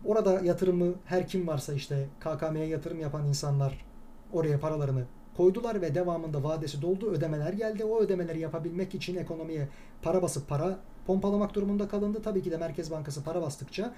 orada 0.05 0.39
yatırımı 0.39 0.93
her 1.05 1.27
kim 1.27 1.47
varsa 1.47 1.73
işte 1.73 2.07
KKM'ye 2.19 2.65
yatırım 2.65 2.99
yapan 2.99 3.27
insanlar 3.27 3.86
oraya 4.33 4.60
paralarını 4.60 5.03
koydular 5.38 5.81
ve 5.81 5.95
devamında 5.95 6.43
vadesi 6.43 6.81
doldu. 6.81 7.12
Ödemeler 7.12 7.53
geldi. 7.53 7.86
O 7.86 7.99
ödemeleri 7.99 8.39
yapabilmek 8.39 8.95
için 8.95 9.15
ekonomiye 9.15 9.67
para 10.01 10.21
basıp 10.21 10.49
para 10.49 10.79
pompalamak 11.07 11.53
durumunda 11.53 11.88
kalındı. 11.88 12.21
Tabii 12.23 12.43
ki 12.43 12.51
de 12.51 12.57
Merkez 12.57 12.91
Bankası 12.91 13.23
para 13.23 13.41
bastıkça 13.41 13.93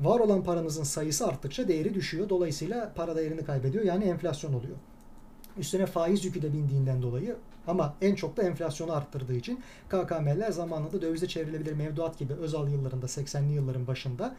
var 0.00 0.20
olan 0.20 0.42
paranızın 0.42 0.82
sayısı 0.82 1.26
arttıkça 1.26 1.68
değeri 1.68 1.94
düşüyor. 1.94 2.28
Dolayısıyla 2.28 2.92
para 2.94 3.16
değerini 3.16 3.44
kaybediyor. 3.44 3.84
Yani 3.84 4.04
enflasyon 4.04 4.52
oluyor. 4.52 4.76
Üstüne 5.58 5.86
faiz 5.86 6.24
yükü 6.24 6.42
de 6.42 6.52
bindiğinden 6.52 7.02
dolayı 7.02 7.36
ama 7.66 7.94
en 8.00 8.14
çok 8.14 8.36
da 8.36 8.42
enflasyonu 8.42 8.92
arttırdığı 8.92 9.34
için 9.34 9.60
KKM'ler 9.88 10.50
zamanında 10.50 11.02
dövize 11.02 11.28
çevrilebilir 11.28 11.72
mevduat 11.72 12.18
gibi 12.18 12.32
Özal 12.32 12.68
yıllarında 12.68 13.06
80'li 13.06 13.52
yılların 13.52 13.86
başında 13.86 14.34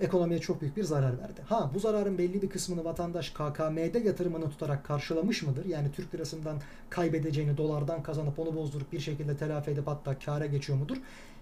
ekonomiye 0.00 0.40
çok 0.40 0.60
büyük 0.60 0.76
bir 0.76 0.84
zarar 0.84 1.18
verdi. 1.18 1.40
Ha 1.48 1.70
bu 1.74 1.78
zararın 1.78 2.18
belli 2.18 2.42
bir 2.42 2.48
kısmını 2.48 2.84
vatandaş 2.84 3.30
KKM'de 3.30 3.98
yatırımını 3.98 4.50
tutarak 4.50 4.84
karşılamış 4.84 5.42
mıdır? 5.42 5.64
Yani 5.64 5.92
Türk 5.92 6.14
lirasından 6.14 6.56
kaybedeceğini 6.90 7.56
dolardan 7.56 8.02
kazanıp 8.02 8.38
onu 8.38 8.56
bozdurup 8.56 8.92
bir 8.92 9.00
şekilde 9.00 9.36
telafi 9.36 9.70
edip 9.70 9.86
hatta 9.86 10.18
kâra 10.18 10.46
geçiyor 10.46 10.78
mudur? 10.78 10.96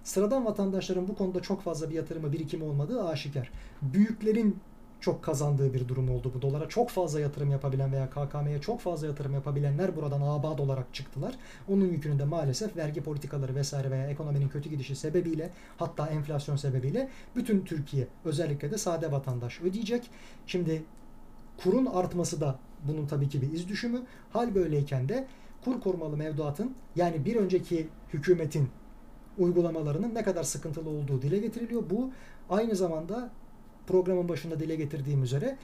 Sıradan 0.05 0.45
vatandaşların 0.45 1.09
bu 1.09 1.15
konuda 1.15 1.41
çok 1.41 1.63
fazla 1.63 1.91
bir 1.91 1.95
yatırımı 1.95 2.33
birikimi 2.33 2.65
olmadığı 2.65 3.09
aşikar. 3.09 3.51
Büyüklerin 3.83 4.61
çok 5.01 5.23
kazandığı 5.23 5.75
bir 5.75 5.89
durum 5.89 6.11
oldu 6.11 6.33
bu. 6.35 6.43
Dolara 6.43 6.69
çok 6.69 6.91
fazla 6.91 7.21
yatırım 7.21 7.51
yapabilen 7.51 7.93
veya 7.93 8.11
KKM'ye 8.11 8.61
çok 8.61 8.81
fazla 8.81 9.07
yatırım 9.07 9.35
yapabilenler 9.35 9.97
buradan 9.97 10.21
abad 10.21 10.59
olarak 10.59 10.95
çıktılar. 10.95 11.35
Onun 11.69 11.87
yükünü 11.87 12.19
de 12.19 12.25
maalesef 12.25 12.77
vergi 12.77 13.03
politikaları 13.03 13.55
vesaire 13.55 13.91
veya 13.91 14.07
ekonominin 14.07 14.49
kötü 14.49 14.71
gidişi 14.71 14.97
sebebiyle 14.97 15.51
hatta 15.77 16.07
enflasyon 16.07 16.57
sebebiyle 16.57 17.09
bütün 17.37 17.65
Türkiye 17.65 18.07
özellikle 18.25 18.71
de 18.71 18.79
sade 18.79 19.13
vatandaş 19.13 19.61
ödeyecek. 19.61 20.11
Şimdi 20.47 20.83
kurun 21.63 21.87
artması 21.87 22.41
da 22.41 22.59
bunun 22.89 23.07
tabii 23.07 23.29
ki 23.29 23.43
bir 23.43 23.53
iz 23.53 23.69
düşümü. 23.69 24.03
Hal 24.33 24.55
böyleyken 24.55 25.09
de 25.09 25.27
kur 25.65 25.81
korumalı 25.81 26.17
mevduatın 26.17 26.75
yani 26.97 27.25
bir 27.25 27.37
önceki 27.37 27.89
hükümetin 28.15 28.69
uygulamalarının 29.39 30.15
ne 30.15 30.23
kadar 30.23 30.43
sıkıntılı 30.43 30.91
olduğu 30.91 31.23
dile 31.23 31.39
getiriliyor. 31.39 31.83
Bu 31.91 32.11
aynı 32.51 32.77
zamanda 32.77 33.31
programın 33.91 34.29
başında 34.29 34.61
dile 34.61 34.77
getirdiğim 34.77 35.23
üzere 35.23 35.57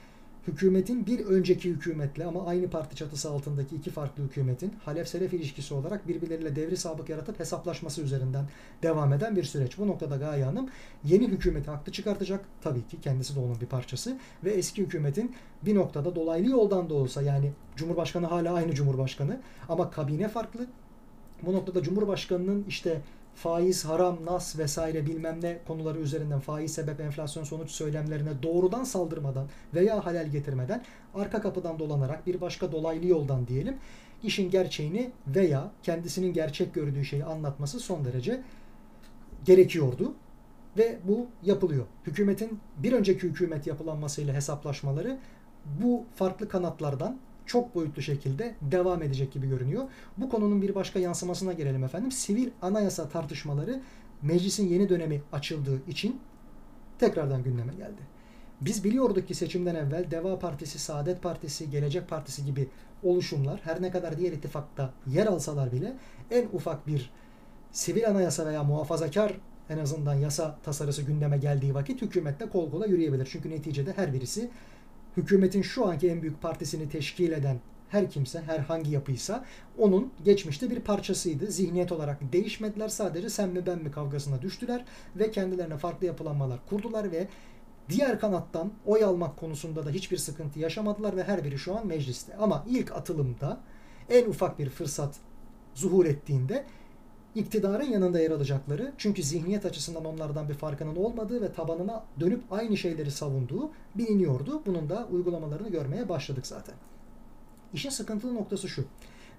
hükümetin 0.48 1.06
bir 1.06 1.24
önceki 1.24 1.70
hükümetle 1.70 2.24
ama 2.24 2.46
aynı 2.46 2.70
parti 2.70 2.96
çatısı 2.96 3.30
altındaki 3.30 3.76
iki 3.76 3.90
farklı 3.90 4.24
hükümetin 4.24 4.72
Halef-Selef 4.84 5.34
ilişkisi 5.34 5.74
olarak 5.74 6.08
birbirleriyle 6.08 6.56
devri 6.56 6.76
sabık 6.76 7.08
yaratıp 7.08 7.40
hesaplaşması 7.40 8.02
üzerinden 8.02 8.44
devam 8.82 9.12
eden 9.12 9.36
bir 9.36 9.44
süreç. 9.44 9.78
Bu 9.78 9.86
noktada 9.86 10.16
Gaye 10.16 10.44
Hanım 10.44 10.68
yeni 11.04 11.28
hükümeti 11.28 11.70
haklı 11.70 11.92
çıkartacak. 11.92 12.44
Tabii 12.62 12.86
ki 12.86 13.00
kendisi 13.00 13.36
de 13.36 13.40
onun 13.40 13.60
bir 13.60 13.66
parçası 13.66 14.18
ve 14.44 14.50
eski 14.50 14.82
hükümetin 14.82 15.34
bir 15.62 15.74
noktada 15.74 16.14
dolaylı 16.14 16.50
yoldan 16.50 16.90
da 16.90 16.94
olsa 16.94 17.22
yani 17.22 17.52
Cumhurbaşkanı 17.76 18.26
hala 18.26 18.54
aynı 18.54 18.74
Cumhurbaşkanı 18.74 19.40
ama 19.68 19.90
kabine 19.90 20.28
farklı. 20.28 20.66
Bu 21.42 21.52
noktada 21.52 21.82
Cumhurbaşkanının 21.82 22.64
işte 22.68 23.00
faiz, 23.36 23.84
haram, 23.84 24.24
nas 24.24 24.58
vesaire 24.58 25.06
bilmem 25.06 25.38
ne 25.42 25.58
konuları 25.66 25.98
üzerinden 25.98 26.40
faiz 26.40 26.74
sebep 26.74 27.00
enflasyon 27.00 27.44
sonuç 27.44 27.70
söylemlerine 27.70 28.42
doğrudan 28.42 28.84
saldırmadan 28.84 29.46
veya 29.74 30.06
halel 30.06 30.28
getirmeden 30.28 30.84
arka 31.14 31.40
kapıdan 31.40 31.78
dolanarak 31.78 32.26
bir 32.26 32.40
başka 32.40 32.72
dolaylı 32.72 33.06
yoldan 33.06 33.46
diyelim 33.46 33.76
işin 34.22 34.50
gerçeğini 34.50 35.10
veya 35.26 35.70
kendisinin 35.82 36.32
gerçek 36.32 36.74
gördüğü 36.74 37.04
şeyi 37.04 37.24
anlatması 37.24 37.80
son 37.80 38.04
derece 38.04 38.42
gerekiyordu. 39.44 40.14
Ve 40.78 40.98
bu 41.04 41.26
yapılıyor. 41.42 41.86
Hükümetin 42.06 42.60
bir 42.76 42.92
önceki 42.92 43.22
hükümet 43.22 43.66
yapılanmasıyla 43.66 44.34
hesaplaşmaları 44.34 45.18
bu 45.82 46.04
farklı 46.14 46.48
kanatlardan 46.48 47.18
çok 47.46 47.74
boyutlu 47.74 48.02
şekilde 48.02 48.54
devam 48.60 49.02
edecek 49.02 49.32
gibi 49.32 49.48
görünüyor. 49.48 49.84
Bu 50.16 50.28
konunun 50.30 50.62
bir 50.62 50.74
başka 50.74 50.98
yansımasına 50.98 51.52
gelelim 51.52 51.84
efendim. 51.84 52.12
Sivil 52.12 52.50
anayasa 52.62 53.08
tartışmaları 53.08 53.82
meclisin 54.22 54.68
yeni 54.68 54.88
dönemi 54.88 55.22
açıldığı 55.32 55.80
için 55.88 56.20
tekrardan 56.98 57.42
gündeme 57.42 57.74
geldi. 57.74 58.16
Biz 58.60 58.84
biliyorduk 58.84 59.28
ki 59.28 59.34
seçimden 59.34 59.74
evvel 59.74 60.10
Deva 60.10 60.38
Partisi, 60.38 60.78
Saadet 60.78 61.22
Partisi, 61.22 61.70
Gelecek 61.70 62.08
Partisi 62.08 62.44
gibi 62.44 62.68
oluşumlar 63.02 63.60
her 63.64 63.82
ne 63.82 63.90
kadar 63.90 64.18
diğer 64.18 64.32
ittifakta 64.32 64.92
yer 65.06 65.26
alsalar 65.26 65.72
bile 65.72 65.96
en 66.30 66.48
ufak 66.52 66.86
bir 66.86 67.10
sivil 67.72 68.08
anayasa 68.08 68.46
veya 68.46 68.64
muhafazakar 68.64 69.32
en 69.70 69.78
azından 69.78 70.14
yasa 70.14 70.58
tasarısı 70.62 71.02
gündeme 71.02 71.38
geldiği 71.38 71.74
vakit 71.74 72.02
hükümette 72.02 72.48
kol 72.48 72.70
kola 72.70 72.86
yürüyebilir. 72.86 73.28
Çünkü 73.32 73.50
neticede 73.50 73.92
her 73.92 74.12
birisi 74.12 74.50
hükümetin 75.16 75.62
şu 75.62 75.86
anki 75.86 76.08
en 76.08 76.22
büyük 76.22 76.42
partisini 76.42 76.88
teşkil 76.88 77.32
eden 77.32 77.60
her 77.88 78.10
kimse, 78.10 78.42
herhangi 78.42 78.90
yapıysa 78.90 79.44
onun 79.78 80.12
geçmişte 80.24 80.70
bir 80.70 80.80
parçasıydı. 80.80 81.46
Zihniyet 81.46 81.92
olarak 81.92 82.32
değişmediler. 82.32 82.88
Sadece 82.88 83.30
sen 83.30 83.48
mi 83.48 83.66
ben 83.66 83.78
mi 83.82 83.90
kavgasına 83.90 84.42
düştüler 84.42 84.84
ve 85.16 85.30
kendilerine 85.30 85.78
farklı 85.78 86.06
yapılanmalar 86.06 86.58
kurdular 86.68 87.12
ve 87.12 87.28
diğer 87.88 88.20
kanattan 88.20 88.72
oy 88.86 89.04
almak 89.04 89.36
konusunda 89.36 89.86
da 89.86 89.90
hiçbir 89.90 90.16
sıkıntı 90.16 90.58
yaşamadılar 90.58 91.16
ve 91.16 91.24
her 91.24 91.44
biri 91.44 91.58
şu 91.58 91.78
an 91.78 91.86
mecliste. 91.86 92.36
Ama 92.36 92.64
ilk 92.68 92.92
atılımda 92.92 93.60
en 94.08 94.26
ufak 94.26 94.58
bir 94.58 94.70
fırsat 94.70 95.14
zuhur 95.74 96.06
ettiğinde 96.06 96.64
iktidarın 97.36 97.90
yanında 97.90 98.20
yer 98.20 98.30
alacakları 98.30 98.92
çünkü 98.98 99.22
zihniyet 99.22 99.66
açısından 99.66 100.04
onlardan 100.04 100.48
bir 100.48 100.54
farkının 100.54 100.96
olmadığı 100.96 101.42
ve 101.42 101.52
tabanına 101.52 102.04
dönüp 102.20 102.52
aynı 102.52 102.76
şeyleri 102.76 103.10
savunduğu 103.10 103.70
biliniyordu. 103.94 104.62
Bunun 104.66 104.88
da 104.88 105.06
uygulamalarını 105.10 105.68
görmeye 105.68 106.08
başladık 106.08 106.46
zaten. 106.46 106.74
İşin 107.72 107.90
sıkıntılı 107.90 108.34
noktası 108.34 108.68
şu. 108.68 108.84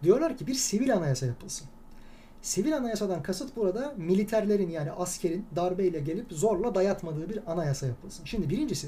Diyorlar 0.03 0.37
ki 0.37 0.47
bir 0.47 0.53
sivil 0.53 0.95
anayasa 0.95 1.25
yapılsın. 1.25 1.67
Sivil 2.41 2.77
anayasadan 2.77 3.23
kasıt 3.23 3.55
burada 3.55 3.93
militerlerin 3.97 4.69
yani 4.69 4.91
askerin 4.91 5.45
darbeyle 5.55 5.99
gelip 5.99 6.31
zorla 6.31 6.75
dayatmadığı 6.75 7.29
bir 7.29 7.51
anayasa 7.51 7.87
yapılsın. 7.87 8.25
Şimdi 8.25 8.49
birincisi 8.49 8.87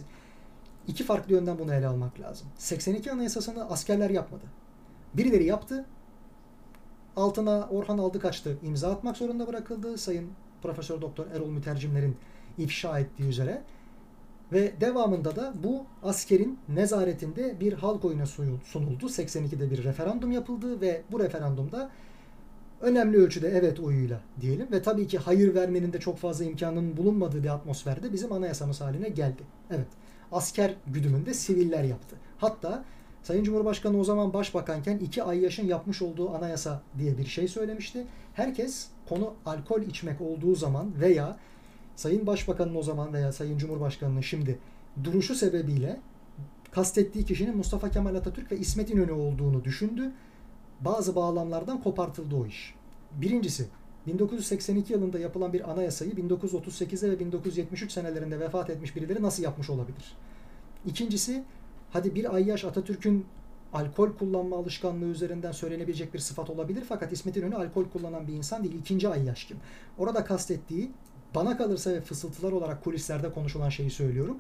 iki 0.88 1.04
farklı 1.04 1.34
yönden 1.34 1.60
bunu 1.60 1.74
ele 1.74 1.88
almak 1.88 2.20
lazım. 2.20 2.48
82 2.58 3.12
anayasasını 3.12 3.70
askerler 3.70 4.10
yapmadı. 4.10 4.44
Birileri 5.14 5.46
yaptı. 5.46 5.86
Altına 7.20 7.68
Orhan 7.72 7.98
Aldıkaç'tı 7.98 8.58
imza 8.64 8.92
atmak 8.92 9.18
zorunda 9.18 9.48
bırakıldı. 9.48 9.98
Sayın 9.98 10.30
Profesör 10.62 11.02
Doktor 11.02 11.26
Erol 11.36 11.48
Mütercimler'in 11.48 12.16
ifşa 12.58 13.00
ettiği 13.00 13.28
üzere. 13.28 13.62
Ve 14.52 14.74
devamında 14.82 15.36
da 15.36 15.54
bu 15.64 15.86
askerin 16.04 16.60
nezaretinde 16.70 17.60
bir 17.60 17.74
halk 17.74 18.06
oyuna 18.06 18.26
sunuldu. 18.26 19.06
82'de 19.06 19.72
bir 19.72 19.84
referandum 19.84 20.32
yapıldı 20.32 20.82
ve 20.82 21.02
bu 21.12 21.20
referandumda 21.20 21.90
önemli 22.82 23.18
ölçüde 23.18 23.50
evet 23.50 23.80
oyuyla 23.80 24.22
diyelim 24.42 24.68
ve 24.72 24.82
tabii 24.82 25.08
ki 25.08 25.18
hayır 25.18 25.56
vermenin 25.56 25.94
de 25.94 26.00
çok 26.00 26.18
fazla 26.18 26.46
imkanının 26.46 26.98
bulunmadığı 26.98 27.44
bir 27.44 27.50
atmosferde 27.50 28.14
bizim 28.14 28.32
anayasamız 28.32 28.82
haline 28.82 29.10
geldi. 29.10 29.44
Evet. 29.72 29.88
Asker 30.32 30.74
güdümünde 30.88 31.34
siviller 31.34 31.84
yaptı. 31.84 32.16
Hatta 32.38 32.84
Sayın 33.24 33.44
Cumhurbaşkanı 33.44 34.00
o 34.00 34.04
zaman 34.04 34.34
başbakanken 34.34 34.98
iki 34.98 35.24
ay 35.24 35.40
yaşın 35.40 35.68
yapmış 35.68 36.02
olduğu 36.02 36.30
anayasa 36.36 36.82
diye 36.98 37.18
bir 37.18 37.26
şey 37.26 37.48
söylemişti. 37.48 38.06
Herkes 38.34 38.88
konu 39.10 39.34
alkol 39.46 39.82
içmek 39.82 40.22
olduğu 40.22 40.56
zaman 40.56 41.02
veya 41.02 41.38
Sayın 41.96 42.28
Başbakanın 42.28 42.76
o 42.76 42.84
zaman 42.84 43.14
veya 43.14 43.32
Sayın 43.32 43.58
Cumhurbaşkanının 43.58 44.22
şimdi 44.22 44.60
duruşu 45.04 45.36
sebebiyle 45.36 46.00
kastettiği 46.72 47.26
kişinin 47.26 47.58
Mustafa 47.58 47.92
Kemal 47.92 48.16
Atatürk 48.16 48.52
ve 48.52 48.58
İsmet 48.58 48.90
İnönü 48.90 49.12
olduğunu 49.12 49.64
düşündü. 49.64 50.12
Bazı 50.82 51.16
bağlamlardan 51.16 51.84
kopartıldı 51.84 52.36
o 52.36 52.46
iş. 52.46 52.76
Birincisi 53.12 53.68
1982 54.08 54.94
yılında 54.94 55.20
yapılan 55.20 55.54
bir 55.54 55.72
anayasayı 55.72 56.12
1938'de 56.12 57.12
ve 57.12 57.20
1973 57.20 57.92
senelerinde 57.92 58.40
vefat 58.40 58.70
etmiş 58.70 58.96
birileri 58.96 59.22
nasıl 59.22 59.44
yapmış 59.44 59.70
olabilir? 59.70 60.16
İkincisi 60.86 61.44
hadi 61.92 62.16
bir 62.16 62.36
ay 62.36 62.48
yaş 62.48 62.66
Atatürk'ün 62.66 63.26
alkol 63.74 64.14
kullanma 64.14 64.58
alışkanlığı 64.58 65.06
üzerinden 65.06 65.52
söylenebilecek 65.52 66.14
bir 66.14 66.20
sıfat 66.20 66.50
olabilir 66.50 66.84
fakat 66.90 67.14
İsmet 67.14 67.38
İnönü 67.38 67.56
alkol 67.56 67.86
kullanan 67.86 68.28
bir 68.28 68.34
insan 68.34 68.64
değil. 68.64 68.76
İkinci 68.80 69.10
ay 69.10 69.24
yaş 69.24 69.46
kim? 69.46 69.58
Orada 69.98 70.24
kastettiği 70.24 70.92
bana 71.36 71.58
kalırsa 71.58 71.92
ve 71.92 72.02
fısıltılar 72.02 72.52
olarak 72.52 72.84
kulislerde 72.84 73.32
konuşulan 73.32 73.70
şeyi 73.70 73.90
söylüyorum. 73.90 74.38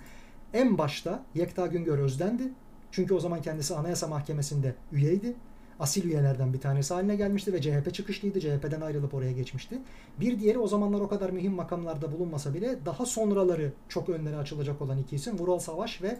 En 0.53 0.77
başta 0.77 1.23
Yekta 1.35 1.67
Güngör 1.67 1.99
Özden'di. 1.99 2.51
Çünkü 2.91 3.13
o 3.13 3.19
zaman 3.19 3.41
kendisi 3.41 3.75
Anayasa 3.75 4.07
Mahkemesi'nde 4.07 4.75
üyeydi. 4.91 5.35
Asil 5.79 6.03
üyelerden 6.03 6.53
bir 6.53 6.59
tanesi 6.59 6.93
haline 6.93 7.15
gelmişti 7.15 7.53
ve 7.53 7.61
CHP 7.61 7.93
çıkışlıydı. 7.93 8.39
CHP'den 8.39 8.81
ayrılıp 8.81 9.13
oraya 9.13 9.31
geçmişti. 9.31 9.81
Bir 10.19 10.39
diğeri 10.39 10.59
o 10.59 10.67
zamanlar 10.67 10.99
o 11.01 11.07
kadar 11.07 11.29
mühim 11.29 11.53
makamlarda 11.53 12.11
bulunmasa 12.11 12.53
bile 12.53 12.85
daha 12.85 13.05
sonraları 13.05 13.73
çok 13.89 14.09
önleri 14.09 14.37
açılacak 14.37 14.81
olan 14.81 14.97
iki 14.97 15.15
isim 15.15 15.39
Vural 15.39 15.59
Savaş 15.59 16.01
ve 16.01 16.17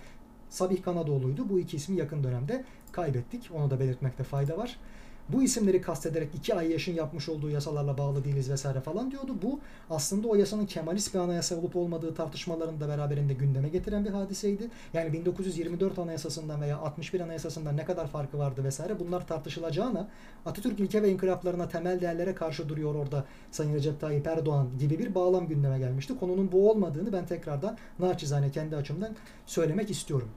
Sabih 0.50 0.84
Kanadoğlu'ydu. 0.84 1.50
Bu 1.50 1.60
iki 1.60 1.78
ismi 1.78 1.98
yakın 1.98 2.24
dönemde 2.24 2.64
kaybettik. 2.92 3.50
Onu 3.54 3.70
da 3.70 3.80
belirtmekte 3.80 4.24
fayda 4.24 4.58
var 4.58 4.80
bu 5.34 5.44
isimleri 5.44 5.82
kastederek 5.82 6.30
iki 6.36 6.56
ay 6.56 6.72
yaşın 6.72 6.94
yapmış 6.94 7.30
olduğu 7.30 7.50
yasalarla 7.50 7.98
bağlı 7.98 8.24
değiliz 8.24 8.50
vesaire 8.50 8.82
falan 8.82 9.12
diyordu. 9.12 9.36
Bu 9.42 9.60
aslında 9.90 10.28
o 10.28 10.36
yasanın 10.36 10.66
Kemalist 10.66 11.14
bir 11.14 11.20
anayasa 11.20 11.56
olup 11.56 11.76
olmadığı 11.76 12.14
tartışmalarını 12.16 12.80
da 12.80 12.88
beraberinde 12.88 13.34
gündeme 13.34 13.70
getiren 13.70 14.06
bir 14.06 14.10
hadiseydi. 14.10 14.70
Yani 14.94 15.14
1924 15.14 16.00
anayasasından 16.00 16.62
veya 16.62 16.78
61 16.78 17.20
anayasasından 17.20 17.78
ne 17.78 17.86
kadar 17.86 18.08
farkı 18.08 18.38
vardı 18.38 18.64
vesaire 18.64 19.00
bunlar 19.00 19.28
tartışılacağına 19.28 20.08
Atatürk 20.46 20.80
ilke 20.80 21.04
ve 21.04 21.12
inkılaplarına 21.12 21.68
temel 21.68 22.02
değerlere 22.02 22.36
karşı 22.36 22.70
duruyor 22.70 22.96
orada 22.96 23.26
Sayın 23.52 23.74
Recep 23.74 24.00
Tayyip 24.00 24.28
Erdoğan 24.28 24.68
gibi 24.80 25.00
bir 25.00 25.16
bağlam 25.16 25.48
gündeme 25.48 25.80
gelmişti. 25.80 26.20
Konunun 26.20 26.52
bu 26.52 26.72
olmadığını 26.72 27.14
ben 27.14 27.26
tekrardan 27.26 27.78
naçizane 28.00 28.52
kendi 28.52 28.76
açımdan 28.76 29.16
söylemek 29.46 29.90
istiyorum. 29.90 30.30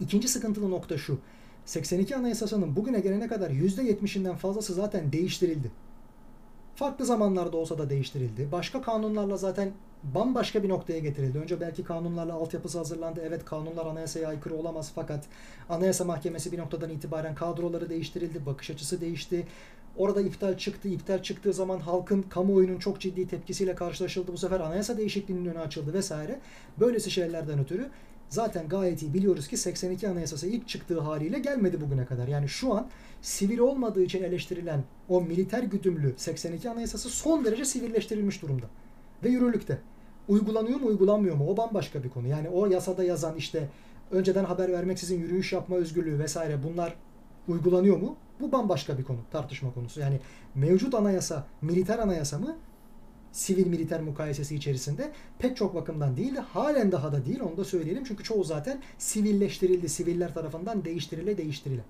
İkinci 0.00 0.28
sıkıntılı 0.28 0.70
nokta 0.70 0.98
şu. 0.98 1.18
82 1.66 2.16
Anayasası'nın 2.16 2.76
bugüne 2.76 3.00
gelene 3.00 3.28
kadar 3.28 3.50
%70'inden 3.50 4.36
fazlası 4.36 4.74
zaten 4.74 5.12
değiştirildi. 5.12 5.70
Farklı 6.74 7.06
zamanlarda 7.06 7.56
olsa 7.56 7.78
da 7.78 7.90
değiştirildi. 7.90 8.48
Başka 8.52 8.82
kanunlarla 8.82 9.36
zaten 9.36 9.72
bambaşka 10.02 10.62
bir 10.62 10.68
noktaya 10.68 10.98
getirildi. 10.98 11.38
Önce 11.38 11.60
belki 11.60 11.84
kanunlarla 11.84 12.34
altyapısı 12.34 12.78
hazırlandı. 12.78 13.20
Evet 13.26 13.44
kanunlar 13.44 13.86
anayasaya 13.86 14.28
aykırı 14.28 14.54
olamaz 14.54 14.92
fakat 14.94 15.24
Anayasa 15.68 16.04
Mahkemesi 16.04 16.52
bir 16.52 16.58
noktadan 16.58 16.90
itibaren 16.90 17.34
kadroları 17.34 17.90
değiştirildi, 17.90 18.46
bakış 18.46 18.70
açısı 18.70 19.00
değişti. 19.00 19.46
Orada 19.96 20.20
iptal 20.20 20.58
çıktı. 20.58 20.88
İptal 20.88 21.22
çıktığı 21.22 21.52
zaman 21.52 21.80
halkın 21.80 22.22
kamuoyunun 22.22 22.78
çok 22.78 23.00
ciddi 23.00 23.28
tepkisiyle 23.28 23.74
karşılaşıldı. 23.74 24.32
Bu 24.32 24.38
sefer 24.38 24.60
anayasa 24.60 24.96
değişikliğinin 24.96 25.46
önü 25.46 25.58
açıldı 25.58 25.92
vesaire. 25.92 26.40
Böylesi 26.80 27.10
şeylerden 27.10 27.58
ötürü 27.58 27.90
zaten 28.30 28.68
gayet 28.68 29.02
iyi 29.02 29.14
biliyoruz 29.14 29.48
ki 29.48 29.56
82 29.56 30.08
Anayasası 30.08 30.46
ilk 30.46 30.68
çıktığı 30.68 31.00
haliyle 31.00 31.38
gelmedi 31.38 31.80
bugüne 31.80 32.06
kadar. 32.06 32.28
Yani 32.28 32.48
şu 32.48 32.74
an 32.74 32.86
sivil 33.22 33.58
olmadığı 33.58 34.02
için 34.02 34.22
eleştirilen 34.22 34.84
o 35.08 35.20
militer 35.20 35.62
güdümlü 35.62 36.14
82 36.16 36.70
Anayasası 36.70 37.08
son 37.08 37.44
derece 37.44 37.64
sivilleştirilmiş 37.64 38.42
durumda. 38.42 38.66
Ve 39.24 39.28
yürürlükte. 39.28 39.78
Uygulanıyor 40.28 40.80
mu 40.80 40.86
uygulanmıyor 40.86 41.36
mu 41.36 41.50
o 41.50 41.56
bambaşka 41.56 42.02
bir 42.02 42.08
konu. 42.08 42.28
Yani 42.28 42.48
o 42.48 42.66
yasada 42.66 43.04
yazan 43.04 43.36
işte 43.36 43.68
önceden 44.10 44.44
haber 44.44 44.72
vermeksizin 44.72 45.20
yürüyüş 45.20 45.52
yapma 45.52 45.76
özgürlüğü 45.76 46.18
vesaire 46.18 46.62
bunlar 46.62 46.94
uygulanıyor 47.48 47.96
mu? 47.96 48.16
Bu 48.40 48.52
bambaşka 48.52 48.98
bir 48.98 49.04
konu, 49.04 49.18
tartışma 49.32 49.74
konusu. 49.74 50.00
Yani 50.00 50.20
mevcut 50.54 50.94
anayasa 50.94 51.46
militer 51.62 51.98
anayasa 51.98 52.38
mı 52.38 52.56
sivil 53.32 53.66
militer 53.66 54.00
mukayesesi 54.00 54.56
içerisinde 54.56 55.12
pek 55.38 55.56
çok 55.56 55.74
bakımdan 55.74 56.16
değil 56.16 56.36
de 56.36 56.40
halen 56.40 56.92
daha 56.92 57.12
da 57.12 57.26
değil 57.26 57.40
onu 57.40 57.56
da 57.56 57.64
söyleyelim. 57.64 58.04
Çünkü 58.04 58.24
çoğu 58.24 58.44
zaten 58.44 58.82
sivilleştirildi. 58.98 59.88
Siviller 59.88 60.34
tarafından 60.34 60.84
değiştirile 60.84 61.38
değiştirile. 61.38 61.82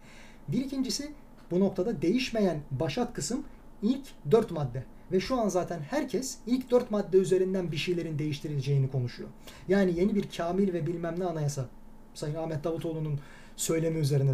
Bir 0.49 0.65
ikincisi 0.65 1.11
bu 1.51 1.61
noktada 1.61 2.03
değişmeyen 2.03 2.61
başat 2.71 3.15
kısım 3.15 3.45
ilk 3.83 4.07
dört 4.31 4.51
madde. 4.51 4.85
Ve 5.13 5.21
şu 5.21 5.41
an 5.41 5.49
zaten 5.49 5.81
herkes 5.81 6.39
ilk 6.47 6.71
dört 6.71 6.91
madde 6.91 7.17
üzerinden 7.17 7.73
bir 7.73 7.77
şeylerin 7.77 8.19
değiştirileceğini 8.19 8.91
konuşuyor. 8.91 9.29
Yani 9.69 10.01
yeni 10.01 10.15
bir 10.15 10.29
kamil 10.37 10.73
ve 10.73 10.87
bilmem 10.87 11.21
ne 11.21 11.25
anayasa. 11.25 11.69
Sayın 12.15 12.35
Ahmet 12.35 12.65
Davutoğlu'nun 12.65 13.21
söylemi 13.57 13.99
üzerine 13.99 14.33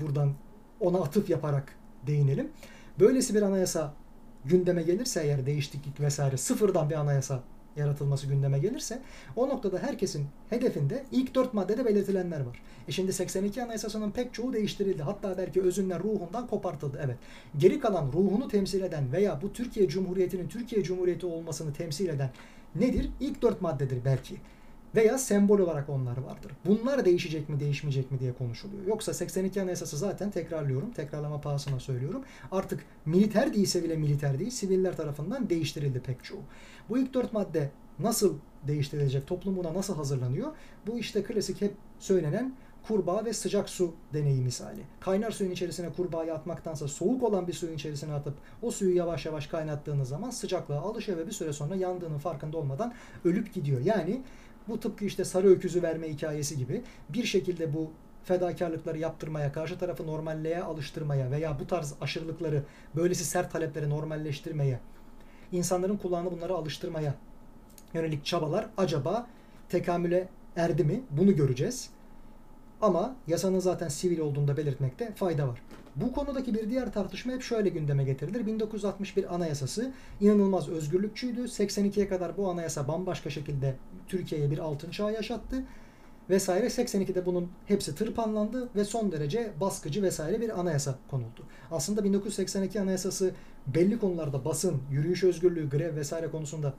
buradan 0.00 0.34
ona 0.80 0.98
atıf 0.98 1.30
yaparak 1.30 1.74
değinelim. 2.06 2.50
Böylesi 3.00 3.34
bir 3.34 3.42
anayasa 3.42 3.94
gündeme 4.48 4.82
gelirse 4.82 5.22
eğer 5.22 5.46
değişiklik 5.46 6.00
vesaire 6.00 6.36
sıfırdan 6.36 6.90
bir 6.90 6.94
anayasa 6.94 7.42
yaratılması 7.76 8.26
gündeme 8.26 8.58
gelirse 8.58 8.98
o 9.36 9.48
noktada 9.48 9.78
herkesin 9.78 10.26
hedefinde 10.50 11.04
ilk 11.12 11.34
dört 11.34 11.54
maddede 11.54 11.84
belirtilenler 11.84 12.40
var. 12.40 12.62
E 12.88 12.92
şimdi 12.92 13.12
82 13.12 13.62
Anayasası'nın 13.62 14.10
pek 14.10 14.34
çoğu 14.34 14.52
değiştirildi. 14.52 15.02
Hatta 15.02 15.38
belki 15.38 15.62
özünden 15.62 16.02
ruhundan 16.02 16.46
kopartıldı. 16.46 17.00
Evet. 17.04 17.16
Geri 17.58 17.80
kalan 17.80 18.12
ruhunu 18.12 18.48
temsil 18.48 18.82
eden 18.82 19.12
veya 19.12 19.42
bu 19.42 19.52
Türkiye 19.52 19.88
Cumhuriyeti'nin 19.88 20.48
Türkiye 20.48 20.82
Cumhuriyeti 20.82 21.26
olmasını 21.26 21.72
temsil 21.72 22.08
eden 22.08 22.30
nedir? 22.74 23.10
İlk 23.20 23.42
dört 23.42 23.62
maddedir 23.62 24.04
belki. 24.04 24.36
Veya 24.94 25.18
sembol 25.18 25.58
olarak 25.58 25.88
onlar 25.88 26.16
vardır. 26.16 26.52
Bunlar 26.66 27.04
değişecek 27.04 27.48
mi 27.48 27.60
değişmeyecek 27.60 28.10
mi 28.10 28.20
diye 28.20 28.32
konuşuluyor. 28.32 28.86
Yoksa 28.86 29.14
82 29.14 29.62
Anayasası 29.62 29.96
zaten 29.96 30.30
tekrarlıyorum. 30.30 30.90
Tekrarlama 30.90 31.40
pahasına 31.40 31.80
söylüyorum. 31.80 32.22
Artık 32.52 32.84
militer 33.06 33.54
değilse 33.54 33.84
bile 33.84 33.96
militer 33.96 34.38
değil. 34.38 34.50
Siviller 34.50 34.96
tarafından 34.96 35.50
değiştirildi 35.50 36.00
pek 36.00 36.24
çoğu. 36.24 36.40
Bu 36.88 36.98
ilk 36.98 37.14
dört 37.14 37.32
madde 37.32 37.70
nasıl 37.98 38.34
değiştirilecek? 38.66 39.26
Toplum 39.26 39.56
buna 39.56 39.74
nasıl 39.74 39.96
hazırlanıyor? 39.96 40.52
Bu 40.86 40.98
işte 40.98 41.22
klasik 41.22 41.60
hep 41.60 41.74
söylenen 41.98 42.54
kurbağa 42.88 43.24
ve 43.24 43.32
sıcak 43.32 43.68
su 43.68 43.94
deneyi 44.12 44.40
misali. 44.40 44.80
Kaynar 45.00 45.30
suyun 45.30 45.50
içerisine 45.50 45.92
kurbağayı 45.92 46.34
atmaktansa 46.34 46.88
soğuk 46.88 47.22
olan 47.22 47.48
bir 47.48 47.52
suyun 47.52 47.74
içerisine 47.74 48.12
atıp 48.12 48.34
o 48.62 48.70
suyu 48.70 48.96
yavaş 48.96 49.26
yavaş 49.26 49.46
kaynattığınız 49.46 50.08
zaman 50.08 50.30
sıcaklığa 50.30 50.80
alışıyor 50.80 51.18
ve 51.18 51.26
bir 51.26 51.32
süre 51.32 51.52
sonra 51.52 51.76
yandığının 51.76 52.18
farkında 52.18 52.56
olmadan 52.56 52.94
ölüp 53.24 53.54
gidiyor. 53.54 53.80
Yani 53.80 54.22
bu 54.68 54.80
tıpkı 54.80 55.04
işte 55.04 55.24
sarı 55.24 55.48
öküzü 55.48 55.82
verme 55.82 56.08
hikayesi 56.08 56.58
gibi 56.58 56.82
bir 57.08 57.24
şekilde 57.24 57.74
bu 57.74 57.90
fedakarlıkları 58.24 58.98
yaptırmaya, 58.98 59.52
karşı 59.52 59.78
tarafı 59.78 60.06
normalliğe 60.06 60.62
alıştırmaya 60.62 61.30
veya 61.30 61.60
bu 61.60 61.66
tarz 61.66 61.94
aşırılıkları, 62.00 62.62
böylesi 62.96 63.24
sert 63.24 63.52
talepleri 63.52 63.90
normalleştirmeye, 63.90 64.80
insanların 65.52 65.96
kulağını 65.96 66.30
bunlara 66.32 66.54
alıştırmaya 66.54 67.14
yönelik 67.94 68.24
çabalar 68.24 68.66
acaba 68.76 69.26
tekamüle 69.68 70.28
erdi 70.56 70.84
mi? 70.84 71.02
Bunu 71.10 71.36
göreceğiz. 71.36 71.90
Ama 72.80 73.16
yasanın 73.26 73.58
zaten 73.58 73.88
sivil 73.88 74.18
olduğunda 74.18 74.56
belirtmekte 74.56 75.14
fayda 75.14 75.48
var. 75.48 75.62
Bu 76.00 76.12
konudaki 76.12 76.54
bir 76.54 76.70
diğer 76.70 76.92
tartışma 76.92 77.32
hep 77.32 77.42
şöyle 77.42 77.68
gündeme 77.68 78.04
getirilir. 78.04 78.46
1961 78.46 79.34
Anayasası 79.34 79.92
inanılmaz 80.20 80.68
özgürlükçüydü. 80.68 81.40
82'ye 81.40 82.08
kadar 82.08 82.36
bu 82.36 82.50
anayasa 82.50 82.88
bambaşka 82.88 83.30
şekilde 83.30 83.76
Türkiye'ye 84.08 84.50
bir 84.50 84.58
altın 84.58 84.90
çağ 84.90 85.10
yaşattı. 85.10 85.64
Vesaire 86.30 86.66
82'de 86.66 87.26
bunun 87.26 87.48
hepsi 87.66 87.94
tırpanlandı 87.94 88.68
ve 88.76 88.84
son 88.84 89.12
derece 89.12 89.52
baskıcı 89.60 90.02
vesaire 90.02 90.40
bir 90.40 90.60
anayasa 90.60 90.98
konuldu. 91.10 91.46
Aslında 91.70 92.04
1982 92.04 92.80
anayasası 92.80 93.30
belli 93.66 93.98
konularda 93.98 94.44
basın, 94.44 94.82
yürüyüş 94.90 95.24
özgürlüğü, 95.24 95.70
grev 95.70 95.96
vesaire 95.96 96.30
konusunda 96.30 96.74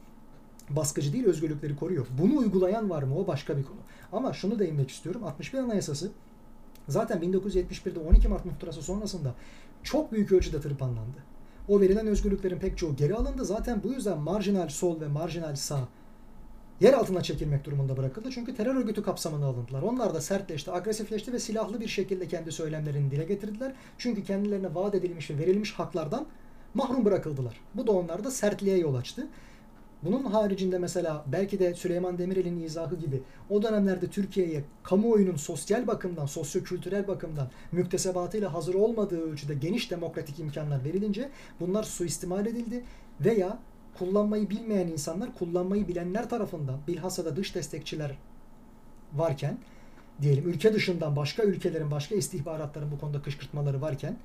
baskıcı 0.69 1.13
değil 1.13 1.25
özgürlükleri 1.25 1.75
koruyor. 1.75 2.07
Bunu 2.21 2.37
uygulayan 2.37 2.89
var 2.89 3.03
mı 3.03 3.19
o 3.19 3.27
başka 3.27 3.57
bir 3.57 3.63
konu. 3.63 3.79
Ama 4.11 4.33
şunu 4.33 4.59
değinmek 4.59 4.91
istiyorum. 4.91 5.23
61 5.23 5.57
Anayasası 5.57 6.11
zaten 6.89 7.19
1971'de 7.21 7.99
12 7.99 8.27
Mart 8.27 8.45
muhtırası 8.45 8.81
sonrasında 8.81 9.33
çok 9.83 10.11
büyük 10.11 10.31
ölçüde 10.31 10.61
tırpanlandı. 10.61 11.17
O 11.67 11.81
verilen 11.81 12.07
özgürlüklerin 12.07 12.59
pek 12.59 12.77
çoğu 12.77 12.95
geri 12.95 13.15
alındı. 13.15 13.45
Zaten 13.45 13.83
bu 13.83 13.93
yüzden 13.93 14.17
marjinal 14.17 14.69
sol 14.69 15.01
ve 15.01 15.07
marjinal 15.07 15.55
sağ 15.55 15.87
yer 16.79 16.93
altına 16.93 17.23
çekilmek 17.23 17.65
durumunda 17.65 17.97
bırakıldı. 17.97 18.29
Çünkü 18.31 18.55
terör 18.55 18.75
örgütü 18.75 19.03
kapsamına 19.03 19.45
alındılar. 19.45 19.81
Onlar 19.81 20.13
da 20.13 20.21
sertleşti, 20.21 20.71
agresifleşti 20.71 21.33
ve 21.33 21.39
silahlı 21.39 21.79
bir 21.79 21.87
şekilde 21.87 22.27
kendi 22.27 22.51
söylemlerini 22.51 23.11
dile 23.11 23.23
getirdiler. 23.23 23.73
Çünkü 23.97 24.23
kendilerine 24.23 24.75
vaat 24.75 24.95
edilmiş 24.95 25.31
ve 25.31 25.37
verilmiş 25.37 25.73
haklardan 25.73 26.25
mahrum 26.73 27.05
bırakıldılar. 27.05 27.61
Bu 27.75 27.87
da 27.87 27.91
onlarda 27.91 28.31
sertliğe 28.31 28.77
yol 28.77 28.95
açtı. 28.95 29.27
Bunun 30.03 30.23
haricinde 30.23 30.77
mesela 30.77 31.25
belki 31.27 31.59
de 31.59 31.73
Süleyman 31.73 32.17
Demirel'in 32.17 32.59
izahı 32.59 32.95
gibi 32.95 33.21
o 33.49 33.63
dönemlerde 33.63 34.07
Türkiye'ye 34.07 34.63
kamuoyunun 34.83 35.35
sosyal 35.35 35.87
bakımdan, 35.87 36.25
sosyo-kültürel 36.25 37.07
bakımdan 37.07 37.47
müktesebatıyla 37.71 38.53
hazır 38.53 38.73
olmadığı 38.73 39.21
ölçüde 39.21 39.53
geniş 39.53 39.91
demokratik 39.91 40.39
imkanlar 40.39 40.85
verilince 40.85 41.29
bunlar 41.59 41.83
suistimal 41.83 42.45
edildi 42.45 42.83
veya 43.21 43.59
kullanmayı 43.97 44.49
bilmeyen 44.49 44.87
insanlar 44.87 45.35
kullanmayı 45.37 45.87
bilenler 45.87 46.29
tarafından 46.29 46.79
bilhassa 46.87 47.25
da 47.25 47.35
dış 47.35 47.55
destekçiler 47.55 48.17
varken 49.13 49.57
diyelim 50.21 50.49
ülke 50.49 50.73
dışından 50.73 51.15
başka 51.15 51.43
ülkelerin 51.43 51.91
başka 51.91 52.15
istihbaratların 52.15 52.91
bu 52.91 52.99
konuda 52.99 53.21
kışkırtmaları 53.21 53.81
varken 53.81 54.17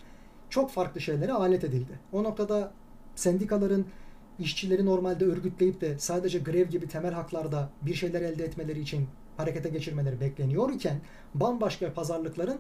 çok 0.51 0.71
farklı 0.71 1.01
şeylere 1.01 1.33
alet 1.33 1.65
edildi. 1.65 1.99
O 2.13 2.25
noktada 2.25 2.73
sendikaların 3.15 3.87
işçileri 4.39 4.87
normalde 4.87 5.25
örgütleyip 5.25 5.81
de 5.81 5.99
sadece 5.99 6.39
grev 6.39 6.69
gibi 6.69 6.89
temel 6.89 7.13
haklarda 7.13 7.71
bir 7.83 7.95
şeyler 7.95 8.23
elde 8.23 8.45
etmeleri 8.45 8.81
için 8.81 9.07
harekete 9.37 9.69
geçirmeleri 9.69 10.21
bekleniyor 10.21 10.73
iken 10.73 11.01
bambaşka 11.35 11.93
pazarlıkların 11.93 12.59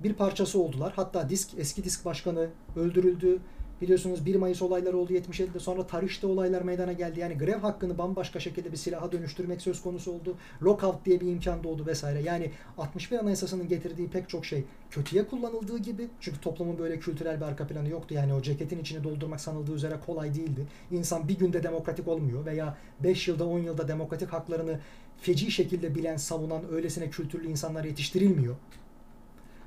bir 0.00 0.14
parçası 0.14 0.62
oldular. 0.62 0.92
Hatta 0.96 1.28
disk 1.28 1.50
eski 1.58 1.84
disk 1.84 2.04
başkanı 2.04 2.48
öldürüldü. 2.76 3.38
Biliyorsunuz 3.80 4.26
1 4.26 4.36
Mayıs 4.36 4.62
olayları 4.62 4.96
oldu 4.96 5.12
77'de 5.12 5.58
sonra 5.58 5.86
Tariş'te 5.86 6.26
olaylar 6.26 6.62
meydana 6.62 6.92
geldi. 6.92 7.20
Yani 7.20 7.38
grev 7.38 7.58
hakkını 7.58 7.98
bambaşka 7.98 8.40
şekilde 8.40 8.72
bir 8.72 8.76
silaha 8.76 9.12
dönüştürmek 9.12 9.60
söz 9.60 9.82
konusu 9.82 10.12
oldu. 10.12 10.36
Lockout 10.62 11.04
diye 11.04 11.20
bir 11.20 11.26
imkan 11.26 11.64
doğdu 11.64 11.86
vesaire. 11.86 12.22
Yani 12.22 12.50
61 12.78 13.18
Anayasası'nın 13.18 13.68
getirdiği 13.68 14.08
pek 14.08 14.28
çok 14.28 14.46
şey 14.46 14.64
kötüye 14.90 15.26
kullanıldığı 15.26 15.78
gibi. 15.78 16.08
Çünkü 16.20 16.40
toplumun 16.40 16.78
böyle 16.78 16.98
kültürel 16.98 17.36
bir 17.36 17.44
arka 17.44 17.66
planı 17.66 17.88
yoktu. 17.88 18.14
Yani 18.14 18.34
o 18.34 18.42
ceketin 18.42 18.78
içini 18.78 19.04
doldurmak 19.04 19.40
sanıldığı 19.40 19.74
üzere 19.74 19.94
kolay 20.06 20.34
değildi. 20.34 20.66
İnsan 20.90 21.28
bir 21.28 21.38
günde 21.38 21.62
demokratik 21.62 22.08
olmuyor 22.08 22.46
veya 22.46 22.76
5 23.00 23.28
yılda 23.28 23.44
10 23.44 23.58
yılda 23.58 23.88
demokratik 23.88 24.32
haklarını 24.32 24.80
feci 25.20 25.50
şekilde 25.50 25.94
bilen, 25.94 26.16
savunan, 26.16 26.62
öylesine 26.72 27.10
kültürlü 27.10 27.46
insanlar 27.46 27.84
yetiştirilmiyor. 27.84 28.56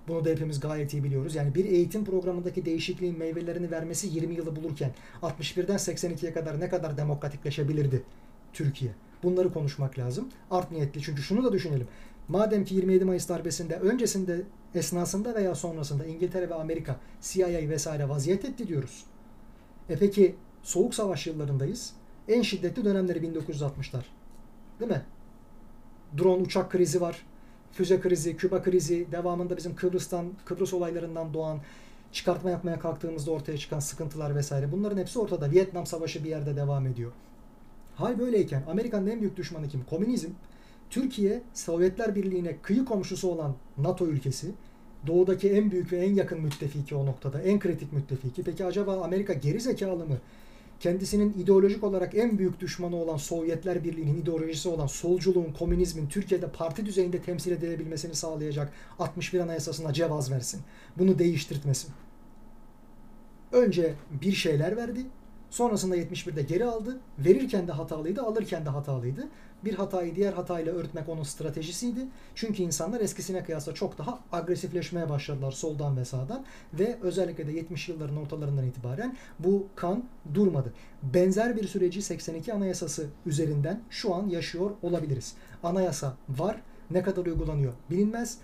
Bunu 0.08 0.26
da 0.26 0.30
hepimiz 0.30 0.60
gayet 0.60 0.94
iyi 0.94 1.04
biliyoruz. 1.04 1.36
Yani 1.36 1.56
bir 1.56 1.66
eğitim 1.66 2.06
programındaki 2.06 2.66
değişikliğin 2.66 3.18
meyvelerini 3.18 3.72
vermesi 3.72 4.08
20 4.08 4.36
yılı 4.36 4.56
bulurken 4.56 4.92
61'den 5.22 5.78
82'ye 5.78 6.34
kadar 6.34 6.60
ne 6.60 6.70
kadar 6.70 6.98
demokratikleşebilirdi 6.98 8.04
Türkiye? 8.54 8.92
Bunları 9.24 9.54
konuşmak 9.54 10.00
lazım. 10.00 10.30
Art 10.52 10.72
niyetli. 10.72 11.02
Çünkü 11.02 11.22
şunu 11.22 11.44
da 11.44 11.54
düşünelim. 11.54 11.88
Madem 12.28 12.66
ki 12.66 12.76
27 12.76 13.06
Mayıs 13.06 13.30
darbesinde 13.30 13.76
öncesinde 13.76 14.42
esnasında 14.76 15.36
veya 15.36 15.56
sonrasında 15.56 16.06
İngiltere 16.06 16.50
ve 16.50 16.54
Amerika 16.54 17.00
CIA 17.22 17.70
vesaire 17.70 18.10
vaziyet 18.10 18.46
etti 18.46 18.68
diyoruz. 18.68 19.04
E 19.90 19.98
peki 19.98 20.36
Soğuk 20.64 20.96
Savaş 20.96 21.28
yıllarındayız. 21.28 21.94
En 22.28 22.42
şiddetli 22.42 22.86
dönemleri 22.86 23.20
1960'lar. 23.20 24.04
Değil 24.80 24.92
mi? 24.92 25.02
Drone 26.18 26.42
uçak 26.42 26.72
krizi 26.72 27.02
var 27.02 27.26
füze 27.74 28.00
krizi, 28.00 28.38
Küba 28.38 28.64
krizi, 28.64 29.08
devamında 29.12 29.58
bizim 29.58 29.76
Kıbrıs'tan, 29.76 30.26
Kıbrıs 30.46 30.74
olaylarından 30.74 31.34
doğan 31.34 31.60
çıkartma 32.12 32.50
yapmaya 32.50 32.80
kalktığımızda 32.80 33.32
ortaya 33.32 33.58
çıkan 33.58 33.80
sıkıntılar 33.80 34.36
vesaire. 34.36 34.72
Bunların 34.72 34.98
hepsi 34.98 35.20
ortada. 35.20 35.52
Vietnam 35.52 35.86
Savaşı 35.86 36.24
bir 36.24 36.30
yerde 36.30 36.56
devam 36.56 36.88
ediyor. 36.88 37.12
Hal 37.96 38.20
böyleyken 38.20 38.64
Amerika'nın 38.70 39.08
en 39.08 39.22
büyük 39.22 39.38
düşmanı 39.38 39.70
kim? 39.70 39.84
Komünizm. 39.90 40.30
Türkiye, 40.90 41.42
Sovyetler 41.54 42.16
Birliği'ne 42.16 42.58
kıyı 42.62 42.86
komşusu 42.86 43.28
olan 43.28 43.56
NATO 43.78 44.08
ülkesi. 44.08 44.52
Doğudaki 45.08 45.50
en 45.50 45.72
büyük 45.72 45.92
ve 45.92 45.98
en 45.98 46.14
yakın 46.14 46.42
müttefiki 46.42 46.96
o 46.96 47.06
noktada. 47.06 47.42
En 47.42 47.60
kritik 47.60 47.94
müttefiki. 47.94 48.44
Peki 48.44 48.66
acaba 48.66 49.02
Amerika 49.04 49.34
geri 49.34 49.60
zekalı 49.60 50.06
mı? 50.06 50.18
Kendisinin 50.80 51.34
ideolojik 51.34 51.84
olarak 51.84 52.16
en 52.16 52.38
büyük 52.38 52.60
düşmanı 52.60 52.96
olan 52.96 53.18
Sovyetler 53.18 53.84
Birliği'nin 53.84 54.22
ideolojisi 54.22 54.70
olan 54.70 54.88
solculuğun, 54.88 55.54
komünizmin 55.60 56.08
Türkiye'de 56.08 56.48
parti 56.48 56.86
düzeyinde 56.86 57.22
temsil 57.22 57.52
edilebilmesini 57.52 58.16
sağlayacak 58.16 58.74
61 59.00 59.40
Anayasası'na 59.40 59.94
cevaz 59.94 60.32
versin. 60.32 60.62
Bunu 60.98 61.20
değiştirtmesin. 61.20 61.92
Önce 63.52 63.94
bir 64.22 64.32
şeyler 64.32 64.78
verdi. 64.78 65.06
Sonrasında 65.50 65.98
71'de 65.98 66.42
geri 66.42 66.66
aldı. 66.66 67.00
Verirken 67.20 67.68
de 67.68 67.72
hatalıydı, 67.72 68.22
alırken 68.22 68.66
de 68.66 68.70
hatalıydı. 68.70 69.28
Bir 69.66 69.76
hatayı 69.76 70.16
diğer 70.16 70.34
hatayla 70.34 70.74
örtmek 70.74 71.10
onun 71.10 71.24
stratejisiydi. 71.24 72.00
Çünkü 72.36 72.64
insanlar 72.64 73.02
eskisine 73.02 73.44
kıyasla 73.44 73.74
çok 73.74 73.98
daha 73.98 74.20
agresifleşmeye 74.32 75.10
başladılar 75.10 75.52
soldan 75.52 75.98
ve 75.98 76.06
sağdan. 76.06 76.46
Ve 76.74 76.98
özellikle 77.02 77.48
de 77.48 77.52
70 77.52 77.90
yılların 77.90 78.18
ortalarından 78.18 78.66
itibaren 78.66 79.18
bu 79.40 79.68
kan 79.76 80.04
durmadı. 80.34 80.74
Benzer 81.04 81.58
bir 81.58 81.68
süreci 81.68 82.02
82 82.02 82.54
Anayasası 82.54 83.08
üzerinden 83.26 83.82
şu 83.90 84.16
an 84.16 84.28
yaşıyor 84.28 84.72
olabiliriz. 84.82 85.34
Anayasa 85.64 86.14
var. 86.30 86.62
Ne 86.92 87.04
kadar 87.04 87.26
uygulanıyor 87.26 87.74
bilinmez 87.90 88.38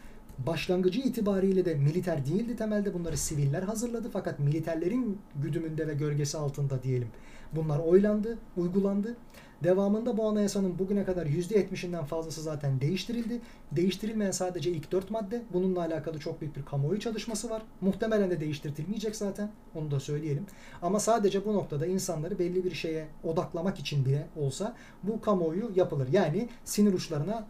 başlangıcı 0.47 0.99
itibariyle 0.99 1.65
de 1.65 1.75
militer 1.75 2.25
değildi 2.25 2.55
temelde 2.55 2.93
bunları 2.93 3.17
siviller 3.17 3.63
hazırladı 3.63 4.09
fakat 4.13 4.39
militerlerin 4.39 5.17
güdümünde 5.35 5.87
ve 5.87 5.93
gölgesi 5.93 6.37
altında 6.37 6.83
diyelim. 6.83 7.07
Bunlar 7.55 7.79
oylandı, 7.79 8.37
uygulandı. 8.57 9.17
Devamında 9.63 10.17
bu 10.17 10.27
anayasanın 10.29 10.79
bugüne 10.79 11.03
kadar 11.05 11.25
%70'inden 11.25 12.05
fazlası 12.05 12.41
zaten 12.41 12.81
değiştirildi. 12.81 13.41
Değiştirilmeyen 13.71 14.31
sadece 14.31 14.71
ilk 14.71 14.91
4 14.91 15.11
madde. 15.11 15.41
Bununla 15.53 15.79
alakalı 15.79 16.19
çok 16.19 16.41
büyük 16.41 16.55
bir 16.55 16.65
kamuoyu 16.65 16.99
çalışması 16.99 17.49
var. 17.49 17.61
Muhtemelen 17.81 18.29
de 18.29 18.39
değiştirtilmeyecek 18.39 19.15
zaten. 19.15 19.51
Onu 19.75 19.91
da 19.91 19.99
söyleyelim. 19.99 20.45
Ama 20.81 20.99
sadece 20.99 21.45
bu 21.45 21.53
noktada 21.53 21.85
insanları 21.85 22.39
belli 22.39 22.63
bir 22.63 22.71
şeye 22.71 23.07
odaklamak 23.23 23.79
için 23.79 24.05
bile 24.05 24.27
olsa 24.35 24.75
bu 25.03 25.21
kamuoyu 25.21 25.71
yapılır. 25.75 26.07
Yani 26.11 26.49
sinir 26.65 26.93
uçlarına 26.93 27.47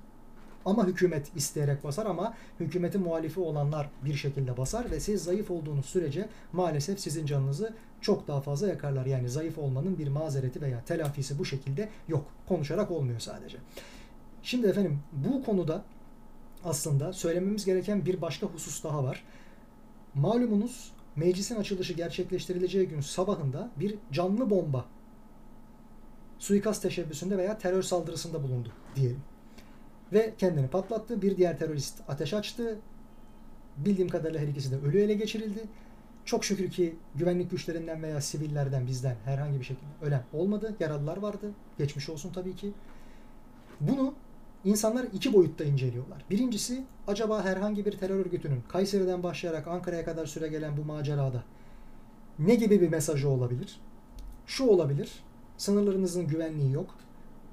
ama 0.66 0.88
hükümet 0.88 1.36
isteyerek 1.36 1.84
basar 1.84 2.06
ama 2.06 2.34
hükümetin 2.60 3.02
muhalifi 3.02 3.40
olanlar 3.40 3.90
bir 4.06 4.14
şekilde 4.14 4.58
basar 4.58 4.92
ve 4.92 5.00
siz 5.00 5.24
zayıf 5.24 5.52
olduğunuz 5.52 5.86
sürece 5.86 6.30
maalesef 6.54 7.00
sizin 7.00 7.26
canınızı 7.26 7.74
çok 8.02 8.28
daha 8.28 8.42
fazla 8.42 8.68
yakarlar. 8.68 9.06
Yani 9.06 9.30
zayıf 9.30 9.58
olmanın 9.58 9.98
bir 9.98 10.08
mazereti 10.08 10.62
veya 10.62 10.84
telafisi 10.84 11.40
bu 11.40 11.46
şekilde 11.46 11.90
yok. 12.08 12.26
Konuşarak 12.48 12.92
olmuyor 12.92 13.20
sadece. 13.20 13.58
Şimdi 14.44 14.68
efendim 14.68 15.00
bu 15.12 15.44
konuda 15.44 15.84
aslında 16.64 17.14
söylememiz 17.14 17.66
gereken 17.66 18.06
bir 18.06 18.22
başka 18.22 18.48
husus 18.48 18.84
daha 18.84 19.04
var. 19.04 19.24
Malumunuz 20.14 20.92
meclisin 21.16 21.56
açılışı 21.56 21.94
gerçekleştirileceği 21.94 22.88
gün 22.88 23.02
sabahında 23.02 23.72
bir 23.80 23.96
canlı 24.12 24.50
bomba 24.50 24.86
suikast 26.40 26.82
teşebbüsünde 26.82 27.38
veya 27.38 27.58
terör 27.58 27.82
saldırısında 27.82 28.44
bulundu 28.44 28.72
diyelim. 28.96 29.22
Ve 30.14 30.34
kendini 30.38 30.68
patlattı. 30.68 31.22
Bir 31.22 31.38
diğer 31.38 31.60
terörist 31.60 32.02
ateş 32.08 32.34
açtı. 32.34 32.80
Bildiğim 33.78 34.10
kadarıyla 34.10 34.42
her 34.42 34.48
ikisi 34.48 34.72
de 34.72 34.88
ölü 34.88 35.02
ele 35.02 35.14
geçirildi. 35.14 35.64
Çok 36.26 36.46
şükür 36.46 36.70
ki 36.70 36.96
güvenlik 37.16 37.52
güçlerinden 37.52 38.04
veya 38.04 38.22
sivillerden 38.22 38.88
bizden 38.88 39.16
herhangi 39.26 39.60
bir 39.60 39.66
şekilde 39.66 39.90
ölen 40.02 40.24
olmadı. 40.34 40.76
Yaralılar 40.80 41.18
vardı. 41.18 41.52
Geçmiş 41.78 42.10
olsun 42.10 42.32
tabii 42.34 42.56
ki. 42.56 42.72
Bunu 43.82 44.14
insanlar 44.66 45.06
iki 45.14 45.34
boyutta 45.34 45.64
inceliyorlar. 45.64 46.26
Birincisi 46.30 46.84
acaba 47.08 47.44
herhangi 47.44 47.86
bir 47.86 47.92
terör 47.92 48.26
örgütünün 48.26 48.62
Kayseri'den 48.70 49.24
başlayarak 49.24 49.68
Ankara'ya 49.68 50.06
kadar 50.06 50.26
süre 50.26 50.48
gelen 50.48 50.78
bu 50.78 50.84
macerada 50.84 51.44
ne 52.40 52.56
gibi 52.56 52.82
bir 52.82 52.90
mesajı 52.90 53.30
olabilir? 53.30 53.80
Şu 54.46 54.66
olabilir. 54.66 55.24
Sınırlarınızın 55.58 56.28
güvenliği 56.28 56.72
yok. 56.72 56.96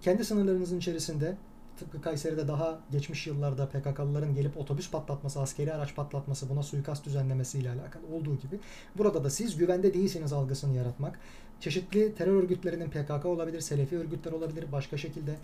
Kendi 0.00 0.24
sınırlarınızın 0.24 0.78
içerisinde 0.78 1.36
tıpkı 1.78 2.00
Kayseri'de 2.00 2.48
daha 2.48 2.80
geçmiş 2.92 3.26
yıllarda 3.26 3.68
PKK'lıların 3.68 4.34
gelip 4.34 4.56
otobüs 4.56 4.90
patlatması, 4.90 5.40
askeri 5.40 5.74
araç 5.74 5.94
patlatması, 5.94 6.48
buna 6.48 6.62
suikast 6.62 7.06
düzenlemesiyle 7.06 7.70
alakalı 7.70 8.06
olduğu 8.06 8.36
gibi 8.36 8.60
burada 8.98 9.24
da 9.24 9.30
siz 9.30 9.56
güvende 9.56 9.94
değilsiniz 9.94 10.32
algısını 10.32 10.76
yaratmak, 10.76 11.18
çeşitli 11.60 12.14
terör 12.14 12.42
örgütlerinin 12.42 12.90
PKK 12.90 13.26
olabilir, 13.26 13.60
Selefi 13.60 13.98
örgütler 13.98 14.32
olabilir, 14.32 14.72
başka 14.72 14.96
şekilde 14.96 15.36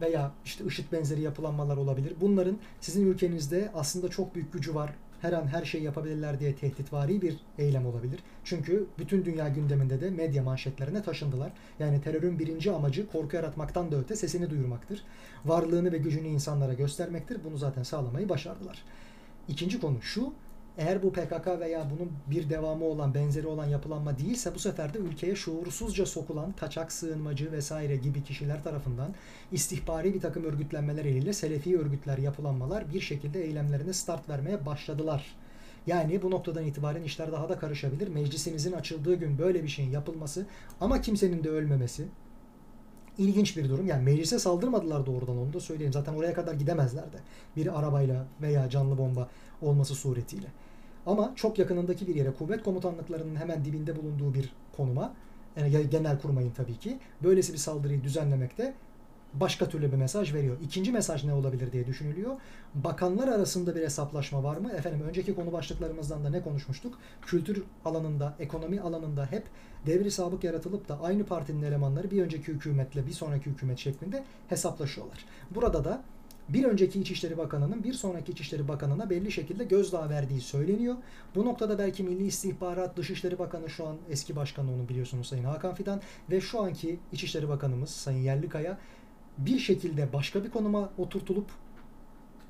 veya 0.00 0.32
işte 0.44 0.64
IŞİD 0.64 0.92
benzeri 0.92 1.20
yapılanmalar 1.20 1.76
olabilir. 1.76 2.14
Bunların 2.20 2.58
sizin 2.80 3.06
ülkenizde 3.06 3.70
aslında 3.74 4.08
çok 4.08 4.34
büyük 4.34 4.52
gücü 4.52 4.74
var. 4.74 4.90
Her 5.22 5.32
an 5.32 5.46
her 5.46 5.64
şeyi 5.64 5.84
yapabilirler 5.84 6.40
diye 6.40 6.54
tehditvari 6.54 7.22
bir 7.22 7.36
eylem 7.58 7.86
olabilir. 7.86 8.20
Çünkü 8.44 8.86
bütün 8.98 9.24
dünya 9.24 9.48
gündeminde 9.48 10.00
de 10.00 10.10
medya 10.10 10.42
manşetlerine 10.42 11.02
taşındılar. 11.02 11.52
Yani 11.78 12.00
terörün 12.00 12.38
birinci 12.38 12.72
amacı 12.72 13.08
korku 13.08 13.36
yaratmaktan 13.36 13.92
da 13.92 13.96
öte 13.96 14.16
sesini 14.16 14.50
duyurmaktır. 14.50 15.04
Varlığını 15.44 15.92
ve 15.92 15.98
gücünü 15.98 16.28
insanlara 16.28 16.72
göstermektir. 16.72 17.38
Bunu 17.44 17.58
zaten 17.58 17.82
sağlamayı 17.82 18.28
başardılar. 18.28 18.84
İkinci 19.48 19.80
konu 19.80 20.02
şu, 20.02 20.32
eğer 20.78 21.02
bu 21.02 21.12
PKK 21.12 21.46
veya 21.60 21.90
bunun 21.90 22.12
bir 22.26 22.50
devamı 22.50 22.84
olan, 22.84 23.14
benzeri 23.14 23.46
olan 23.46 23.66
yapılanma 23.66 24.18
değilse 24.18 24.54
bu 24.54 24.58
sefer 24.58 24.94
de 24.94 24.98
ülkeye 24.98 25.34
şuursuzca 25.34 26.06
sokulan 26.06 26.52
kaçak 26.52 26.92
sığınmacı 26.92 27.52
vesaire 27.52 27.96
gibi 27.96 28.24
kişiler 28.24 28.62
tarafından 28.62 29.14
istihbari 29.52 30.14
bir 30.14 30.20
takım 30.20 30.44
örgütlenmeler 30.44 31.04
eliyle 31.04 31.32
Selefi 31.32 31.78
örgütler, 31.78 32.18
yapılanmalar 32.18 32.94
bir 32.94 33.00
şekilde 33.00 33.44
eylemlerine 33.44 33.92
start 33.92 34.28
vermeye 34.28 34.66
başladılar. 34.66 35.36
Yani 35.86 36.22
bu 36.22 36.30
noktadan 36.30 36.64
itibaren 36.64 37.02
işler 37.02 37.32
daha 37.32 37.48
da 37.48 37.58
karışabilir. 37.58 38.08
Meclisinizin 38.08 38.72
açıldığı 38.72 39.14
gün 39.14 39.38
böyle 39.38 39.62
bir 39.62 39.68
şeyin 39.68 39.90
yapılması 39.90 40.46
ama 40.80 41.00
kimsenin 41.00 41.44
de 41.44 41.50
ölmemesi 41.50 42.04
ilginç 43.18 43.56
bir 43.56 43.68
durum. 43.68 43.86
Yani 43.86 44.02
meclise 44.02 44.38
saldırmadılar 44.38 45.06
doğrudan 45.06 45.38
onu 45.38 45.52
da 45.52 45.60
söyleyeyim. 45.60 45.92
Zaten 45.92 46.14
oraya 46.14 46.34
kadar 46.34 46.54
gidemezlerdi. 46.54 47.16
Bir 47.56 47.78
arabayla 47.78 48.26
veya 48.42 48.70
canlı 48.70 48.98
bomba 48.98 49.28
olması 49.62 49.94
suretiyle. 49.94 50.46
Ama 51.06 51.32
çok 51.36 51.58
yakınındaki 51.58 52.06
bir 52.06 52.14
yere 52.14 52.30
kuvvet 52.30 52.62
komutanlıklarının 52.62 53.36
hemen 53.36 53.64
dibinde 53.64 53.96
bulunduğu 53.96 54.34
bir 54.34 54.52
konuma 54.76 55.12
yani 55.56 55.90
genel 55.90 56.20
kurmayın 56.20 56.50
tabii 56.50 56.78
ki 56.78 56.98
böylesi 57.22 57.52
bir 57.52 57.58
saldırıyı 57.58 58.04
düzenlemekte 58.04 58.74
başka 59.34 59.68
türlü 59.68 59.92
bir 59.92 59.96
mesaj 59.96 60.34
veriyor. 60.34 60.56
İkinci 60.62 60.92
mesaj 60.92 61.24
ne 61.24 61.34
olabilir 61.34 61.72
diye 61.72 61.86
düşünülüyor. 61.86 62.36
Bakanlar 62.74 63.28
arasında 63.28 63.74
bir 63.74 63.82
hesaplaşma 63.82 64.44
var 64.44 64.56
mı? 64.56 64.72
Efendim 64.72 65.02
önceki 65.08 65.34
konu 65.34 65.52
başlıklarımızdan 65.52 66.24
da 66.24 66.30
ne 66.30 66.42
konuşmuştuk? 66.42 66.98
Kültür 67.22 67.62
alanında, 67.84 68.34
ekonomi 68.40 68.80
alanında 68.80 69.26
hep 69.26 69.42
devri 69.86 70.10
sabık 70.10 70.44
yaratılıp 70.44 70.88
da 70.88 71.00
aynı 71.00 71.24
partinin 71.24 71.62
elemanları 71.62 72.10
bir 72.10 72.22
önceki 72.22 72.52
hükümetle 72.52 73.06
bir 73.06 73.12
sonraki 73.12 73.50
hükümet 73.50 73.78
şeklinde 73.78 74.24
hesaplaşıyorlar. 74.48 75.24
Burada 75.50 75.84
da 75.84 76.02
bir 76.48 76.64
önceki 76.64 77.00
İçişleri 77.00 77.38
Bakanı'nın 77.38 77.84
bir 77.84 77.92
sonraki 77.92 78.32
İçişleri 78.32 78.68
Bakanı'na 78.68 79.10
belli 79.10 79.32
şekilde 79.32 79.64
gözdağı 79.64 80.10
verdiği 80.10 80.40
söyleniyor. 80.40 80.96
Bu 81.34 81.44
noktada 81.44 81.78
belki 81.78 82.02
Milli 82.02 82.26
İstihbarat 82.26 82.96
Dışişleri 82.96 83.38
Bakanı 83.38 83.70
şu 83.70 83.86
an 83.86 83.96
eski 84.10 84.36
başkanı 84.36 84.74
onu 84.74 84.88
biliyorsunuz 84.88 85.26
Sayın 85.28 85.44
Hakan 85.44 85.74
Fidan 85.74 86.00
ve 86.30 86.40
şu 86.40 86.60
anki 86.60 86.98
İçişleri 87.12 87.48
Bakanımız 87.48 87.90
Sayın 87.90 88.22
Yerlikaya 88.22 88.78
bir 89.38 89.58
şekilde 89.58 90.12
başka 90.12 90.44
bir 90.44 90.50
konuma 90.50 90.90
oturtulup 90.98 91.50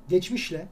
geçmişle 0.09 0.67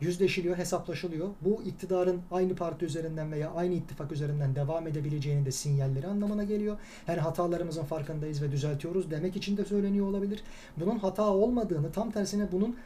yüzleşiliyor, 0.00 0.56
hesaplaşılıyor. 0.56 1.28
Bu 1.40 1.62
iktidarın 1.62 2.20
aynı 2.30 2.54
parti 2.54 2.84
üzerinden 2.84 3.32
veya 3.32 3.50
aynı 3.50 3.74
ittifak 3.74 4.12
üzerinden 4.12 4.56
devam 4.56 4.86
edebileceğinin 4.86 5.46
de 5.46 5.52
sinyalleri 5.52 6.06
anlamına 6.06 6.44
geliyor. 6.44 6.78
Yani 7.08 7.20
hatalarımızın 7.20 7.84
farkındayız 7.84 8.42
ve 8.42 8.52
düzeltiyoruz 8.52 9.10
demek 9.10 9.36
için 9.36 9.56
de 9.56 9.64
söyleniyor 9.64 10.06
olabilir. 10.06 10.42
Bunun 10.76 10.98
hata 10.98 11.34
olmadığını, 11.34 11.92
tam 11.92 12.10
tersine 12.10 12.52
bunun 12.52 12.76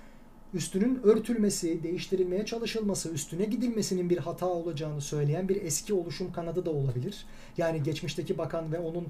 üstünün 0.55 1.01
örtülmesi, 1.03 1.83
değiştirilmeye 1.83 2.45
çalışılması, 2.47 3.09
üstüne 3.09 3.45
gidilmesinin 3.45 4.11
bir 4.11 4.19
hata 4.19 4.47
olacağını 4.47 5.01
söyleyen 5.01 5.49
bir 5.49 5.63
eski 5.63 5.95
oluşum 5.95 6.33
kanadı 6.33 6.67
da 6.67 6.71
olabilir. 6.71 7.27
Yani 7.59 7.83
geçmişteki 7.83 8.39
bakan 8.39 8.73
ve 8.73 8.79
onun 8.79 9.07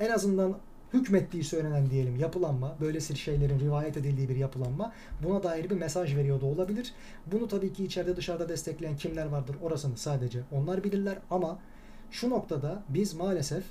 en 0.00 0.10
azından 0.10 0.58
hükmettiği 0.94 1.44
söylenen 1.44 1.90
diyelim 1.90 2.16
yapılanma, 2.16 2.76
böylesi 2.80 3.16
şeylerin 3.16 3.60
rivayet 3.60 3.96
edildiği 3.96 4.28
bir 4.28 4.36
yapılanma 4.36 4.92
buna 5.22 5.42
dair 5.42 5.70
bir 5.70 5.76
mesaj 5.76 6.16
veriyor 6.16 6.40
da 6.40 6.46
olabilir. 6.46 6.92
Bunu 7.26 7.48
tabii 7.48 7.72
ki 7.72 7.84
içeride 7.84 8.16
dışarıda 8.16 8.48
destekleyen 8.48 8.96
kimler 8.96 9.26
vardır 9.26 9.56
orasını 9.62 9.96
sadece 9.96 10.40
onlar 10.52 10.84
bilirler 10.84 11.18
ama 11.30 11.58
şu 12.10 12.30
noktada 12.30 12.82
biz 12.88 13.14
maalesef 13.14 13.64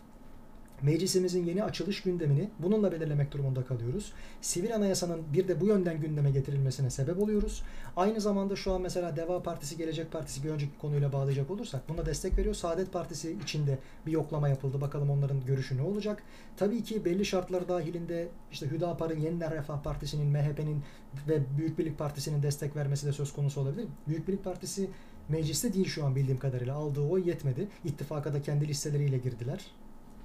meclisimizin 0.82 1.46
yeni 1.46 1.64
açılış 1.64 2.02
gündemini 2.02 2.50
bununla 2.60 2.92
belirlemek 2.92 3.32
durumunda 3.32 3.66
kalıyoruz. 3.66 4.14
Sivil 4.42 4.76
anayasanın 4.76 5.22
bir 5.34 5.48
de 5.48 5.62
bu 5.62 5.66
yönden 5.66 6.02
gündeme 6.02 6.32
getirilmesine 6.32 6.90
sebep 6.90 7.20
oluyoruz. 7.20 7.64
Aynı 7.96 8.22
zamanda 8.22 8.56
şu 8.56 8.74
an 8.74 8.82
mesela 8.82 9.16
Deva 9.16 9.44
Partisi, 9.44 9.78
Gelecek 9.78 10.12
Partisi 10.12 10.44
bir 10.44 10.50
önceki 10.50 10.78
konuyla 10.78 11.14
bağlayacak 11.14 11.52
olursak 11.52 11.90
buna 11.90 12.06
destek 12.06 12.38
veriyor. 12.38 12.56
Saadet 12.56 12.94
Partisi 12.94 13.38
içinde 13.44 13.80
bir 14.06 14.12
yoklama 14.12 14.50
yapıldı. 14.50 14.82
Bakalım 14.82 15.10
onların 15.10 15.46
görüşü 15.46 15.78
ne 15.78 15.82
olacak? 15.82 16.24
Tabii 16.58 16.84
ki 16.84 17.06
belli 17.06 17.26
şartlar 17.26 17.68
dahilinde 17.68 18.28
işte 18.52 18.72
Hüdapar'ın 18.72 19.20
Yeniden 19.20 19.52
Refah 19.52 19.84
Partisi'nin, 19.84 20.28
MHP'nin 20.28 20.84
ve 21.28 21.42
Büyük 21.58 21.80
Birlik 21.80 21.98
Partisi'nin 21.98 22.44
destek 22.44 22.76
vermesi 22.76 23.08
de 23.08 23.14
söz 23.14 23.34
konusu 23.34 23.62
olabilir. 23.62 23.88
Büyük 24.08 24.28
Birlik 24.28 24.44
Partisi 24.44 24.90
mecliste 25.30 25.74
değil 25.74 25.88
şu 25.88 26.06
an 26.06 26.16
bildiğim 26.16 26.40
kadarıyla. 26.40 26.76
Aldığı 26.76 27.02
oy 27.02 27.28
yetmedi. 27.30 27.68
İttifaka 27.86 28.34
da 28.34 28.42
kendi 28.42 28.68
listeleriyle 28.68 29.18
girdiler 29.18 29.72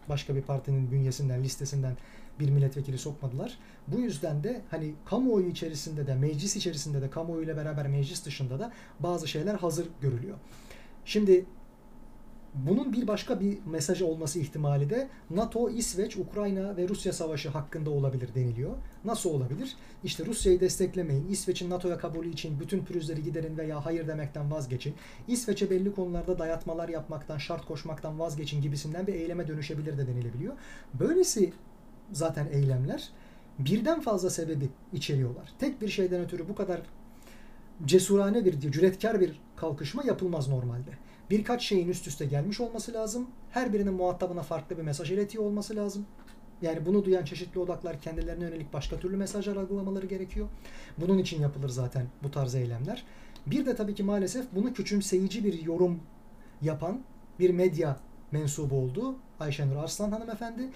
başka 0.09 0.35
bir 0.35 0.43
partinin 0.43 0.91
bünyesinden, 0.91 1.45
listesinden 1.45 1.97
bir 2.41 2.51
milletvekili 2.51 2.99
sokmadılar. 2.99 3.59
Bu 3.89 4.01
yüzden 4.01 4.45
de 4.45 4.63
hani 4.71 4.95
kamuoyu 5.05 5.47
içerisinde 5.47 6.07
de, 6.07 6.15
meclis 6.15 6.57
içerisinde 6.57 7.03
de, 7.03 7.11
kamuoyu 7.11 7.45
ile 7.45 7.57
beraber 7.57 7.89
meclis 7.89 8.25
dışında 8.25 8.59
da 8.59 8.73
bazı 9.01 9.29
şeyler 9.29 9.55
hazır 9.55 9.89
görülüyor. 10.01 10.37
Şimdi 11.05 11.45
bunun 12.67 12.93
bir 12.93 13.07
başka 13.07 13.41
bir 13.41 13.59
mesajı 13.67 14.07
olması 14.07 14.39
ihtimali 14.39 14.91
de 14.91 15.09
NATO, 15.31 15.71
İsveç, 15.71 16.17
Ukrayna 16.17 16.77
ve 16.77 16.89
Rusya 16.89 17.13
savaşı 17.13 17.49
hakkında 17.49 17.91
olabilir 17.91 18.35
deniliyor. 18.35 18.77
Nasıl 19.05 19.31
olabilir? 19.31 19.77
İşte 20.05 20.27
Rusya'yı 20.27 20.61
desteklemeyin, 20.61 21.29
İsveç'in 21.29 21.71
NATO'ya 21.71 21.99
kabulü 21.99 22.31
için 22.31 22.61
bütün 22.61 22.85
pürüzleri 22.85 23.23
giderin 23.23 23.59
veya 23.59 23.87
hayır 23.87 24.09
demekten 24.09 24.51
vazgeçin. 24.51 24.95
İsveç'e 25.29 25.71
belli 25.71 25.95
konularda 25.95 26.39
dayatmalar 26.39 26.89
yapmaktan, 26.89 27.39
şart 27.39 27.67
koşmaktan 27.67 28.19
vazgeçin 28.19 28.63
gibisinden 28.63 29.07
bir 29.07 29.15
eyleme 29.15 29.49
dönüşebilir 29.49 29.99
de 29.99 30.07
denilebiliyor. 30.07 30.55
Böylesi 30.95 31.53
zaten 32.13 32.47
eylemler 32.53 33.09
birden 33.59 34.01
fazla 34.01 34.31
sebebi 34.31 34.69
içeriyorlar. 34.93 35.53
Tek 35.59 35.81
bir 35.81 35.89
şeyden 35.89 36.21
ötürü 36.21 36.49
bu 36.49 36.55
kadar 36.55 36.81
cesurane 37.85 38.45
bir, 38.45 38.61
cüretkar 38.61 39.21
bir 39.21 39.41
kalkışma 39.57 40.05
yapılmaz 40.05 40.49
normalde 40.49 40.91
birkaç 41.31 41.63
şeyin 41.63 41.89
üst 41.89 42.07
üste 42.07 42.27
gelmiş 42.27 42.61
olması 42.61 42.93
lazım. 42.93 43.27
Her 43.51 43.73
birinin 43.73 43.95
muhatabına 43.95 44.43
farklı 44.43 44.79
bir 44.79 44.83
mesaj 44.83 45.11
iletiyor 45.13 45.45
olması 45.45 45.77
lazım. 45.77 46.07
Yani 46.63 46.87
bunu 46.87 47.05
duyan 47.05 47.25
çeşitli 47.25 47.61
odaklar 47.61 48.01
kendilerine 48.01 48.45
yönelik 48.45 48.73
başka 48.73 48.97
türlü 48.97 49.17
mesajlar 49.17 49.57
algılamaları 49.57 50.07
gerekiyor. 50.07 50.49
Bunun 50.99 51.19
için 51.19 51.43
yapılır 51.43 51.69
zaten 51.69 52.07
bu 52.23 52.31
tarz 52.31 52.55
eylemler. 52.55 53.05
Bir 53.47 53.67
de 53.67 53.77
tabii 53.77 53.95
ki 53.95 54.03
maalesef 54.03 54.47
bunu 54.55 54.73
küçümseyici 54.73 55.45
bir 55.45 55.63
yorum 55.63 56.01
yapan 56.63 57.01
bir 57.39 57.51
medya 57.51 57.97
mensubu 58.33 58.75
oldu 58.75 59.17
Ayşenur 59.41 59.77
Arslan 59.77 60.13
hanımefendi. 60.13 60.69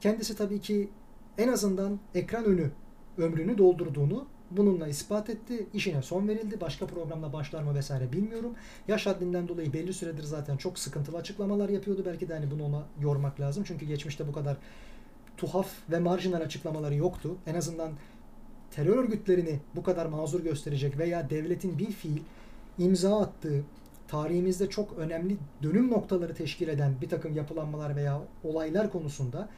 Kendisi 0.00 0.36
tabii 0.36 0.60
ki 0.60 0.90
en 1.38 1.48
azından 1.48 2.00
ekran 2.14 2.44
önü 2.44 2.70
ömrünü 3.18 3.58
doldurduğunu 3.58 4.26
bununla 4.50 4.88
ispat 4.88 5.30
etti. 5.30 5.66
İşine 5.74 6.02
son 6.02 6.28
verildi. 6.28 6.60
Başka 6.60 6.86
programda 6.86 7.32
başlar 7.32 7.62
mı 7.62 7.74
vesaire 7.74 8.12
bilmiyorum. 8.12 8.54
Yaş 8.88 9.06
haddinden 9.06 9.48
dolayı 9.48 9.72
belli 9.72 9.92
süredir 9.92 10.22
zaten 10.22 10.56
çok 10.56 10.78
sıkıntılı 10.78 11.16
açıklamalar 11.16 11.68
yapıyordu. 11.68 12.02
Belki 12.06 12.28
de 12.28 12.34
hani 12.34 12.50
bunu 12.50 12.64
ona 12.64 12.82
yormak 13.00 13.40
lazım. 13.40 13.64
Çünkü 13.66 13.86
geçmişte 13.86 14.28
bu 14.28 14.32
kadar 14.32 14.56
tuhaf 15.36 15.68
ve 15.90 15.98
marjinal 15.98 16.40
açıklamaları 16.40 16.94
yoktu. 16.94 17.36
En 17.46 17.54
azından 17.54 17.92
terör 18.70 18.96
örgütlerini 18.96 19.58
bu 19.76 19.82
kadar 19.82 20.06
mazur 20.06 20.40
gösterecek 20.40 20.98
veya 20.98 21.30
devletin 21.30 21.78
bir 21.78 21.92
fiil 21.92 22.20
imza 22.78 23.20
attığı 23.20 23.62
tarihimizde 24.08 24.70
çok 24.70 24.98
önemli 24.98 25.36
dönüm 25.62 25.90
noktaları 25.90 26.34
teşkil 26.34 26.68
eden 26.68 26.94
bir 27.00 27.08
takım 27.08 27.36
yapılanmalar 27.36 27.96
veya 27.96 28.20
olaylar 28.44 28.92
konusunda 28.92 29.48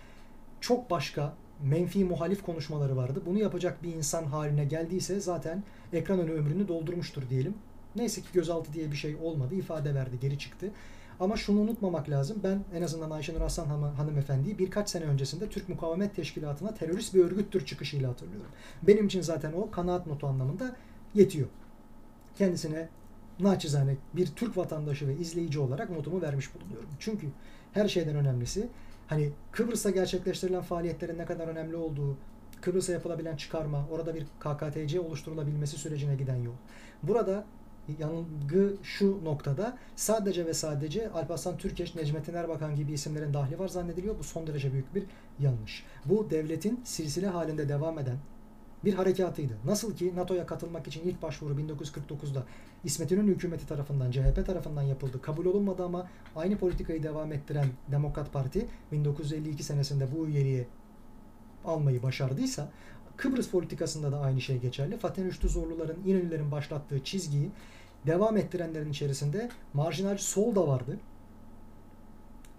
çok 0.60 0.90
başka 0.90 1.32
menfi 1.64 2.04
muhalif 2.04 2.42
konuşmaları 2.42 2.96
vardı. 2.96 3.22
Bunu 3.26 3.38
yapacak 3.38 3.82
bir 3.82 3.94
insan 3.94 4.24
haline 4.24 4.64
geldiyse 4.64 5.20
zaten 5.20 5.62
ekran 5.92 6.18
önü 6.18 6.32
ömrünü 6.32 6.68
doldurmuştur 6.68 7.28
diyelim. 7.30 7.54
Neyse 7.96 8.20
ki 8.20 8.28
gözaltı 8.32 8.72
diye 8.72 8.90
bir 8.90 8.96
şey 8.96 9.16
olmadı. 9.22 9.54
ifade 9.54 9.94
verdi, 9.94 10.18
geri 10.20 10.38
çıktı. 10.38 10.70
Ama 11.20 11.36
şunu 11.36 11.60
unutmamak 11.60 12.10
lazım. 12.10 12.40
Ben 12.44 12.64
en 12.74 12.82
azından 12.82 13.10
Ayşenur 13.10 13.40
Aslan 13.40 13.66
hanım, 13.66 13.94
hanımefendiyi 13.94 14.58
birkaç 14.58 14.90
sene 14.90 15.04
öncesinde 15.04 15.48
Türk 15.48 15.68
Mukavemet 15.68 16.16
Teşkilatı'na 16.16 16.74
terörist 16.74 17.14
bir 17.14 17.24
örgüttür 17.24 17.66
çıkışıyla 17.66 18.10
hatırlıyorum. 18.10 18.50
Benim 18.82 19.06
için 19.06 19.20
zaten 19.20 19.52
o 19.52 19.70
kanaat 19.70 20.06
notu 20.06 20.26
anlamında 20.26 20.76
yetiyor. 21.14 21.48
Kendisine 22.38 22.88
naçizane 23.40 23.96
bir 24.16 24.26
Türk 24.26 24.56
vatandaşı 24.56 25.08
ve 25.08 25.16
izleyici 25.16 25.58
olarak 25.58 25.90
notumu 25.90 26.22
vermiş 26.22 26.54
bulunuyorum. 26.54 26.88
Çünkü 26.98 27.26
her 27.72 27.88
şeyden 27.88 28.16
önemlisi 28.16 28.68
hani 29.10 29.30
Kıbrıs'ta 29.52 29.90
gerçekleştirilen 29.90 30.62
faaliyetlerin 30.62 31.18
ne 31.18 31.24
kadar 31.24 31.48
önemli 31.48 31.76
olduğu, 31.76 32.16
Kıbrıs'a 32.60 32.92
yapılabilen 32.92 33.36
çıkarma, 33.36 33.86
orada 33.90 34.14
bir 34.14 34.24
KKTC 34.24 35.00
oluşturulabilmesi 35.00 35.76
sürecine 35.76 36.14
giden 36.14 36.36
yol. 36.36 36.54
Burada 37.02 37.44
yanılgı 37.98 38.76
şu 38.82 39.24
noktada 39.24 39.78
sadece 39.96 40.46
ve 40.46 40.54
sadece 40.54 41.10
Alparslan 41.10 41.58
Türkeş, 41.58 41.94
Necmettin 41.94 42.34
Erbakan 42.34 42.76
gibi 42.76 42.92
isimlerin 42.92 43.34
dahli 43.34 43.58
var 43.58 43.68
zannediliyor. 43.68 44.18
Bu 44.18 44.24
son 44.24 44.46
derece 44.46 44.72
büyük 44.72 44.94
bir 44.94 45.04
yanlış. 45.40 45.84
Bu 46.04 46.30
devletin 46.30 46.80
silsile 46.84 47.26
halinde 47.26 47.68
devam 47.68 47.98
eden 47.98 48.16
bir 48.84 48.94
harekatıydı. 48.94 49.52
Nasıl 49.64 49.96
ki 49.96 50.16
NATO'ya 50.16 50.46
katılmak 50.46 50.86
için 50.86 51.02
ilk 51.04 51.22
başvuru 51.22 51.54
1949'da 51.54 52.42
İsmet 52.84 53.12
İnönü 53.12 53.30
hükümeti 53.30 53.66
tarafından, 53.66 54.10
CHP 54.10 54.46
tarafından 54.46 54.82
yapıldı. 54.82 55.22
Kabul 55.22 55.46
olunmadı 55.46 55.84
ama 55.84 56.08
aynı 56.36 56.58
politikayı 56.58 57.02
devam 57.02 57.32
ettiren 57.32 57.66
Demokrat 57.92 58.32
Parti 58.32 58.66
1952 58.92 59.62
senesinde 59.62 60.08
bu 60.16 60.26
üyeliği 60.26 60.66
almayı 61.64 62.02
başardıysa 62.02 62.68
Kıbrıs 63.16 63.48
politikasında 63.48 64.12
da 64.12 64.20
aynı 64.20 64.40
şey 64.40 64.58
geçerli. 64.58 64.96
Fatih 64.96 65.24
Rüştü 65.24 65.48
Zorluların, 65.48 65.98
İnönülerin 66.06 66.50
başlattığı 66.50 67.04
çizgiyi 67.04 67.50
devam 68.06 68.36
ettirenlerin 68.36 68.90
içerisinde 68.90 69.48
marjinal 69.74 70.16
sol 70.16 70.54
da 70.54 70.68
vardı. 70.68 70.98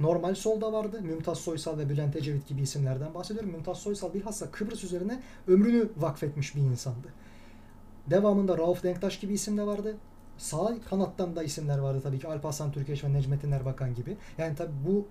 Normal 0.02 0.36
sol 0.36 0.62
da 0.62 0.74
vardı. 0.74 1.02
Mümtaz 1.02 1.38
Soysal 1.38 1.78
ve 1.78 1.90
Bülent 1.90 2.16
Ecevit 2.16 2.48
gibi 2.48 2.62
isimlerden 2.62 3.14
bahsediyorum. 3.14 3.52
Mümtaz 3.52 3.78
Soysal 3.78 4.14
bilhassa 4.14 4.52
Kıbrıs 4.52 4.84
üzerine 4.84 5.20
ömrünü 5.48 5.90
vakfetmiş 5.98 6.56
bir 6.56 6.62
insandı. 6.62 7.08
Devamında 8.10 8.58
Rauf 8.58 8.84
Denktaş 8.84 9.20
gibi 9.20 9.34
isim 9.34 9.58
de 9.58 9.66
vardı. 9.66 9.98
Sağ 10.38 10.76
kanattan 10.90 11.36
da 11.36 11.44
isimler 11.44 11.78
vardı 11.78 12.00
tabii 12.04 12.20
ki. 12.20 12.28
Alparslan 12.28 12.72
Türkeş 12.72 13.04
ve 13.04 13.14
Necmettin 13.14 13.52
Erbakan 13.52 13.96
gibi. 13.96 14.18
Yani 14.38 14.56
tabii 14.56 14.74
bu 14.88 15.08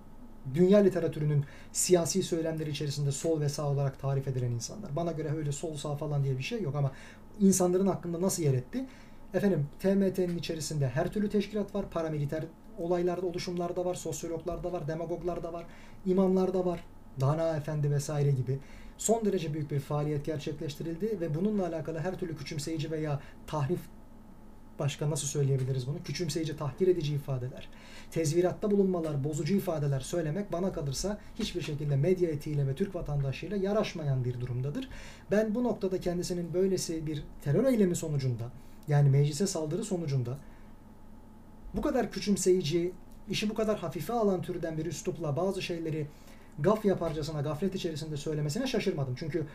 dünya 0.53 0.79
literatürünün 0.79 1.45
siyasi 1.71 2.23
söylemleri 2.23 2.69
içerisinde 2.69 3.11
sol 3.11 3.41
ve 3.41 3.49
sağ 3.49 3.69
olarak 3.69 3.99
tarif 3.99 4.27
edilen 4.27 4.51
insanlar. 4.51 4.95
Bana 4.95 5.11
göre 5.11 5.31
öyle 5.37 5.51
sol 5.51 5.75
sağ 5.75 5.95
falan 5.95 6.23
diye 6.23 6.37
bir 6.37 6.43
şey 6.43 6.61
yok 6.61 6.75
ama 6.75 6.91
insanların 7.39 7.87
hakkında 7.87 8.21
nasıl 8.21 8.43
yer 8.43 8.53
etti? 8.53 8.85
Efendim 9.33 9.67
TMT'nin 9.79 10.37
içerisinde 10.37 10.87
her 10.89 11.11
türlü 11.11 11.29
teşkilat 11.29 11.75
var. 11.75 11.89
Paramiliter 11.89 12.43
olaylarda, 12.81 13.25
oluşumlarda 13.25 13.85
var. 13.85 13.95
Sosyologlar 13.95 14.63
da 14.63 14.71
var. 14.71 14.87
Demagoglar 14.87 15.43
da 15.43 15.53
var. 15.53 15.65
imamlar 16.05 16.53
da 16.53 16.65
var. 16.65 16.83
Dana 17.21 17.57
Efendi 17.57 17.91
vesaire 17.91 18.31
gibi. 18.31 18.59
Son 18.97 19.25
derece 19.25 19.53
büyük 19.53 19.71
bir 19.71 19.79
faaliyet 19.79 20.25
gerçekleştirildi 20.25 21.21
ve 21.21 21.35
bununla 21.35 21.67
alakalı 21.67 21.99
her 21.99 22.19
türlü 22.19 22.35
küçümseyici 22.35 22.91
veya 22.91 23.19
tahrif 23.47 23.79
başka 24.79 25.09
nasıl 25.09 25.27
söyleyebiliriz 25.27 25.87
bunu? 25.87 26.03
Küçümseyici, 26.03 26.57
tahkir 26.57 26.87
edici 26.87 27.13
ifadeler, 27.13 27.69
tezviratta 28.11 28.71
bulunmalar, 28.71 29.23
bozucu 29.23 29.55
ifadeler 29.55 29.99
söylemek 29.99 30.51
bana 30.51 30.73
kalırsa 30.73 31.17
hiçbir 31.39 31.61
şekilde 31.61 31.95
medya 31.95 32.29
etiğiyle 32.29 32.67
ve 32.67 32.75
Türk 32.75 32.95
vatandaşıyla 32.95 33.57
yaraşmayan 33.57 34.25
bir 34.25 34.41
durumdadır. 34.41 34.89
Ben 35.31 35.55
bu 35.55 35.63
noktada 35.63 35.99
kendisinin 35.99 36.53
böylesi 36.53 37.07
bir 37.07 37.23
terör 37.43 37.65
eylemi 37.65 37.95
sonucunda 37.95 38.43
yani 38.87 39.09
meclise 39.09 39.47
saldırı 39.47 39.83
sonucunda 39.83 40.37
bu 41.73 41.81
kadar 41.81 42.11
küçümseyici, 42.11 42.91
işi 43.29 43.49
bu 43.49 43.53
kadar 43.53 43.77
hafife 43.77 44.13
alan 44.13 44.41
türden 44.41 44.77
bir 44.77 44.85
üslupla 44.85 45.35
bazı 45.35 45.61
şeyleri 45.61 46.07
gaf 46.59 46.85
yaparcasına, 46.85 47.41
gaflet 47.41 47.75
içerisinde 47.75 48.17
söylemesine 48.17 48.67
şaşırmadım. 48.67 49.15
Çünkü 49.15 49.45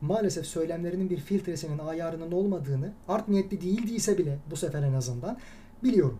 maalesef 0.00 0.46
söylemlerinin 0.46 1.10
bir 1.10 1.20
filtresinin, 1.20 1.78
ayarının 1.78 2.32
olmadığını, 2.32 2.92
art 3.08 3.28
niyetli 3.28 3.60
değildiyse 3.60 4.18
bile 4.18 4.38
bu 4.50 4.56
sefer 4.56 4.82
en 4.82 4.92
azından 4.92 5.38
biliyorum. 5.84 6.18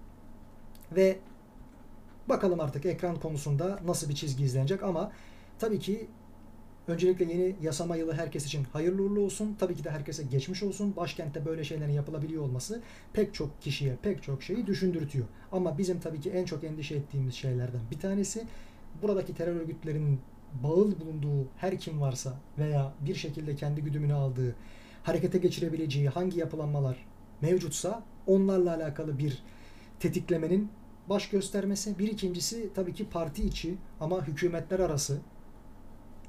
Ve 0.93 1.19
bakalım 2.29 2.61
artık 2.61 2.87
ekran 2.87 3.17
konusunda 3.17 3.79
nasıl 3.87 4.09
bir 4.09 4.15
çizgi 4.15 4.45
izlenecek 4.45 4.83
ama 4.83 5.13
tabii 5.59 5.79
ki 5.79 6.09
Öncelikle 6.89 7.25
yeni 7.25 7.57
yasama 7.63 7.97
yılı 7.97 8.13
herkes 8.13 8.47
için 8.47 8.65
hayırlı 8.73 9.03
uğurlu 9.03 9.21
olsun. 9.21 9.57
Tabii 9.59 9.75
ki 9.75 9.85
de 9.85 9.91
herkese 9.91 10.23
geçmiş 10.23 10.63
olsun. 10.63 10.97
Başkentte 10.97 11.45
böyle 11.45 11.65
şeylerin 11.65 11.93
yapılabiliyor 11.93 12.43
olması 12.43 12.83
pek 13.13 13.35
çok 13.35 13.63
kişiye 13.63 13.97
pek 14.03 14.23
çok 14.23 14.43
şeyi 14.43 14.67
düşündürtüyor. 14.67 15.27
Ama 15.53 15.79
bizim 15.79 16.01
tabii 16.01 16.21
ki 16.21 16.31
en 16.31 16.45
çok 16.45 16.65
endişe 16.65 16.95
ettiğimiz 16.95 17.35
şeylerden 17.35 17.81
bir 17.91 17.99
tanesi 17.99 18.47
buradaki 19.03 19.35
terör 19.35 19.57
örgütlerinin 19.57 20.21
bağıl 20.63 21.01
bulunduğu 21.01 21.49
her 21.57 21.79
kim 21.79 22.01
varsa 22.01 22.35
veya 22.59 22.93
bir 23.01 23.15
şekilde 23.15 23.57
kendi 23.57 23.83
güdümünü 23.83 24.15
aldığı, 24.15 24.57
harekete 25.03 25.39
geçirebileceği 25.39 26.09
hangi 26.09 26.39
yapılanmalar 26.39 27.07
mevcutsa 27.41 28.03
onlarla 28.27 28.75
alakalı 28.75 29.19
bir 29.19 29.43
tetiklemenin 30.01 30.71
baş 31.09 31.29
göstermesi. 31.29 31.99
Bir 31.99 32.09
ikincisi 32.09 32.71
tabii 32.75 32.95
ki 32.95 33.09
parti 33.11 33.45
içi 33.45 33.75
ama 34.01 34.27
hükümetler 34.27 34.81
arası 34.81 35.21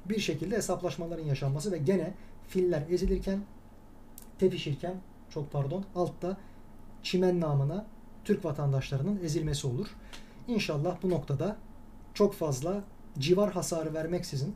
bir 0.08 0.18
şekilde 0.18 0.56
hesaplaşmaların 0.56 1.24
yaşanması 1.24 1.72
ve 1.72 1.78
gene 1.78 2.14
filler 2.48 2.82
ezilirken 2.90 3.40
tepişirken 4.38 4.94
çok 5.30 5.52
pardon 5.52 5.84
altta 5.94 6.36
çimen 7.02 7.40
namına 7.40 7.86
Türk 8.24 8.44
vatandaşlarının 8.44 9.20
ezilmesi 9.24 9.66
olur. 9.66 9.96
İnşallah 10.48 10.96
bu 11.02 11.10
noktada 11.10 11.56
çok 12.14 12.34
fazla 12.34 12.84
civar 13.18 13.52
hasarı 13.52 13.94
vermeksizin 13.94 14.54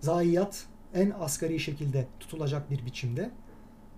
zayiat 0.00 0.66
en 0.94 1.10
asgari 1.20 1.60
şekilde 1.60 2.06
tutulacak 2.20 2.70
bir 2.70 2.86
biçimde 2.86 3.30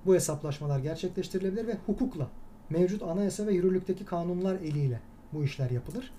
bu 0.06 0.14
hesaplaşmalar 0.14 0.78
gerçekleştirilebilir 0.78 1.66
ve 1.66 1.76
hukukla 1.86 2.28
mevcut 2.70 3.02
anayasa 3.02 3.46
ve 3.46 3.52
yürürlükteki 3.52 4.04
kanunlar 4.04 4.54
eliyle 4.54 5.00
bu 5.32 5.44
işler 5.44 5.70
yapılır 5.70 6.12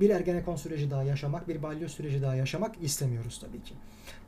bir 0.00 0.10
Ergenekon 0.10 0.56
süreci 0.56 0.90
daha 0.90 1.02
yaşamak, 1.02 1.48
bir 1.48 1.62
balyoz 1.62 1.92
süreci 1.92 2.22
daha 2.22 2.34
yaşamak 2.34 2.74
istemiyoruz 2.82 3.38
tabii 3.38 3.62
ki. 3.62 3.74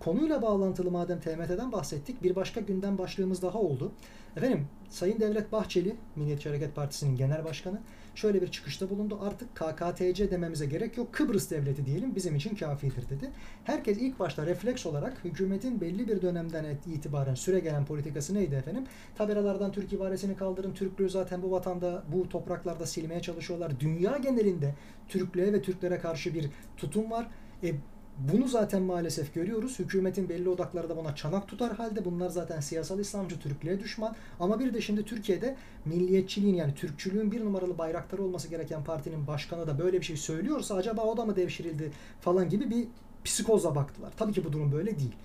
Konuyla 0.01 0.43
bağlantılı 0.43 0.91
madem 0.91 1.21
TMT'den 1.21 1.73
bahsettik, 1.73 2.23
bir 2.23 2.37
başka 2.37 2.61
gündem 2.61 2.99
başlığımız 2.99 3.43
daha 3.43 3.59
oldu. 3.59 3.93
Efendim, 4.37 4.67
Sayın 4.91 5.21
Devlet 5.21 5.53
Bahçeli, 5.53 5.97
Milliyetçi 6.17 6.49
Hareket 6.49 6.75
Partisi'nin 6.75 7.17
genel 7.17 7.45
başkanı, 7.45 7.81
şöyle 8.17 8.43
bir 8.43 8.49
çıkışta 8.51 8.91
bulundu. 8.91 9.19
Artık 9.23 9.55
KKTC 9.55 10.31
dememize 10.31 10.67
gerek 10.67 10.97
yok. 10.97 11.13
Kıbrıs 11.13 11.51
Devleti 11.51 11.87
diyelim 11.87 12.15
bizim 12.15 12.37
için 12.37 12.57
kafidir 12.57 13.09
dedi. 13.09 13.31
Herkes 13.65 13.99
ilk 13.99 14.19
başta 14.19 14.47
refleks 14.47 14.87
olarak 14.87 15.25
hükümetin 15.25 15.81
belli 15.81 16.09
bir 16.09 16.23
dönemden 16.23 16.65
itibaren 16.87 17.35
süre 17.35 17.61
gelen 17.61 17.85
politikası 17.85 18.35
neydi 18.35 18.55
efendim? 18.55 18.85
Tabelalardan 19.15 19.73
Türk 19.73 19.93
ibaresini 19.93 20.37
kaldırın. 20.37 20.75
Türklüğü 20.75 21.11
zaten 21.11 21.43
bu 21.43 21.51
vatanda, 21.51 22.03
bu 22.13 22.29
topraklarda 22.29 22.87
silmeye 22.87 23.23
çalışıyorlar. 23.23 23.81
Dünya 23.81 24.17
genelinde 24.17 24.75
Türklüğe 25.09 25.53
ve 25.53 25.63
Türklere 25.63 25.99
karşı 25.99 26.35
bir 26.35 26.51
tutum 26.77 27.11
var. 27.11 27.29
E, 27.63 27.73
bunu 28.19 28.49
zaten 28.49 28.83
maalesef 28.83 29.35
görüyoruz. 29.35 29.79
Hükümetin 29.79 30.29
belli 30.29 30.49
odakları 30.49 30.89
da 30.89 30.97
buna 30.97 31.15
çanak 31.15 31.49
tutar 31.49 31.77
halde. 31.77 32.05
Bunlar 32.05 32.29
zaten 32.29 32.61
siyasal 32.61 32.99
İslamcı 32.99 33.41
Türklüğe 33.41 33.81
düşman. 33.81 34.17
Ama 34.41 34.61
bir 34.61 34.75
de 34.75 34.81
şimdi 34.81 35.05
Türkiye'de 35.05 35.57
milliyetçiliğin 35.85 36.55
yani 36.55 36.75
Türkçülüğün 36.75 37.33
bir 37.33 37.45
numaralı 37.45 37.79
bayraktarı 37.79 38.23
olması 38.23 38.49
gereken 38.49 38.85
partinin 38.85 39.27
başkanı 39.27 39.67
da 39.67 39.79
böyle 39.79 40.01
bir 40.01 40.07
şey 40.07 40.17
söylüyorsa 40.17 40.75
acaba 40.75 41.03
o 41.03 41.17
da 41.17 41.25
mı 41.25 41.37
devşirildi 41.37 41.93
falan 42.21 42.49
gibi 42.49 42.71
bir 42.71 42.89
psikozla 43.25 43.75
baktılar. 43.75 44.13
Tabii 44.17 44.33
ki 44.33 44.45
bu 44.45 44.53
durum 44.53 44.73
böyle 44.73 44.99
değil 44.99 45.17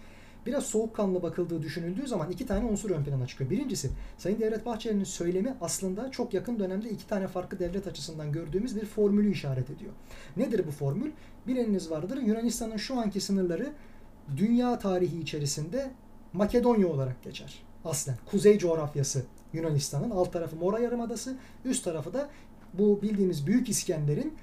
biraz 0.45 0.65
soğukkanlı 0.65 1.23
bakıldığı 1.23 1.61
düşünüldüğü 1.61 2.07
zaman 2.07 2.31
iki 2.31 2.45
tane 2.45 2.65
unsur 2.65 2.89
ön 2.89 3.03
plana 3.03 3.27
çıkıyor. 3.27 3.49
Birincisi 3.49 3.89
Sayın 4.17 4.39
Devlet 4.39 4.65
Bahçeli'nin 4.65 5.03
söylemi 5.03 5.55
aslında 5.61 6.11
çok 6.11 6.33
yakın 6.33 6.59
dönemde 6.59 6.89
iki 6.89 7.07
tane 7.07 7.27
farklı 7.27 7.59
devlet 7.59 7.87
açısından 7.87 8.31
gördüğümüz 8.31 8.75
bir 8.75 8.85
formülü 8.85 9.31
işaret 9.31 9.69
ediyor. 9.69 9.91
Nedir 10.37 10.67
bu 10.67 10.71
formül? 10.71 11.11
Bileniniz 11.47 11.91
vardır. 11.91 12.17
Yunanistan'ın 12.17 12.77
şu 12.77 12.99
anki 12.99 13.21
sınırları 13.21 13.73
dünya 14.37 14.79
tarihi 14.79 15.19
içerisinde 15.19 15.91
Makedonya 16.33 16.87
olarak 16.87 17.23
geçer. 17.23 17.63
Aslen 17.85 18.17
kuzey 18.25 18.57
coğrafyası 18.57 19.23
Yunanistan'ın 19.53 20.11
alt 20.11 20.33
tarafı 20.33 20.55
Mora 20.55 20.79
Yarımadası, 20.79 21.35
üst 21.65 21.83
tarafı 21.83 22.13
da 22.13 22.29
bu 22.73 23.01
bildiğimiz 23.01 23.47
Büyük 23.47 23.69
İskender'in 23.69 24.33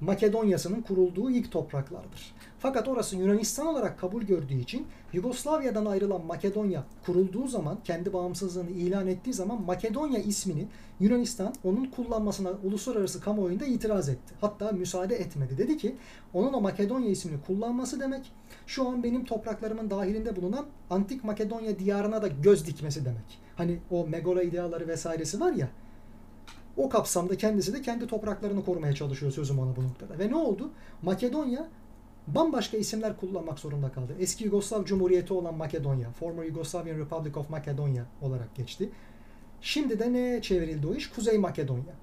Makedonya'sının 0.00 0.82
kurulduğu 0.82 1.30
ilk 1.30 1.52
topraklardır. 1.52 2.33
Fakat 2.64 2.88
orası 2.88 3.16
Yunanistan 3.16 3.66
olarak 3.66 3.98
kabul 3.98 4.22
gördüğü 4.22 4.54
için 4.54 4.86
Yugoslavya'dan 5.12 5.86
ayrılan 5.86 6.24
Makedonya 6.24 6.84
kurulduğu 7.06 7.46
zaman 7.46 7.78
kendi 7.84 8.12
bağımsızlığını 8.12 8.70
ilan 8.70 9.06
ettiği 9.06 9.32
zaman 9.32 9.62
Makedonya 9.62 10.18
ismini 10.18 10.66
Yunanistan 11.00 11.54
onun 11.64 11.84
kullanmasına 11.84 12.50
uluslararası 12.64 13.20
kamuoyunda 13.20 13.66
itiraz 13.66 14.08
etti. 14.08 14.34
Hatta 14.40 14.72
müsaade 14.72 15.16
etmedi. 15.16 15.58
Dedi 15.58 15.76
ki 15.78 15.96
onun 16.34 16.52
o 16.52 16.60
Makedonya 16.60 17.10
ismini 17.10 17.40
kullanması 17.46 18.00
demek 18.00 18.32
şu 18.66 18.88
an 18.88 19.02
benim 19.02 19.24
topraklarımın 19.24 19.90
dahilinde 19.90 20.36
bulunan 20.36 20.66
antik 20.90 21.24
Makedonya 21.24 21.78
diyarına 21.78 22.22
da 22.22 22.28
göz 22.28 22.66
dikmesi 22.66 23.04
demek. 23.04 23.40
Hani 23.56 23.78
o 23.90 24.06
megalo 24.06 24.42
ideaları 24.42 24.88
vesairesi 24.88 25.40
var 25.40 25.52
ya 25.52 25.68
o 26.76 26.88
kapsamda 26.88 27.36
kendisi 27.36 27.72
de 27.74 27.82
kendi 27.82 28.06
topraklarını 28.06 28.64
korumaya 28.64 28.94
çalışıyor 28.94 29.32
sözüm 29.32 29.58
ona 29.58 29.76
bu 29.76 29.84
noktada. 29.84 30.18
Ve 30.18 30.28
ne 30.28 30.36
oldu? 30.36 30.70
Makedonya 31.02 31.68
bambaşka 32.26 32.76
isimler 32.76 33.16
kullanmak 33.16 33.58
zorunda 33.58 33.92
kaldı. 33.92 34.16
Eski 34.20 34.44
Yugoslav 34.44 34.84
Cumhuriyeti 34.84 35.32
olan 35.32 35.54
Makedonya, 35.54 36.10
Former 36.10 36.44
Yugoslavian 36.44 36.98
Republic 36.98 37.36
of 37.36 37.50
Macedonia 37.50 38.04
olarak 38.22 38.54
geçti. 38.54 38.90
Şimdi 39.60 39.98
de 39.98 40.12
ne 40.12 40.42
çevrildi 40.42 40.86
o 40.86 40.94
iş? 40.94 41.10
Kuzey 41.10 41.38
Makedonya. 41.38 41.94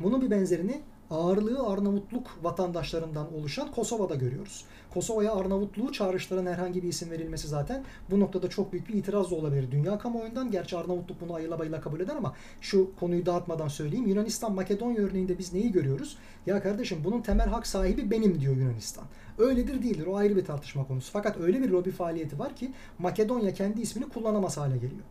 Bunun 0.00 0.20
bir 0.20 0.30
benzerini 0.30 0.82
ağırlığı 1.10 1.66
Arnavutluk 1.66 2.38
vatandaşlarından 2.42 3.34
oluşan 3.34 3.72
Kosova'da 3.72 4.14
görüyoruz. 4.14 4.64
Kosova'ya 4.94 5.34
Arnavutluğu 5.34 5.92
çağrıştıran 5.92 6.46
herhangi 6.46 6.82
bir 6.82 6.88
isim 6.88 7.10
verilmesi 7.10 7.48
zaten 7.48 7.84
bu 8.10 8.20
noktada 8.20 8.48
çok 8.48 8.72
büyük 8.72 8.88
bir 8.88 8.94
itiraz 8.94 9.30
da 9.30 9.34
olabilir 9.34 9.70
dünya 9.70 9.98
kamuoyundan. 9.98 10.50
Gerçi 10.50 10.76
Arnavutluk 10.76 11.20
bunu 11.20 11.34
ayıla 11.34 11.58
bayıla 11.58 11.80
kabul 11.80 12.00
eder 12.00 12.16
ama 12.16 12.34
şu 12.60 12.90
konuyu 13.00 13.26
dağıtmadan 13.26 13.68
söyleyeyim. 13.68 14.06
Yunanistan 14.06 14.54
Makedonya 14.54 15.02
örneğinde 15.02 15.38
biz 15.38 15.52
neyi 15.52 15.72
görüyoruz? 15.72 16.16
Ya 16.46 16.62
kardeşim 16.62 16.98
bunun 17.04 17.22
temel 17.22 17.48
hak 17.48 17.66
sahibi 17.66 18.10
benim 18.10 18.40
diyor 18.40 18.56
Yunanistan. 18.56 19.04
Öyledir 19.42 19.82
değildir 19.82 20.06
o 20.06 20.16
ayrı 20.16 20.36
bir 20.36 20.44
tartışma 20.44 20.86
konusu. 20.86 21.12
Fakat 21.12 21.40
öyle 21.40 21.62
bir 21.62 21.68
lobi 21.68 21.90
faaliyeti 21.90 22.38
var 22.38 22.56
ki 22.56 22.72
Makedonya 22.98 23.54
kendi 23.54 23.80
ismini 23.80 24.08
kullanamaz 24.08 24.56
hale 24.56 24.74
geliyor. 24.74 25.04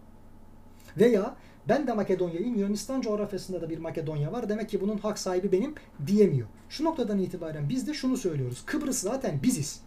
Veya 0.98 1.36
ben 1.70 1.88
de 1.88 1.94
Makedonya'yım. 1.94 2.56
Yunanistan 2.56 3.02
coğrafyasında 3.02 3.62
da 3.62 3.70
bir 3.70 3.78
Makedonya 3.78 4.32
var. 4.32 4.50
Demek 4.50 4.70
ki 4.70 4.82
bunun 4.82 4.98
hak 4.98 5.20
sahibi 5.20 5.52
benim 5.52 5.76
diyemiyor. 6.08 6.48
Şu 6.70 6.84
noktadan 6.84 7.20
itibaren 7.20 7.70
biz 7.70 7.88
de 7.88 7.94
şunu 7.94 8.18
söylüyoruz. 8.18 8.64
Kıbrıs 8.66 9.00
zaten 9.00 9.44
biziz. 9.44 9.82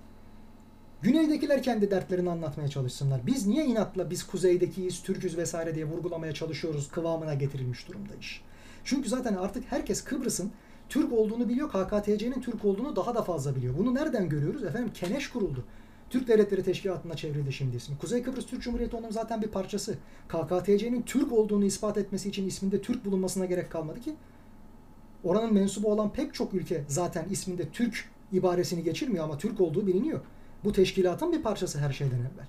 Güneydekiler 1.03 1.63
kendi 1.63 1.91
dertlerini 1.91 2.31
anlatmaya 2.31 2.69
çalışsınlar. 2.69 3.27
Biz 3.27 3.47
niye 3.47 3.65
inatla 3.65 4.11
biz 4.11 4.27
kuzeydekiyiz, 4.27 5.03
Türküz 5.03 5.37
vesaire 5.37 5.75
diye 5.75 5.85
vurgulamaya 5.85 6.35
çalışıyoruz 6.35 6.91
kıvamına 6.91 7.35
getirilmiş 7.35 7.89
durumda 7.89 8.15
iş. 8.21 8.43
Çünkü 8.85 9.09
zaten 9.09 9.35
artık 9.35 9.65
herkes 9.71 10.05
Kıbrıs'ın 10.05 10.53
Türk 10.89 11.13
olduğunu 11.13 11.49
biliyor. 11.49 11.69
KKTC'nin 11.69 12.41
Türk 12.41 12.65
olduğunu 12.65 12.97
daha 12.97 13.15
da 13.15 13.23
fazla 13.23 13.57
biliyor. 13.57 13.75
Bunu 13.79 13.95
nereden 13.95 14.29
görüyoruz? 14.29 14.65
Efendim 14.65 14.91
Keneş 14.95 15.31
kuruldu. 15.31 15.65
Türk 16.11 16.29
Devletleri 16.29 16.63
Teşkilatı'na 16.63 17.15
çevrildi 17.17 17.53
şimdi 17.53 17.77
ismi. 17.77 17.99
Kuzey 17.99 18.23
Kıbrıs 18.23 18.47
Türk 18.47 18.63
Cumhuriyeti 18.63 18.97
onun 18.97 19.11
zaten 19.11 19.43
bir 19.43 19.49
parçası. 19.49 19.95
KKTC'nin 20.29 21.03
Türk 21.03 21.33
olduğunu 21.33 21.65
ispat 21.65 21.99
etmesi 21.99 22.29
için 22.29 22.47
isminde 22.47 22.81
Türk 22.83 23.05
bulunmasına 23.05 23.45
gerek 23.45 23.71
kalmadı 23.71 24.01
ki. 24.01 24.15
Oranın 25.25 25.55
mensubu 25.55 25.93
olan 25.93 26.13
pek 26.13 26.35
çok 26.35 26.55
ülke 26.55 26.85
zaten 26.89 27.27
isminde 27.31 27.69
Türk 27.69 28.09
ibaresini 28.33 28.83
geçirmiyor 28.83 29.25
ama 29.25 29.39
Türk 29.39 29.61
olduğu 29.61 29.87
biliniyor. 29.87 30.21
Bu 30.65 30.73
teşkilatın 30.73 31.33
bir 31.33 31.43
parçası 31.43 31.79
her 31.79 31.93
şeyden 31.93 32.19
evvel. 32.19 32.47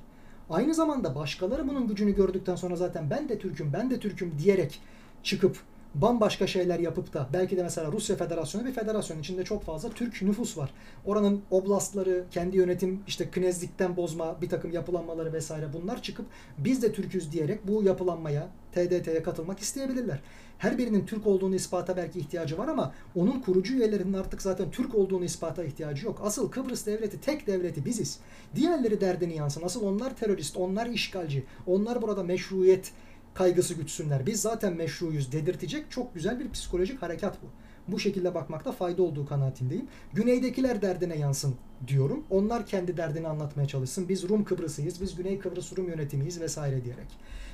Aynı 0.49 0.73
zamanda 0.73 1.15
başkaları 1.15 1.67
bunun 1.67 1.87
gücünü 1.87 2.15
gördükten 2.15 2.55
sonra 2.55 2.75
zaten 2.75 3.09
ben 3.09 3.29
de 3.29 3.39
Türk'üm, 3.39 3.73
ben 3.73 3.89
de 3.89 3.99
Türk'üm 3.99 4.33
diyerek 4.43 4.79
çıkıp 5.23 5.57
bambaşka 6.01 6.47
şeyler 6.47 6.79
yapıp 6.79 7.13
da 7.13 7.29
belki 7.33 7.57
de 7.57 7.63
mesela 7.63 7.91
Rusya 7.91 8.15
Federasyonu 8.15 8.65
bir 8.65 8.73
federasyon 8.73 9.19
içinde 9.19 9.43
çok 9.43 9.63
fazla 9.63 9.89
Türk 9.89 10.21
nüfus 10.21 10.57
var. 10.57 10.73
Oranın 11.05 11.41
oblastları, 11.51 12.25
kendi 12.31 12.57
yönetim 12.57 13.03
işte 13.07 13.29
knezlikten 13.31 13.97
bozma 13.97 14.41
bir 14.41 14.49
takım 14.49 14.71
yapılanmaları 14.71 15.33
vesaire 15.33 15.67
bunlar 15.73 16.01
çıkıp 16.01 16.25
biz 16.57 16.81
de 16.81 16.91
Türk'üz 16.91 17.31
diyerek 17.31 17.67
bu 17.67 17.83
yapılanmaya, 17.83 18.49
TDT'ye 18.71 19.23
katılmak 19.23 19.59
isteyebilirler. 19.59 20.21
Her 20.57 20.77
birinin 20.77 21.05
Türk 21.05 21.27
olduğunu 21.27 21.55
ispata 21.55 21.97
belki 21.97 22.19
ihtiyacı 22.19 22.57
var 22.57 22.67
ama 22.67 22.93
onun 23.15 23.39
kurucu 23.41 23.73
üyelerinin 23.73 24.13
artık 24.13 24.41
zaten 24.41 24.71
Türk 24.71 24.95
olduğunu 24.95 25.25
ispata 25.25 25.63
ihtiyacı 25.63 26.05
yok. 26.05 26.21
Asıl 26.23 26.51
Kıbrıs 26.51 26.85
devleti 26.85 27.21
tek 27.21 27.47
devleti 27.47 27.85
biziz. 27.85 28.19
Diğerleri 28.55 29.01
derdini 29.01 29.35
yansın. 29.35 29.63
Asıl 29.63 29.85
onlar 29.85 30.15
terörist, 30.15 30.57
onlar 30.57 30.85
işgalci, 30.85 31.43
onlar 31.67 32.01
burada 32.01 32.23
meşruiyet 32.23 32.91
kaygısı 33.35 33.73
gütsünler. 33.73 34.25
Biz 34.25 34.41
zaten 34.41 34.73
meşruyuz 34.73 35.31
dedirtecek 35.31 35.91
çok 35.91 36.13
güzel 36.13 36.39
bir 36.39 36.51
psikolojik 36.51 37.01
harekat 37.01 37.37
bu. 37.43 37.47
Bu 37.87 37.99
şekilde 37.99 38.35
bakmakta 38.35 38.71
fayda 38.71 39.03
olduğu 39.03 39.25
kanaatindeyim. 39.25 39.87
Güneydekiler 40.13 40.81
derdine 40.81 41.17
yansın 41.17 41.55
diyorum. 41.87 42.23
Onlar 42.29 42.65
kendi 42.65 42.97
derdini 42.97 43.27
anlatmaya 43.27 43.67
çalışsın. 43.67 44.09
Biz 44.09 44.29
Rum 44.29 44.43
Kıbrıs'ıyız, 44.43 45.01
biz 45.01 45.15
Güney 45.15 45.39
Kıbrıs 45.39 45.77
Rum 45.77 45.89
yönetimiyiz 45.89 46.41
vesaire 46.41 46.83
diyerek. 46.83 47.07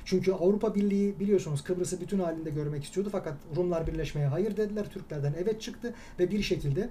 Çünkü 0.04 0.32
Avrupa 0.32 0.74
Birliği 0.74 1.20
biliyorsunuz 1.20 1.64
Kıbrıs'ı 1.64 2.00
bütün 2.00 2.18
halinde 2.18 2.50
görmek 2.50 2.84
istiyordu 2.84 3.08
fakat 3.12 3.34
Rumlar 3.56 3.86
birleşmeye 3.86 4.26
hayır 4.26 4.56
dediler. 4.56 4.90
Türklerden 4.90 5.34
evet 5.42 5.60
çıktı 5.60 5.94
ve 6.18 6.30
bir 6.30 6.42
şekilde 6.42 6.90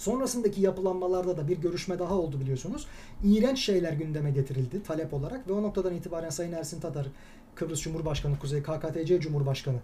Sonrasındaki 0.00 0.60
yapılanmalarda 0.60 1.36
da 1.36 1.48
bir 1.48 1.58
görüşme 1.58 1.98
daha 1.98 2.14
oldu 2.14 2.40
biliyorsunuz. 2.40 2.86
İğrenç 3.24 3.58
şeyler 3.58 3.92
gündeme 3.92 4.30
getirildi 4.30 4.82
talep 4.82 5.14
olarak 5.14 5.48
ve 5.48 5.52
o 5.52 5.62
noktadan 5.62 5.94
itibaren 5.94 6.30
Sayın 6.30 6.52
Ersin 6.52 6.80
Tatar 6.80 7.06
Kıbrıs 7.54 7.80
Cumhurbaşkanı, 7.80 8.38
Kuzey 8.38 8.62
KKTC 8.62 9.20
Cumhurbaşkanı 9.20 9.78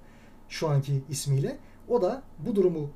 şu 0.49 0.69
anki 0.69 1.03
ismiyle 1.09 1.59
o 1.89 2.03
da 2.03 2.23
bu 2.47 2.57
durumu 2.57 2.91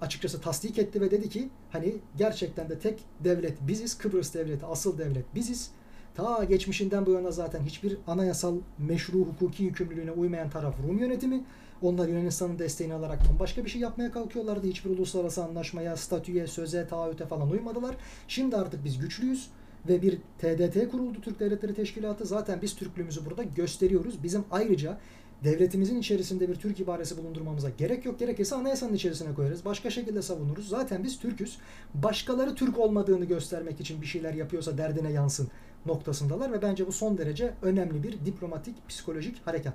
açıkçası 0.00 0.40
tasdik 0.40 0.78
etti 0.78 1.00
ve 1.00 1.10
dedi 1.10 1.28
ki 1.28 1.48
hani 1.70 1.94
gerçekten 2.16 2.68
de 2.68 2.78
tek 2.78 3.04
devlet 3.20 3.68
biziz. 3.68 3.98
Kıbrıs 3.98 4.34
devleti 4.34 4.66
asıl 4.66 4.98
devlet 4.98 5.34
biziz. 5.34 5.70
Ta 6.14 6.44
geçmişinden 6.44 7.06
bu 7.06 7.10
yana 7.10 7.30
zaten 7.30 7.62
hiçbir 7.62 7.98
anayasal 8.06 8.56
meşru 8.78 9.18
hukuki 9.18 9.62
yükümlülüğüne 9.62 10.12
uymayan 10.12 10.50
taraf 10.50 10.74
Rum 10.88 10.98
yönetimi. 10.98 11.44
Onlar 11.82 12.08
Yunanistan'ın 12.08 12.58
desteğini 12.58 12.94
alarak 12.94 13.18
başka 13.40 13.64
bir 13.64 13.70
şey 13.70 13.80
yapmaya 13.80 14.10
kalkıyorlardı. 14.10 14.66
Hiçbir 14.66 14.90
uluslararası 14.90 15.44
anlaşmaya, 15.44 15.96
statüye, 15.96 16.46
söze, 16.46 16.86
taahhüte 16.86 17.26
falan 17.26 17.50
uymadılar. 17.50 17.96
Şimdi 18.28 18.56
artık 18.56 18.84
biz 18.84 18.98
güçlüyüz 18.98 19.50
ve 19.88 20.02
bir 20.02 20.18
TDT 20.38 20.90
kuruldu 20.90 21.20
Türk 21.20 21.40
Devletleri 21.40 21.74
Teşkilatı. 21.74 22.24
Zaten 22.24 22.62
biz 22.62 22.76
Türklüğümüzü 22.76 23.26
burada 23.26 23.42
gösteriyoruz. 23.42 24.22
Bizim 24.22 24.44
ayrıca 24.50 24.98
devletimizin 25.44 25.98
içerisinde 26.00 26.48
bir 26.48 26.54
Türk 26.54 26.80
ibaresi 26.80 27.16
bulundurmamıza 27.16 27.70
gerek 27.70 28.04
yok. 28.04 28.18
Gerekirse 28.18 28.54
anayasanın 28.54 28.94
içerisine 28.94 29.34
koyarız. 29.34 29.64
Başka 29.64 29.90
şekilde 29.90 30.22
savunuruz. 30.22 30.68
Zaten 30.68 31.04
biz 31.04 31.18
Türk'üz. 31.18 31.58
Başkaları 31.94 32.54
Türk 32.54 32.78
olmadığını 32.78 33.24
göstermek 33.24 33.80
için 33.80 34.02
bir 34.02 34.06
şeyler 34.06 34.34
yapıyorsa 34.34 34.78
derdine 34.78 35.12
yansın 35.12 35.48
noktasındalar 35.86 36.52
ve 36.52 36.62
bence 36.62 36.86
bu 36.86 36.92
son 36.92 37.18
derece 37.18 37.54
önemli 37.62 38.02
bir 38.02 38.12
diplomatik, 38.24 38.88
psikolojik 38.88 39.46
harekat. 39.46 39.74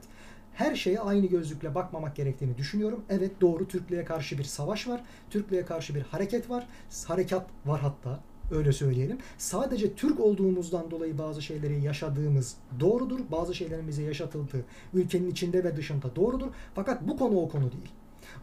Her 0.60 0.76
şeye 0.76 1.00
aynı 1.00 1.26
gözlükle 1.26 1.76
bakmamak 1.76 2.16
gerektiğini 2.16 2.58
düşünüyorum. 2.58 3.06
Evet 3.10 3.42
doğru 3.42 3.68
Türklüğe 3.68 4.06
karşı 4.06 4.38
bir 4.38 4.44
savaş 4.44 4.88
var. 4.88 5.02
Türklüğe 5.30 5.66
karşı 5.66 5.96
bir 5.96 6.02
hareket 6.02 6.50
var. 6.50 6.68
Harekat 7.08 7.48
var 7.66 7.82
hatta 7.82 8.20
öyle 8.52 8.72
söyleyelim. 8.72 9.18
Sadece 9.38 9.94
Türk 9.94 10.20
olduğumuzdan 10.20 10.92
dolayı 10.92 11.18
bazı 11.18 11.42
şeyleri 11.42 11.84
yaşadığımız 11.84 12.56
doğrudur. 12.80 13.20
Bazı 13.32 13.56
şeylerin 13.56 13.88
bize 13.88 14.04
yaşatıldığı 14.04 14.66
ülkenin 14.94 15.32
içinde 15.32 15.64
ve 15.64 15.76
dışında 15.78 16.16
doğrudur. 16.16 16.48
Fakat 16.76 17.08
bu 17.08 17.18
konu 17.18 17.42
o 17.42 17.50
konu 17.50 17.72
değil. 17.72 17.92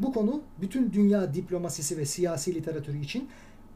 Bu 0.01 0.13
konu 0.13 0.43
bütün 0.61 0.93
dünya 0.93 1.35
diplomasisi 1.35 1.99
ve 1.99 2.05
siyasi 2.05 2.55
literatürü 2.55 3.01
için 3.01 3.29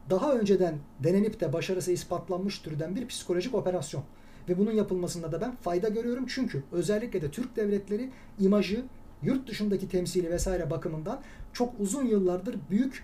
daha 0.09 0.33
önceden 0.33 0.75
denenip 0.99 1.39
de 1.39 1.53
başarısı 1.53 1.91
ispatlanmış 1.91 2.59
türden 2.59 2.95
bir 2.95 3.07
psikolojik 3.07 3.55
operasyon. 3.55 4.03
Ve 4.49 4.57
bunun 4.57 4.71
yapılmasında 4.71 5.31
da 5.31 5.41
ben 5.41 5.55
fayda 5.55 5.89
görüyorum. 5.89 6.25
Çünkü 6.27 6.63
özellikle 6.71 7.21
de 7.21 7.31
Türk 7.31 7.55
devletleri 7.55 8.09
imajı 8.39 8.83
yurt 9.23 9.47
dışındaki 9.47 9.89
temsili 9.89 10.29
vesaire 10.29 10.69
bakımından 10.69 11.21
çok 11.53 11.73
uzun 11.79 12.05
yıllardır 12.05 12.55
büyük 12.69 13.03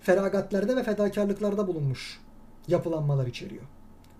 feragatlerde 0.00 0.76
ve 0.76 0.82
fedakarlıklarda 0.82 1.66
bulunmuş 1.66 2.20
yapılanmalar 2.68 3.26
içeriyor. 3.26 3.62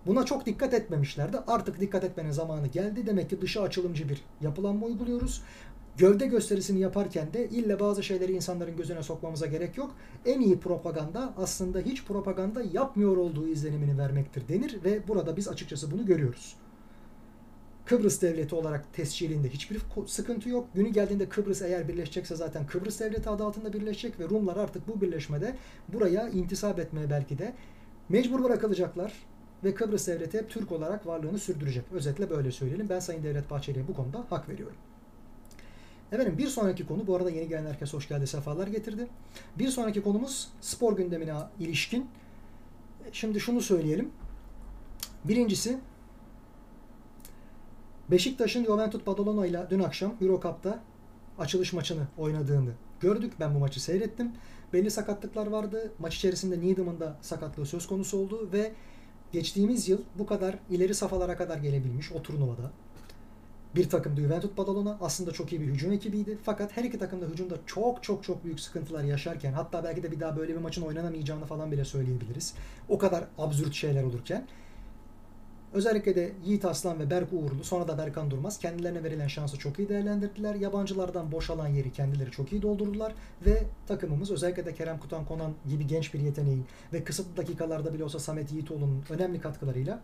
Buna 0.06 0.24
çok 0.24 0.46
dikkat 0.46 0.74
etmemişlerdi. 0.74 1.38
Artık 1.46 1.80
dikkat 1.80 2.04
etmenin 2.04 2.30
zamanı 2.30 2.66
geldi. 2.66 3.06
Demek 3.06 3.30
ki 3.30 3.40
dışı 3.40 3.62
açılımcı 3.62 4.08
bir 4.08 4.24
yapılanma 4.40 4.86
uyguluyoruz. 4.86 5.42
Gövde 5.98 6.26
gösterisini 6.26 6.80
yaparken 6.80 7.32
de 7.32 7.48
ille 7.48 7.80
bazı 7.80 8.02
şeyleri 8.02 8.32
insanların 8.32 8.76
gözüne 8.76 9.02
sokmamıza 9.02 9.46
gerek 9.46 9.76
yok. 9.76 9.94
En 10.26 10.40
iyi 10.40 10.60
propaganda 10.60 11.34
aslında 11.36 11.80
hiç 11.80 12.04
propaganda 12.04 12.62
yapmıyor 12.72 13.16
olduğu 13.16 13.48
izlenimini 13.48 13.98
vermektir 13.98 14.48
denir 14.48 14.78
ve 14.84 15.08
burada 15.08 15.36
biz 15.36 15.48
açıkçası 15.48 15.90
bunu 15.90 16.06
görüyoruz. 16.06 16.56
Kıbrıs 17.84 18.22
devleti 18.22 18.54
olarak 18.54 18.94
tescilinde 18.94 19.48
hiçbir 19.48 19.80
sıkıntı 20.06 20.48
yok. 20.48 20.68
Günü 20.74 20.88
geldiğinde 20.88 21.28
Kıbrıs 21.28 21.62
eğer 21.62 21.88
birleşecekse 21.88 22.36
zaten 22.36 22.66
Kıbrıs 22.66 23.00
devleti 23.00 23.30
adı 23.30 23.44
altında 23.44 23.72
birleşecek 23.72 24.20
ve 24.20 24.28
Rumlar 24.28 24.56
artık 24.56 24.88
bu 24.88 25.00
birleşmede 25.00 25.56
buraya 25.88 26.28
intisap 26.28 26.78
etmeye 26.78 27.10
belki 27.10 27.38
de 27.38 27.54
mecbur 28.08 28.44
bırakılacaklar 28.44 29.12
ve 29.64 29.74
Kıbrıs 29.74 30.06
devleti 30.06 30.38
hep 30.38 30.50
Türk 30.50 30.72
olarak 30.72 31.06
varlığını 31.06 31.38
sürdürecek. 31.38 31.84
Özetle 31.92 32.30
böyle 32.30 32.50
söyleyelim. 32.50 32.88
Ben 32.88 33.00
Sayın 33.00 33.22
Devlet 33.22 33.50
Bahçeli'ye 33.50 33.88
bu 33.88 33.94
konuda 33.94 34.26
hak 34.30 34.48
veriyorum. 34.48 34.76
Efendim 36.12 36.38
bir 36.38 36.46
sonraki 36.46 36.86
konu 36.86 37.06
bu 37.06 37.16
arada 37.16 37.30
yeni 37.30 37.48
gelen 37.48 37.66
herkes 37.66 37.94
hoş 37.94 38.08
geldi 38.08 38.26
sefalar 38.26 38.66
getirdi. 38.66 39.06
Bir 39.58 39.68
sonraki 39.68 40.02
konumuz 40.02 40.48
spor 40.60 40.96
gündemine 40.96 41.34
ilişkin. 41.60 42.10
Şimdi 43.12 43.40
şunu 43.40 43.60
söyleyelim. 43.60 44.10
Birincisi 45.24 45.78
Beşiktaş'ın 48.10 48.64
Juventus 48.64 49.06
Badalona 49.06 49.46
ile 49.46 49.66
dün 49.70 49.80
akşam 49.80 50.14
Euro 50.20 50.40
Cup'ta 50.40 50.82
açılış 51.38 51.72
maçını 51.72 52.06
oynadığını 52.18 52.72
gördük. 53.00 53.32
Ben 53.40 53.54
bu 53.54 53.58
maçı 53.58 53.82
seyrettim. 53.82 54.32
Belli 54.72 54.90
sakatlıklar 54.90 55.46
vardı. 55.46 55.92
Maç 55.98 56.16
içerisinde 56.16 56.60
Needham'ın 56.60 57.00
da 57.00 57.16
sakatlığı 57.20 57.66
söz 57.66 57.86
konusu 57.86 58.18
oldu 58.18 58.48
ve 58.52 58.72
geçtiğimiz 59.32 59.88
yıl 59.88 59.98
bu 60.18 60.26
kadar 60.26 60.58
ileri 60.70 60.94
safhalara 60.94 61.36
kadar 61.36 61.58
gelebilmiş 61.58 62.12
o 62.12 62.22
turnuvada. 62.22 62.72
Bir 63.74 63.88
takımdı 63.88 64.20
Juventus 64.20 64.56
Badalona. 64.56 64.98
Aslında 65.00 65.32
çok 65.32 65.52
iyi 65.52 65.60
bir 65.60 65.66
hücum 65.66 65.92
ekibiydi. 65.92 66.38
Fakat 66.42 66.76
her 66.76 66.84
iki 66.84 66.98
takım 66.98 67.22
da 67.22 67.26
hücumda 67.26 67.54
çok 67.66 68.02
çok 68.02 68.24
çok 68.24 68.44
büyük 68.44 68.60
sıkıntılar 68.60 69.04
yaşarken 69.04 69.52
hatta 69.52 69.84
belki 69.84 70.02
de 70.02 70.12
bir 70.12 70.20
daha 70.20 70.36
böyle 70.36 70.52
bir 70.52 70.60
maçın 70.60 70.82
oynanamayacağını 70.82 71.44
falan 71.44 71.72
bile 71.72 71.84
söyleyebiliriz. 71.84 72.54
O 72.88 72.98
kadar 72.98 73.24
absürt 73.38 73.74
şeyler 73.74 74.02
olurken 74.02 74.46
Özellikle 75.72 76.16
de 76.16 76.32
Yiğit 76.44 76.64
Aslan 76.64 76.98
ve 76.98 77.10
Berk 77.10 77.32
Uğurlu 77.32 77.64
sonra 77.64 77.88
da 77.88 77.98
Berkan 77.98 78.30
Durmaz 78.30 78.58
kendilerine 78.58 79.04
verilen 79.04 79.26
şansı 79.26 79.58
çok 79.58 79.78
iyi 79.78 79.88
değerlendirdiler. 79.88 80.54
Yabancılardan 80.54 81.32
boşalan 81.32 81.68
yeri 81.68 81.92
kendileri 81.92 82.30
çok 82.30 82.52
iyi 82.52 82.62
doldurdular 82.62 83.12
ve 83.46 83.62
takımımız 83.88 84.30
özellikle 84.30 84.66
de 84.66 84.74
Kerem 84.74 84.98
Kutan 84.98 85.24
Konan 85.24 85.52
gibi 85.68 85.86
genç 85.86 86.14
bir 86.14 86.20
yeteneğin 86.20 86.66
ve 86.92 87.04
kısıtlı 87.04 87.36
dakikalarda 87.36 87.94
bile 87.94 88.04
olsa 88.04 88.18
Samet 88.18 88.52
Yiğitoğlu'nun 88.52 89.04
önemli 89.10 89.40
katkılarıyla 89.40 90.00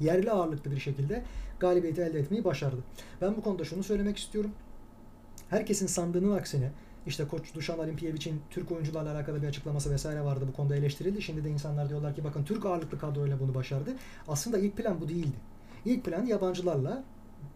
yerli 0.00 0.30
ağırlıklı 0.30 0.70
bir 0.70 0.80
şekilde 0.80 1.24
galibiyeti 1.60 2.02
elde 2.02 2.18
etmeyi 2.18 2.44
başardı. 2.44 2.76
Ben 3.20 3.36
bu 3.36 3.42
konuda 3.42 3.64
şunu 3.64 3.82
söylemek 3.82 4.18
istiyorum. 4.18 4.50
Herkesin 5.50 5.86
sandığının 5.86 6.36
aksine 6.36 6.70
işte 7.06 7.28
koç 7.28 7.54
Duşan 7.54 7.78
Olimpiyevic'in 7.78 8.40
Türk 8.50 8.72
oyuncularla 8.72 9.12
alakalı 9.12 9.42
bir 9.42 9.48
açıklaması 9.48 9.90
vesaire 9.90 10.24
vardı. 10.24 10.44
Bu 10.48 10.52
konuda 10.52 10.76
eleştirildi. 10.76 11.22
Şimdi 11.22 11.44
de 11.44 11.50
insanlar 11.50 11.88
diyorlar 11.88 12.14
ki 12.14 12.24
bakın 12.24 12.44
Türk 12.44 12.66
ağırlıklı 12.66 12.98
kadroyla 12.98 13.40
bunu 13.40 13.54
başardı. 13.54 13.90
Aslında 14.28 14.58
ilk 14.58 14.76
plan 14.76 15.00
bu 15.00 15.08
değildi. 15.08 15.36
İlk 15.84 16.04
plan 16.04 16.26
yabancılarla 16.26 17.04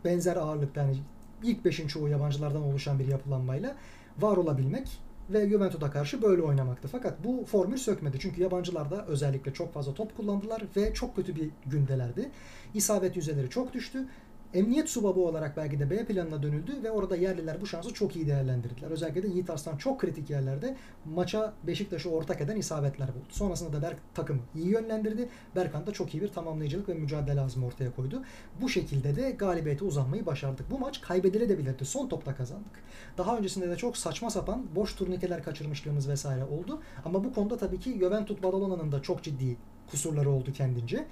benzer 0.05 0.36
ağırlıkta 0.36 0.80
yani 0.80 0.97
ilk 1.43 1.64
beşin 1.64 1.86
çoğu 1.86 2.09
yabancılardan 2.09 2.62
oluşan 2.62 2.99
bir 2.99 3.07
yapılanmayla 3.07 3.74
var 4.20 4.36
olabilmek 4.36 4.99
ve 5.33 5.49
Juventus'a 5.49 5.91
karşı 5.91 6.22
böyle 6.22 6.43
oynamaktı. 6.43 6.89
Fakat 6.93 7.24
bu 7.24 7.45
formül 7.45 7.76
sökmedi. 7.76 8.18
Çünkü 8.20 8.43
yabancılar 8.43 8.91
da 8.91 9.07
özellikle 9.07 9.53
çok 9.53 9.74
fazla 9.74 9.95
top 9.95 10.16
kullandılar 10.16 10.62
ve 10.76 10.95
çok 10.95 11.16
kötü 11.16 11.37
bir 11.37 11.51
gündelerdi. 11.66 12.30
İsabet 12.74 13.16
yüzdeleri 13.16 13.51
çok 13.51 13.72
düştü 13.72 14.07
emniyet 14.55 14.90
subabı 14.90 15.20
olarak 15.20 15.57
belki 15.57 15.80
de 15.80 15.90
B 15.90 16.05
planına 16.05 16.42
dönüldü 16.42 16.72
ve 16.82 16.90
orada 16.90 17.16
yerliler 17.16 17.61
bu 17.61 17.66
şansı 17.66 17.94
çok 17.94 18.16
iyi 18.16 18.26
değerlendirdiler. 18.26 18.90
Özellikle 18.90 19.22
de 19.22 19.28
Yiğit 19.28 19.50
Arslan 19.50 19.76
çok 19.76 20.00
kritik 20.00 20.30
yerlerde 20.30 20.76
maça 21.05 21.53
Beşiktaş'ı 21.66 22.11
ortak 22.11 22.40
eden 22.40 22.57
isabetler 22.57 23.09
buldu. 23.09 23.24
Sonrasında 23.30 23.72
da 23.72 23.82
Berk 23.82 23.96
takımı 24.14 24.40
iyi 24.55 24.68
yönlendirdi. 24.68 25.28
Berkan 25.57 25.86
da 25.86 25.92
çok 25.92 26.14
iyi 26.14 26.22
bir 26.22 26.28
tamamlayıcılık 26.28 26.88
ve 26.88 26.94
mücadele 26.94 27.40
azmi 27.40 27.64
ortaya 27.64 27.90
koydu. 27.96 28.22
Bu 28.61 28.68
şekilde 28.68 29.16
de 29.16 29.30
galibiyete 29.30 29.84
uzanmayı 29.84 30.26
başardık. 30.26 30.70
Bu 30.70 30.78
maç 30.78 31.00
kaybedilebilirdi. 31.00 31.84
Son 31.84 32.09
topta 32.09 32.34
kazandık. 32.34 32.72
Daha 33.18 33.38
öncesinde 33.38 33.70
de 33.70 33.76
çok 33.76 33.96
saçma 33.96 34.30
sapan 34.30 34.66
boş 34.74 34.94
turnikeler 34.94 35.42
kaçırmışlığımız 35.42 36.09
vesaire 36.09 36.44
oldu. 36.44 36.82
Ama 37.05 37.24
bu 37.24 37.32
konuda 37.32 37.57
tabii 37.57 37.80
ki 37.80 37.98
Juventus 37.98 38.42
Badalona'nın 38.42 38.92
da 38.92 39.03
çok 39.03 39.22
ciddi 39.22 39.57
kusurları 39.90 40.30
oldu 40.30 40.53
kendince. 40.53 41.07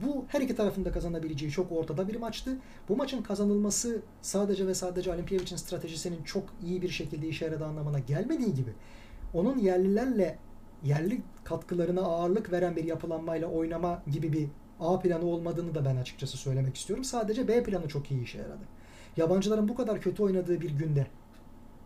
Bu 0.00 0.24
her 0.28 0.40
iki 0.40 0.56
tarafın 0.56 0.84
da 0.84 0.92
kazanabileceği 0.92 1.50
çok 1.52 1.72
ortada 1.72 2.08
bir 2.08 2.16
maçtı. 2.16 2.58
Bu 2.88 2.96
maçın 2.96 3.22
kazanılması 3.22 4.02
sadece 4.22 4.66
ve 4.66 4.74
sadece 4.74 5.12
Olimpiyevic'in 5.12 5.56
stratejisinin 5.56 6.22
çok 6.22 6.44
iyi 6.62 6.82
bir 6.82 6.88
şekilde 6.88 7.28
işe 7.28 7.44
yaradığı 7.44 7.66
anlamına 7.66 7.98
gelmediği 7.98 8.54
gibi 8.54 8.70
onun 9.34 9.58
yerlilerle 9.58 10.38
yerli 10.84 11.22
katkılarına 11.44 12.00
ağırlık 12.00 12.52
veren 12.52 12.76
bir 12.76 12.84
yapılanmayla 12.84 13.48
oynama 13.48 14.02
gibi 14.12 14.32
bir 14.32 14.48
A 14.80 14.98
planı 14.98 15.26
olmadığını 15.26 15.74
da 15.74 15.84
ben 15.84 15.96
açıkçası 15.96 16.36
söylemek 16.36 16.76
istiyorum. 16.76 17.04
Sadece 17.04 17.48
B 17.48 17.62
planı 17.62 17.88
çok 17.88 18.10
iyi 18.10 18.22
işe 18.22 18.38
yaradı. 18.38 18.64
Yabancıların 19.16 19.68
bu 19.68 19.74
kadar 19.74 20.00
kötü 20.00 20.22
oynadığı 20.22 20.60
bir 20.60 20.70
günde 20.70 21.06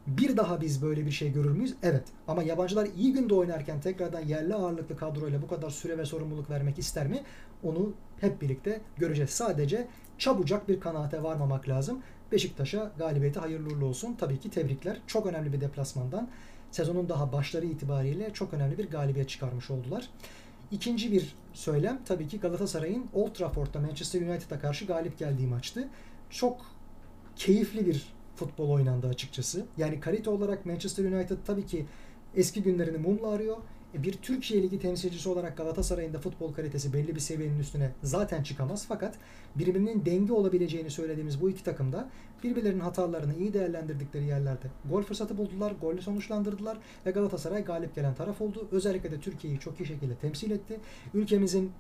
bir 0.09 0.37
daha 0.37 0.61
biz 0.61 0.83
böyle 0.83 1.07
bir 1.07 1.11
şey 1.11 1.33
görür 1.33 1.51
müyüz? 1.51 1.75
Evet. 1.83 2.05
Ama 2.29 2.43
yabancılar 2.43 2.89
iyi 2.97 3.13
günde 3.13 3.35
oynarken 3.35 3.81
tekrardan 3.81 4.21
yerli 4.21 4.55
ağırlıklı 4.55 4.97
kadroyla 4.97 5.43
bu 5.43 5.49
kadar 5.49 5.71
süre 5.71 5.99
ve 5.99 6.05
sorumluluk 6.05 6.51
vermek 6.51 6.79
ister 6.79 7.07
mi? 7.07 7.23
Onu 7.63 7.93
hep 8.21 8.43
birlikte 8.43 8.81
göreceğiz. 8.97 9.31
Sadece 9.31 9.89
çabucak 10.19 10.69
bir 10.69 10.81
kanaate 10.81 11.23
varmamak 11.23 11.69
lazım. 11.69 12.03
Beşiktaş'a 12.33 12.93
galibiyeti 12.99 13.39
hayırlı 13.39 13.69
uğurlu 13.69 13.87
olsun. 13.87 14.17
Tabii 14.19 14.41
ki 14.41 14.51
tebrikler. 14.51 15.01
Çok 15.07 15.27
önemli 15.27 15.53
bir 15.53 15.61
deplasmandan 15.61 16.29
sezonun 16.71 17.09
daha 17.09 17.33
başları 17.33 17.67
itibariyle 17.67 18.33
çok 18.33 18.55
önemli 18.55 18.79
bir 18.79 18.91
galibiyet 18.91 19.29
çıkarmış 19.29 19.71
oldular. 19.71 20.09
İkinci 20.71 21.13
bir 21.13 21.37
söylem 21.53 22.01
tabii 22.05 22.29
ki 22.29 22.41
Galatasaray'ın 22.41 23.07
Old 23.15 23.35
Trafford'da 23.35 23.81
Manchester 23.81 24.21
United'a 24.21 24.59
karşı 24.61 24.85
galip 24.85 25.19
geldiği 25.19 25.47
maçtı. 25.47 25.89
Çok 26.31 26.61
keyifli 27.37 27.87
bir 27.87 28.18
futbol 28.39 28.71
oynandı 28.71 29.09
açıkçası. 29.09 29.67
Yani 29.77 30.01
kalite 30.01 30.31
olarak 30.31 30.67
Manchester 30.67 31.05
United 31.05 31.37
tabii 31.47 31.67
ki 31.67 31.87
eski 32.37 32.63
günlerini 32.63 32.99
mumla 32.99 33.29
arıyor. 33.29 33.57
E, 33.95 34.03
bir 34.03 34.13
Türkiye 34.13 34.63
Ligi 34.63 34.79
temsilcisi 34.79 35.29
olarak 35.29 35.57
Galatasaray'ın 35.57 36.15
da 36.15 36.19
futbol 36.19 36.53
kalitesi 36.53 36.93
belli 36.93 37.15
bir 37.15 37.21
seviyenin 37.21 37.59
üstüne 37.59 37.91
zaten 38.03 38.43
çıkamaz. 38.43 38.85
Fakat 38.89 39.15
birbirinin 39.57 40.05
denge 40.07 40.33
olabileceğini 40.33 40.91
söylediğimiz 40.91 41.41
bu 41.41 41.51
iki 41.51 41.65
takım 41.65 41.93
da 41.93 42.09
birbirlerinin 42.45 42.81
hatalarını 42.81 43.35
iyi 43.35 43.53
değerlendirdikleri 43.53 44.25
yerlerde 44.25 44.67
gol 44.91 45.03
fırsatı 45.03 45.39
buldular, 45.39 45.73
golle 45.81 46.01
sonuçlandırdılar 46.01 46.79
ve 47.07 47.11
Galatasaray 47.11 47.65
galip 47.65 47.95
gelen 47.95 48.15
taraf 48.15 48.41
oldu. 48.41 48.69
Özellikle 48.73 49.11
de 49.11 49.21
Türkiye'yi 49.21 49.61
çok 49.61 49.81
iyi 49.81 49.87
şekilde 49.87 50.15
temsil 50.15 50.51
etti. 50.51 50.81
Ülkemizin 51.15 51.73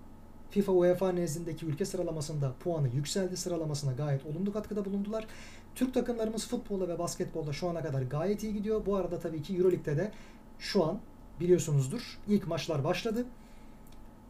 FIFA 0.50 0.72
UEFA 0.72 1.12
nezdindeki 1.12 1.66
ülke 1.66 1.84
sıralamasında 1.84 2.54
puanı 2.60 2.88
yükseldi. 2.88 3.36
Sıralamasına 3.36 3.92
gayet 3.92 4.26
olumlu 4.26 4.52
katkıda 4.52 4.84
bulundular. 4.84 5.26
Türk 5.74 5.94
takımlarımız 5.94 6.48
futbolda 6.48 6.88
ve 6.88 6.98
basketbolda 6.98 7.52
şu 7.52 7.68
ana 7.68 7.82
kadar 7.82 8.02
gayet 8.02 8.42
iyi 8.42 8.52
gidiyor. 8.52 8.86
Bu 8.86 8.96
arada 8.96 9.18
tabii 9.18 9.42
ki 9.42 9.56
Euroleague'de 9.56 9.96
de 9.96 10.12
şu 10.58 10.84
an 10.84 11.00
biliyorsunuzdur 11.40 12.18
ilk 12.28 12.46
maçlar 12.46 12.84
başladı. 12.84 13.26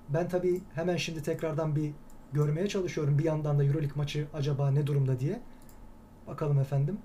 Ben 0.08 0.28
tabii 0.28 0.62
hemen 0.74 0.96
şimdi 0.96 1.22
tekrardan 1.22 1.76
bir 1.76 1.92
görmeye 2.32 2.68
çalışıyorum 2.68 3.18
bir 3.18 3.24
yandan 3.24 3.58
da 3.58 3.64
Euroleague 3.64 3.96
maçı 3.96 4.26
acaba 4.34 4.70
ne 4.70 4.86
durumda 4.86 5.20
diye. 5.20 5.40
Bakalım 6.26 6.60
efendim. 6.60 6.98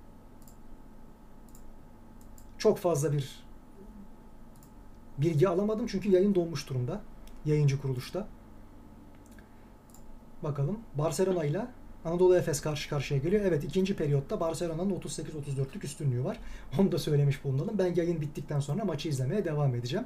Çok 2.58 2.78
fazla 2.78 3.12
bir 3.12 3.44
bilgi 5.18 5.50
alamadım 5.50 5.88
çünkü 5.88 6.10
yayın 6.10 6.36
donmuş 6.36 6.70
durumda. 6.70 7.02
Yayıncı 7.46 7.82
kuruluşta. 7.82 8.28
Bakalım. 10.44 10.80
Barcelona 10.96 11.46
ile 11.46 11.68
Anadolu 12.06 12.36
Efes 12.36 12.62
karşı 12.62 12.90
karşıya 12.90 13.20
geliyor. 13.20 13.46
Evet 13.46 13.64
ikinci 13.64 13.96
periyotta 13.96 14.40
Barcelona'nın 14.40 15.00
38-34'lük 15.00 15.84
üstünlüğü 15.84 16.24
var. 16.24 16.40
Onu 16.80 16.92
da 16.92 17.00
söylemiş 17.00 17.44
bulunalım. 17.44 17.78
Ben 17.78 17.94
yayın 17.96 18.22
bittikten 18.22 18.60
sonra 18.60 18.86
maçı 18.86 19.10
izlemeye 19.10 19.46
devam 19.46 19.76
edeceğim. 19.76 20.06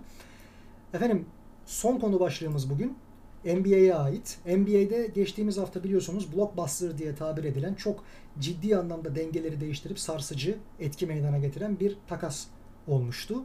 Efendim 0.93 1.25
son 1.65 1.99
konu 1.99 2.19
başlığımız 2.19 2.69
bugün 2.69 2.97
NBA'ye 3.45 3.95
ait. 3.95 4.39
NBA'de 4.45 5.11
geçtiğimiz 5.15 5.57
hafta 5.57 5.83
biliyorsunuz 5.83 6.35
blockbuster 6.35 6.97
diye 6.97 7.15
tabir 7.15 7.43
edilen 7.43 7.73
çok 7.73 8.03
ciddi 8.39 8.77
anlamda 8.77 9.15
dengeleri 9.15 9.61
değiştirip 9.61 9.99
sarsıcı 9.99 10.57
etki 10.79 11.05
meydana 11.05 11.37
getiren 11.37 11.79
bir 11.79 11.97
takas 12.07 12.47
olmuştu. 12.87 13.43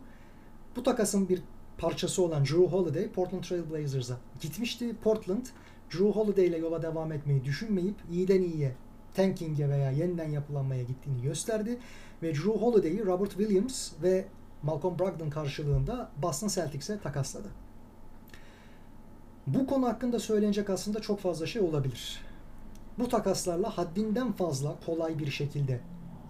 Bu 0.77 0.83
takasın 0.83 1.29
bir 1.29 1.43
parçası 1.79 2.23
olan 2.23 2.45
Drew 2.45 2.67
Holiday 2.67 3.09
Portland 3.09 3.43
Trail 3.43 3.71
Blazers'a 3.71 4.17
gitmişti. 4.41 4.97
Portland 5.03 5.47
Drew 5.93 6.09
Holiday 6.09 6.47
ile 6.47 6.59
yola 6.59 6.83
devam 6.83 7.13
etmeyi 7.13 7.45
düşünmeyip 7.45 7.97
iyiden 8.11 8.43
iyiye 8.43 8.73
tanking'e 9.15 9.69
veya 9.69 9.91
yeniden 9.91 10.29
yapılanmaya 10.29 10.83
gittiğini 10.83 11.23
gösterdi. 11.23 11.79
Ve 12.23 12.35
Drew 12.35 12.51
Holiday'i 12.51 13.07
Robert 13.07 13.31
Williams 13.31 13.93
ve 14.03 14.25
Malcolm 14.63 14.99
Brogdon 14.99 15.31
karşılığında 15.31 16.11
Boston 16.23 16.49
Celtics'e 16.49 16.99
takasladı. 17.01 17.49
Bu 19.47 19.67
konu 19.67 19.87
hakkında 19.87 20.19
söylenecek 20.19 20.71
aslında 20.71 21.01
çok 21.01 21.21
fazla 21.21 21.47
şey 21.47 21.63
olabilir. 21.63 22.21
Bu 22.99 23.09
takaslarla 23.09 23.79
haddinden 23.79 24.33
fazla 24.33 24.77
kolay 24.87 25.19
bir 25.19 25.31
şekilde 25.31 25.81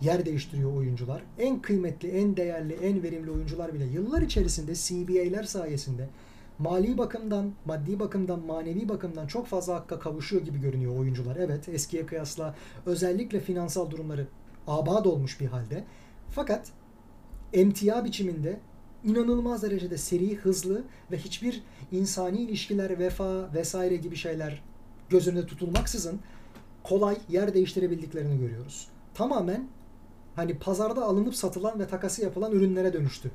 yer 0.01 0.27
değiştiriyor 0.27 0.77
oyuncular. 0.77 1.23
En 1.39 1.63
kıymetli, 1.63 2.09
en 2.09 2.37
değerli, 2.37 2.75
en 2.75 3.03
verimli 3.03 3.31
oyuncular 3.31 3.75
bile 3.75 3.85
yıllar 3.85 4.23
içerisinde 4.23 4.75
CBA'ler 4.75 5.43
sayesinde 5.43 6.09
mali 6.63 6.99
bakımdan, 6.99 7.53
maddi 7.65 8.01
bakımdan, 8.01 8.41
manevi 8.41 8.89
bakımdan 8.89 9.27
çok 9.27 9.47
fazla 9.47 9.75
hakka 9.75 9.99
kavuşuyor 9.99 10.43
gibi 10.43 10.61
görünüyor 10.61 10.99
oyuncular. 10.99 11.37
Evet 11.37 11.69
eskiye 11.69 12.07
kıyasla 12.07 12.55
özellikle 12.87 13.41
finansal 13.41 13.91
durumları 13.91 14.27
abad 14.67 15.05
olmuş 15.05 15.41
bir 15.41 15.47
halde. 15.47 15.85
Fakat 16.31 16.69
emtia 17.53 18.05
biçiminde 18.05 18.61
inanılmaz 19.05 19.63
derecede 19.63 19.99
seri, 19.99 20.37
hızlı 20.37 20.85
ve 21.11 21.19
hiçbir 21.19 21.63
insani 21.93 22.41
ilişkiler, 22.41 22.99
vefa 22.99 23.55
vesaire 23.55 23.97
gibi 23.97 24.17
şeyler 24.17 24.63
göz 25.11 25.29
önünde 25.29 25.47
tutulmaksızın 25.47 26.21
kolay 26.83 27.19
yer 27.29 27.55
değiştirebildiklerini 27.55 28.39
görüyoruz. 28.39 28.89
Tamamen 29.15 29.69
hani 30.37 30.59
pazarda 30.59 31.05
alınıp 31.05 31.35
satılan 31.35 31.81
ve 31.81 31.87
takası 31.87 32.23
yapılan 32.23 32.53
ürünlere 32.53 32.93
dönüştü 32.93 33.31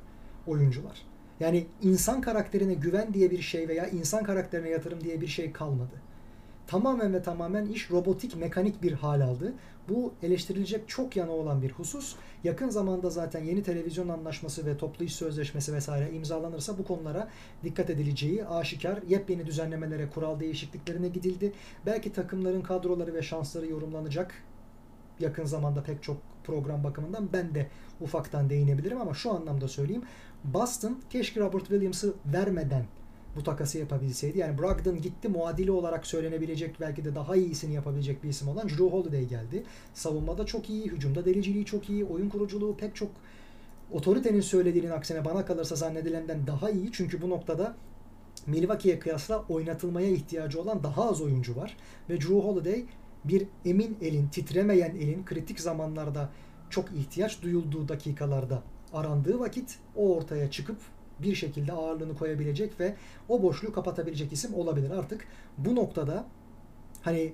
oyuncular. 0.46 1.02
Yani 1.40 1.66
insan 1.82 2.20
karakterine 2.20 2.74
güven 2.74 3.14
diye 3.14 3.30
bir 3.30 3.42
şey 3.42 3.68
veya 3.68 3.86
insan 3.86 4.24
karakterine 4.24 4.68
yatırım 4.68 5.04
diye 5.04 5.20
bir 5.20 5.26
şey 5.26 5.52
kalmadı. 5.52 5.94
Tamamen 6.66 7.14
ve 7.14 7.22
tamamen 7.22 7.66
iş 7.66 7.90
robotik, 7.90 8.36
mekanik 8.36 8.82
bir 8.82 8.92
hal 8.92 9.20
aldı. 9.20 9.54
Bu 9.88 10.12
eleştirilecek 10.22 10.88
çok 10.88 11.16
yanı 11.16 11.32
olan 11.32 11.62
bir 11.62 11.70
husus. 11.70 12.16
Yakın 12.44 12.68
zamanda 12.68 13.10
zaten 13.10 13.44
yeni 13.44 13.62
televizyon 13.62 14.08
anlaşması 14.08 14.66
ve 14.66 14.76
toplu 14.76 15.04
iş 15.04 15.14
sözleşmesi 15.14 15.72
vesaire 15.72 16.10
imzalanırsa 16.10 16.78
bu 16.78 16.84
konulara 16.84 17.28
dikkat 17.64 17.90
edileceği 17.90 18.44
aşikar. 18.44 18.98
Yepyeni 19.08 19.46
düzenlemelere, 19.46 20.10
kural 20.10 20.40
değişikliklerine 20.40 21.08
gidildi. 21.08 21.52
Belki 21.86 22.12
takımların 22.12 22.62
kadroları 22.62 23.14
ve 23.14 23.22
şansları 23.22 23.66
yorumlanacak 23.66 24.34
yakın 25.20 25.44
zamanda 25.44 25.82
pek 25.82 26.02
çok 26.02 26.16
program 26.44 26.84
bakımından 26.84 27.28
ben 27.32 27.54
de 27.54 27.66
ufaktan 28.00 28.50
değinebilirim 28.50 29.00
ama 29.00 29.14
şu 29.14 29.32
anlamda 29.32 29.68
söyleyeyim. 29.68 30.02
Boston 30.44 31.00
keşke 31.10 31.40
Robert 31.40 31.60
Williams'ı 31.60 32.14
vermeden 32.26 32.84
bu 33.36 33.42
takası 33.42 33.78
yapabilseydi. 33.78 34.38
Yani 34.38 34.58
Brogdon 34.58 35.02
gitti 35.02 35.28
muadili 35.28 35.70
olarak 35.70 36.06
söylenebilecek 36.06 36.80
belki 36.80 37.04
de 37.04 37.14
daha 37.14 37.36
iyisini 37.36 37.74
yapabilecek 37.74 38.24
bir 38.24 38.28
isim 38.28 38.48
olan 38.48 38.68
Drew 38.68 38.84
Holiday 38.84 39.24
geldi. 39.24 39.62
Savunmada 39.94 40.46
çok 40.46 40.70
iyi, 40.70 40.84
hücumda 40.84 41.24
deliciliği 41.24 41.64
çok 41.64 41.90
iyi, 41.90 42.04
oyun 42.04 42.28
kuruculuğu 42.28 42.76
pek 42.76 42.96
çok 42.96 43.10
otoritenin 43.92 44.40
söylediğinin 44.40 44.90
aksine 44.90 45.24
bana 45.24 45.44
kalırsa 45.44 45.76
zannedilenden 45.76 46.46
daha 46.46 46.70
iyi. 46.70 46.88
Çünkü 46.92 47.22
bu 47.22 47.30
noktada 47.30 47.76
Milwaukee'ye 48.46 48.98
kıyasla 48.98 49.44
oynatılmaya 49.48 50.08
ihtiyacı 50.08 50.60
olan 50.60 50.82
daha 50.82 51.10
az 51.10 51.22
oyuncu 51.22 51.56
var. 51.56 51.76
Ve 52.10 52.20
Drew 52.20 52.34
Holiday 52.34 52.84
bir 53.24 53.46
emin 53.64 53.96
elin, 54.02 54.28
titremeyen 54.28 54.94
elin 54.94 55.24
kritik 55.24 55.60
zamanlarda 55.60 56.30
çok 56.70 56.92
ihtiyaç 56.92 57.42
duyulduğu 57.42 57.88
dakikalarda 57.88 58.62
arandığı 58.92 59.40
vakit 59.40 59.78
o 59.96 60.16
ortaya 60.16 60.50
çıkıp 60.50 60.76
bir 61.18 61.34
şekilde 61.34 61.72
ağırlığını 61.72 62.16
koyabilecek 62.16 62.80
ve 62.80 62.94
o 63.28 63.42
boşluğu 63.42 63.72
kapatabilecek 63.72 64.32
isim 64.32 64.54
olabilir. 64.54 64.90
Artık 64.90 65.24
bu 65.58 65.76
noktada 65.76 66.24
hani 67.02 67.32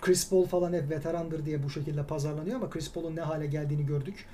Chris 0.00 0.30
Paul 0.30 0.46
falan 0.46 0.72
hep 0.72 0.90
veterandır 0.90 1.46
diye 1.46 1.62
bu 1.62 1.70
şekilde 1.70 2.06
pazarlanıyor 2.06 2.56
ama 2.56 2.70
Chris 2.70 2.92
Paul'un 2.92 3.16
ne 3.16 3.20
hale 3.20 3.46
geldiğini 3.46 3.86
gördük 3.86 4.26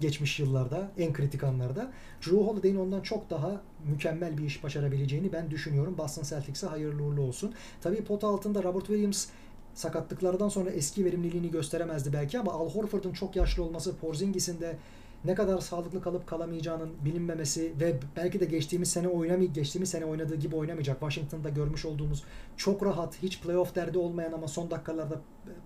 geçmiş 0.00 0.40
yıllarda, 0.40 0.90
en 0.98 1.12
kritik 1.12 1.44
anlarda. 1.44 1.92
Drew 2.20 2.36
Holiday'in 2.36 2.76
ondan 2.76 3.00
çok 3.00 3.30
daha 3.30 3.60
mükemmel 3.86 4.38
bir 4.38 4.44
iş 4.44 4.64
başarabileceğini 4.64 5.32
ben 5.32 5.50
düşünüyorum. 5.50 5.98
Boston 5.98 6.22
Celtics'e 6.22 6.66
hayırlı 6.66 7.02
uğurlu 7.02 7.22
olsun. 7.22 7.54
Tabii 7.80 8.04
pot 8.04 8.24
altında 8.24 8.62
Robert 8.62 8.86
Williams 8.86 9.26
sakatlıklardan 9.74 10.48
sonra 10.48 10.70
eski 10.70 11.04
verimliliğini 11.04 11.50
gösteremezdi 11.50 12.12
belki 12.12 12.38
ama 12.38 12.52
Al 12.52 12.70
Horford'un 12.70 13.12
çok 13.12 13.36
yaşlı 13.36 13.64
olması, 13.64 13.96
Porzingis'in 13.96 14.60
de 14.60 14.76
ne 15.24 15.34
kadar 15.34 15.58
sağlıklı 15.58 16.02
kalıp 16.02 16.26
kalamayacağının 16.26 16.90
bilinmemesi 17.04 17.72
ve 17.80 17.96
belki 18.16 18.40
de 18.40 18.44
geçtiğimiz 18.44 18.90
sene 18.90 19.08
oynamay 19.08 19.46
geçtiğimiz 19.46 19.90
sene 19.90 20.04
oynadığı 20.04 20.36
gibi 20.36 20.56
oynamayacak. 20.56 21.00
Washington'da 21.00 21.48
görmüş 21.48 21.84
olduğumuz 21.84 22.24
çok 22.56 22.82
rahat, 22.86 23.22
hiç 23.22 23.40
playoff 23.40 23.74
derdi 23.74 23.98
olmayan 23.98 24.32
ama 24.32 24.48
son 24.48 24.70
dakikalarda 24.70 25.20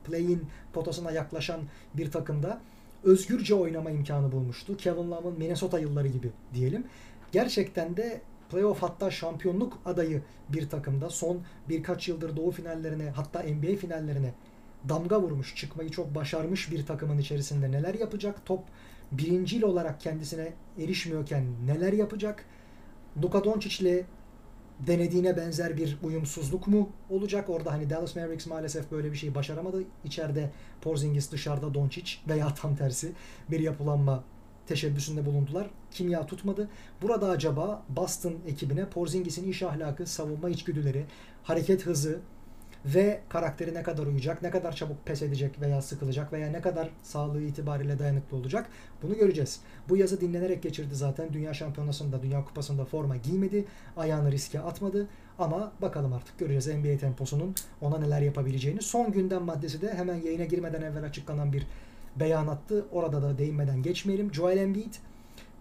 play-in 0.05 0.47
potasına 0.73 1.11
yaklaşan 1.11 1.61
bir 1.95 2.11
takımda 2.11 2.61
özgürce 3.05 3.55
oynama 3.55 3.91
imkanı 3.91 4.33
bulmuştu. 4.33 4.77
Kevin 4.77 5.11
Love'ın 5.11 5.39
Minnesota 5.39 5.79
yılları 5.79 6.09
gibi 6.09 6.31
diyelim. 6.55 6.85
Gerçekten 7.33 7.97
de 7.97 8.21
playoff 8.51 8.83
hatta 8.83 9.11
şampiyonluk 9.11 9.79
adayı 9.85 10.23
bir 10.49 10.71
takımda 10.71 11.11
son 11.11 11.41
birkaç 11.69 12.09
yıldır 12.09 12.37
doğu 12.37 12.51
finallerine 12.51 13.11
hatta 13.11 13.43
NBA 13.43 13.77
finallerine 13.77 14.35
damga 14.89 15.21
vurmuş, 15.21 15.57
çıkmayı 15.57 15.91
çok 15.91 16.15
başarmış 16.15 16.71
bir 16.71 16.87
takımın 16.87 17.19
içerisinde 17.19 17.71
neler 17.71 17.95
yapacak? 17.95 18.47
Top 18.47 18.61
birincil 19.13 19.63
olarak 19.63 20.01
kendisine 20.01 20.53
erişmiyorken 20.79 21.45
neler 21.67 21.93
yapacak? 21.93 22.45
Luka 23.23 23.45
Doncic'le 23.45 24.05
denediğine 24.87 25.37
benzer 25.37 25.77
bir 25.77 25.99
uyumsuzluk 26.03 26.67
mu 26.67 26.89
olacak? 27.11 27.51
Orada 27.51 27.73
hani 27.73 27.91
Dallas 27.91 28.17
Mavericks 28.17 28.47
maalesef 28.47 28.91
böyle 28.91 29.13
bir 29.13 29.17
şey 29.17 29.35
başaramadı. 29.35 29.85
İçeride 30.05 30.51
Porzingis 30.81 31.33
dışarıda 31.33 31.75
Doncic 31.75 32.13
veya 32.29 32.55
tam 32.55 32.77
tersi 32.77 33.13
bir 33.51 33.61
yapılanma 33.61 34.25
teşebbüsünde 34.67 35.27
bulundular. 35.27 35.71
Kimya 35.91 36.27
tutmadı. 36.27 36.69
Burada 37.03 37.29
acaba 37.29 37.83
Boston 37.89 38.35
ekibine 38.47 38.89
Porzingis'in 38.89 39.51
iş 39.51 39.63
ahlakı, 39.63 40.07
savunma 40.07 40.49
içgüdüleri, 40.49 41.05
hareket 41.43 41.87
hızı, 41.87 42.21
ve 42.85 43.21
karakteri 43.29 43.75
ne 43.75 43.83
kadar 43.83 44.07
uyacak, 44.07 44.43
ne 44.43 44.51
kadar 44.51 44.77
çabuk 44.77 45.07
pes 45.07 45.23
edecek 45.23 45.61
veya 45.61 45.83
sıkılacak 45.83 46.33
veya 46.33 46.51
ne 46.51 46.61
kadar 46.61 46.91
sağlığı 47.03 47.43
itibariyle 47.43 47.99
dayanıklı 47.99 48.37
olacak 48.37 48.67
bunu 49.03 49.15
göreceğiz. 49.15 49.61
Bu 49.89 49.97
yazı 49.97 50.21
dinlenerek 50.21 50.63
geçirdi 50.63 50.95
zaten. 50.95 51.33
Dünya 51.33 51.55
Şampiyonası'nda, 51.55 52.23
Dünya 52.23 52.45
Kupası'nda 52.45 52.85
forma 52.85 53.17
giymedi. 53.17 53.65
Ayağını 53.97 54.33
riske 54.33 54.61
atmadı. 54.61 55.07
Ama 55.39 55.73
bakalım 55.83 56.13
artık 56.13 56.39
göreceğiz 56.39 56.79
NBA 56.79 56.99
temposunun 56.99 57.55
ona 57.81 57.99
neler 57.99 58.21
yapabileceğini. 58.21 58.83
Son 58.83 59.13
gündem 59.13 59.43
maddesi 59.43 59.83
de 59.83 59.95
hemen 59.95 60.15
yayına 60.15 60.45
girmeden 60.45 60.83
evvel 60.83 61.05
açıklanan 61.05 61.53
bir 61.53 61.67
beyanattı. 62.17 62.87
Orada 62.93 63.23
da 63.23 63.39
değinmeden 63.39 63.83
geçmeyelim. 63.83 64.35
Joel 64.35 64.57
Embiid 64.57 64.95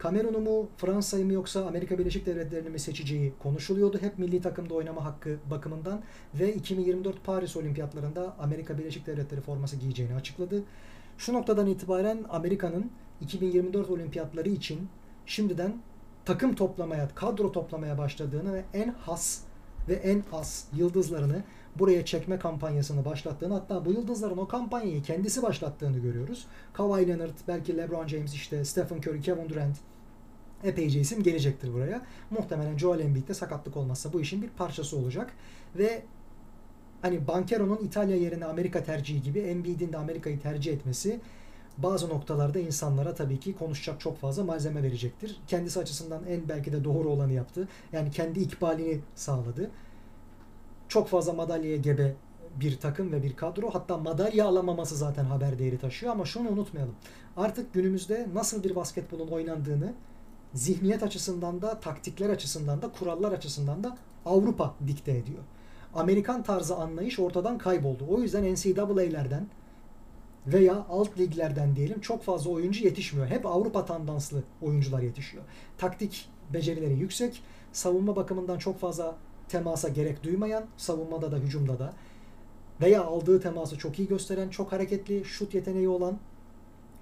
Kamerun'u 0.01 0.39
mu 0.39 0.69
Fransa'yı 0.77 1.25
mı 1.25 1.33
yoksa 1.33 1.65
Amerika 1.65 1.99
Birleşik 1.99 2.25
Devletleri'ni 2.25 2.69
mi 2.69 2.79
seçeceği 2.79 3.33
konuşuluyordu. 3.39 3.97
Hep 4.01 4.19
milli 4.19 4.41
takımda 4.41 4.73
oynama 4.73 5.05
hakkı 5.05 5.37
bakımından 5.51 6.01
ve 6.33 6.53
2024 6.53 7.23
Paris 7.23 7.57
Olimpiyatlarında 7.57 8.35
Amerika 8.39 8.77
Birleşik 8.77 9.07
Devletleri 9.07 9.41
forması 9.41 9.75
giyeceğini 9.75 10.15
açıkladı. 10.15 10.63
Şu 11.17 11.33
noktadan 11.33 11.67
itibaren 11.67 12.25
Amerika'nın 12.29 12.91
2024 13.21 13.89
olimpiyatları 13.89 14.49
için 14.49 14.89
şimdiden 15.25 15.73
takım 16.25 16.55
toplamaya, 16.55 17.07
kadro 17.15 17.51
toplamaya 17.51 17.97
başladığını 17.97 18.53
ve 18.53 18.63
en 18.73 18.89
has 18.89 19.41
ve 19.89 19.93
en 19.93 20.23
az 20.33 20.67
yıldızlarını 20.75 21.43
buraya 21.79 22.05
çekme 22.05 22.39
kampanyasını 22.39 23.05
başlattığını 23.05 23.53
hatta 23.53 23.85
bu 23.85 23.91
yıldızların 23.91 24.37
o 24.37 24.47
kampanyayı 24.47 25.03
kendisi 25.03 25.43
başlattığını 25.43 25.99
görüyoruz. 25.99 26.47
Kawhi 26.73 27.07
Leonard, 27.07 27.37
belki 27.47 27.77
LeBron 27.77 28.07
James 28.07 28.33
işte 28.33 28.65
Stephen 28.65 28.97
Curry, 28.97 29.21
Kevin 29.21 29.49
Durant 29.49 29.77
epeyce 30.63 30.99
isim 30.99 31.23
gelecektir 31.23 31.73
buraya. 31.73 32.01
Muhtemelen 32.29 32.77
Joel 32.77 32.99
Embiid 32.99 33.27
de 33.27 33.33
sakatlık 33.33 33.77
olmazsa 33.77 34.13
bu 34.13 34.21
işin 34.21 34.41
bir 34.41 34.49
parçası 34.49 34.97
olacak. 34.97 35.33
Ve 35.77 36.03
hani 37.01 37.27
Bankero'nun 37.27 37.77
İtalya 37.77 38.15
yerine 38.15 38.45
Amerika 38.45 38.83
tercihi 38.83 39.21
gibi 39.21 39.39
Embiid'in 39.39 39.93
de 39.93 39.97
Amerika'yı 39.97 40.39
tercih 40.39 40.73
etmesi 40.73 41.19
bazı 41.77 42.09
noktalarda 42.09 42.59
insanlara 42.59 43.13
tabii 43.13 43.39
ki 43.39 43.55
konuşacak 43.55 43.99
çok 43.99 44.17
fazla 44.17 44.43
malzeme 44.43 44.83
verecektir. 44.83 45.39
Kendisi 45.47 45.79
açısından 45.79 46.23
en 46.25 46.49
belki 46.49 46.71
de 46.71 46.83
doğru 46.83 47.09
olanı 47.09 47.33
yaptı. 47.33 47.67
Yani 47.93 48.11
kendi 48.11 48.39
ikbalini 48.39 48.99
sağladı. 49.15 49.71
Çok 50.87 51.07
fazla 51.07 51.33
madalyaya 51.33 51.77
gebe 51.77 52.15
bir 52.59 52.77
takım 52.77 53.11
ve 53.11 53.23
bir 53.23 53.35
kadro. 53.35 53.69
Hatta 53.69 53.97
madalya 53.97 54.45
alamaması 54.45 54.95
zaten 54.95 55.25
haber 55.25 55.59
değeri 55.59 55.77
taşıyor 55.77 56.11
ama 56.11 56.25
şunu 56.25 56.49
unutmayalım. 56.49 56.95
Artık 57.37 57.73
günümüzde 57.73 58.27
nasıl 58.33 58.63
bir 58.63 58.75
basketbolun 58.75 59.27
oynandığını 59.27 59.93
zihniyet 60.53 61.03
açısından 61.03 61.61
da, 61.61 61.79
taktikler 61.79 62.29
açısından 62.29 62.81
da, 62.81 62.91
kurallar 62.91 63.31
açısından 63.31 63.83
da 63.83 63.97
Avrupa 64.25 64.75
dikte 64.87 65.11
ediyor. 65.11 65.43
Amerikan 65.93 66.43
tarzı 66.43 66.75
anlayış 66.75 67.19
ortadan 67.19 67.57
kayboldu. 67.57 68.05
O 68.09 68.21
yüzden 68.21 68.53
NCAA'lerden 68.53 69.47
veya 70.47 70.85
alt 70.89 71.19
liglerden 71.19 71.75
diyelim 71.75 72.01
çok 72.01 72.23
fazla 72.23 72.51
oyuncu 72.51 72.85
yetişmiyor. 72.85 73.27
Hep 73.27 73.45
Avrupa 73.45 73.85
tandanslı 73.85 74.43
oyuncular 74.61 75.01
yetişiyor. 75.01 75.43
Taktik 75.77 76.29
becerileri 76.53 76.93
yüksek, 76.93 77.43
savunma 77.73 78.15
bakımından 78.15 78.57
çok 78.57 78.79
fazla 78.79 79.15
temasa 79.49 79.89
gerek 79.89 80.23
duymayan, 80.23 80.63
savunmada 80.77 81.31
da 81.31 81.37
hücumda 81.37 81.79
da 81.79 81.93
veya 82.81 83.03
aldığı 83.03 83.41
teması 83.41 83.77
çok 83.77 83.99
iyi 83.99 84.07
gösteren, 84.07 84.49
çok 84.49 84.71
hareketli, 84.71 85.25
şut 85.25 85.53
yeteneği 85.53 85.89
olan, 85.89 86.19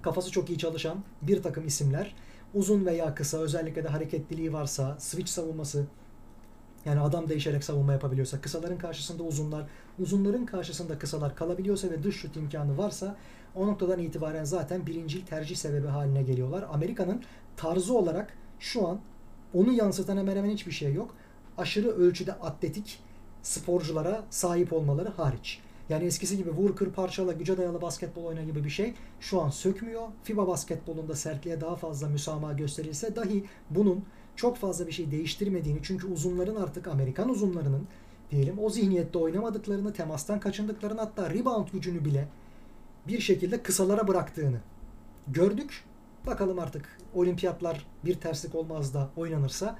kafası 0.02 0.30
çok 0.30 0.50
iyi 0.50 0.58
çalışan 0.58 1.04
bir 1.22 1.42
takım 1.42 1.66
isimler 1.66 2.14
uzun 2.54 2.86
veya 2.86 3.14
kısa 3.14 3.38
özellikle 3.38 3.84
de 3.84 3.88
hareketliliği 3.88 4.52
varsa, 4.52 4.96
switch 4.98 5.30
savunması 5.30 5.86
yani 6.84 7.00
adam 7.00 7.28
değişerek 7.28 7.64
savunma 7.64 7.92
yapabiliyorsa, 7.92 8.40
kısaların 8.40 8.78
karşısında 8.78 9.22
uzunlar, 9.22 9.66
uzunların 9.98 10.46
karşısında 10.46 10.98
kısalar 10.98 11.36
kalabiliyorsa 11.36 11.90
ve 11.90 12.02
dış 12.02 12.16
şut 12.16 12.36
imkanı 12.36 12.78
varsa 12.78 13.16
o 13.54 13.66
noktadan 13.66 13.98
itibaren 13.98 14.44
zaten 14.44 14.86
birinci 14.86 15.24
tercih 15.24 15.56
sebebi 15.56 15.86
haline 15.86 16.22
geliyorlar. 16.22 16.66
Amerika'nın 16.72 17.22
tarzı 17.56 17.98
olarak 17.98 18.34
şu 18.58 18.88
an 18.88 19.00
onu 19.54 19.72
yansıtan 19.72 20.16
hemen 20.16 20.36
hemen 20.36 20.50
hiçbir 20.50 20.72
şey 20.72 20.94
yok. 20.94 21.14
Aşırı 21.58 21.88
ölçüde 21.88 22.32
atletik 22.32 22.98
sporculara 23.42 24.24
sahip 24.30 24.72
olmaları 24.72 25.08
hariç. 25.08 25.60
Yani 25.90 26.04
eskisi 26.04 26.36
gibi 26.36 26.50
vur 26.50 26.76
kır 26.76 26.92
parçala 26.92 27.32
güce 27.32 27.56
dayalı 27.56 27.82
basketbol 27.82 28.24
oyna 28.24 28.42
gibi 28.42 28.64
bir 28.64 28.70
şey 28.70 28.94
şu 29.20 29.40
an 29.40 29.50
sökmüyor. 29.50 30.08
FIBA 30.22 30.46
basketbolunda 30.46 31.14
sertliğe 31.14 31.60
daha 31.60 31.76
fazla 31.76 32.08
müsamaha 32.08 32.52
gösterilse 32.52 33.16
dahi 33.16 33.44
bunun 33.70 34.04
çok 34.36 34.56
fazla 34.56 34.86
bir 34.86 34.92
şey 34.92 35.10
değiştirmediğini 35.10 35.78
çünkü 35.82 36.06
uzunların 36.06 36.56
artık 36.56 36.88
Amerikan 36.88 37.28
uzunlarının 37.28 37.88
diyelim 38.30 38.58
o 38.58 38.70
zihniyette 38.70 39.18
oynamadıklarını, 39.18 39.92
temastan 39.92 40.40
kaçındıklarını 40.40 41.00
hatta 41.00 41.30
rebound 41.30 41.68
gücünü 41.72 42.04
bile 42.04 42.28
bir 43.08 43.20
şekilde 43.20 43.62
kısalara 43.62 44.08
bıraktığını 44.08 44.60
gördük. 45.28 45.84
Bakalım 46.26 46.58
artık 46.58 46.98
olimpiyatlar 47.14 47.86
bir 48.04 48.14
terslik 48.14 48.54
olmaz 48.54 48.94
da 48.94 49.10
oynanırsa 49.16 49.78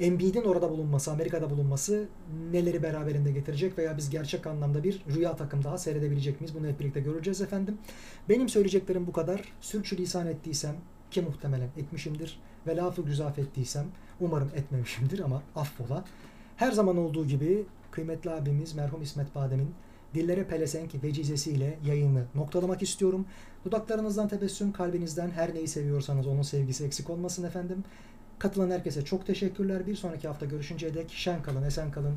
Embiid'in 0.00 0.42
orada 0.42 0.70
bulunması, 0.70 1.12
Amerika'da 1.12 1.50
bulunması 1.50 2.08
neleri 2.52 2.82
beraberinde 2.82 3.32
getirecek 3.32 3.78
veya 3.78 3.96
biz 3.96 4.10
gerçek 4.10 4.46
anlamda 4.46 4.84
bir 4.84 5.02
rüya 5.14 5.36
takım 5.36 5.64
daha 5.64 5.78
seyredebilecek 5.78 6.40
miyiz? 6.40 6.54
Bunu 6.54 6.66
hep 6.66 6.80
birlikte 6.80 7.00
göreceğiz 7.00 7.40
efendim. 7.40 7.78
Benim 8.28 8.48
söyleyeceklerim 8.48 9.06
bu 9.06 9.12
kadar. 9.12 9.52
Sürçülisan 9.60 10.26
ettiysem 10.26 10.76
ki 11.10 11.22
muhtemelen 11.22 11.68
etmişimdir 11.76 12.40
ve 12.66 12.76
lafı 12.76 13.02
güzaf 13.02 13.38
ettiysem 13.38 13.86
umarım 14.20 14.50
etmemişimdir 14.56 15.18
ama 15.18 15.42
affola. 15.56 16.04
Her 16.56 16.72
zaman 16.72 16.96
olduğu 16.96 17.26
gibi 17.26 17.66
kıymetli 17.90 18.30
abimiz 18.30 18.74
merhum 18.74 19.02
İsmet 19.02 19.34
Badem'in 19.34 19.74
dillere 20.14 20.44
pelesenk 20.44 21.04
vecizesiyle 21.04 21.78
yayını 21.86 22.24
noktalamak 22.34 22.82
istiyorum. 22.82 23.26
Dudaklarınızdan 23.64 24.28
tebessüm, 24.28 24.72
kalbinizden 24.72 25.30
her 25.30 25.54
neyi 25.54 25.68
seviyorsanız 25.68 26.26
onun 26.26 26.42
sevgisi 26.42 26.84
eksik 26.84 27.10
olmasın 27.10 27.44
efendim. 27.44 27.84
Katılan 28.38 28.70
herkese 28.70 29.04
çok 29.04 29.26
teşekkürler. 29.26 29.86
Bir 29.86 29.96
sonraki 29.96 30.28
hafta 30.28 30.46
görüşünceye 30.46 30.94
dek 30.94 31.10
şen 31.10 31.42
kalın, 31.42 31.62
esen 31.62 31.90
kalın. 31.90 32.14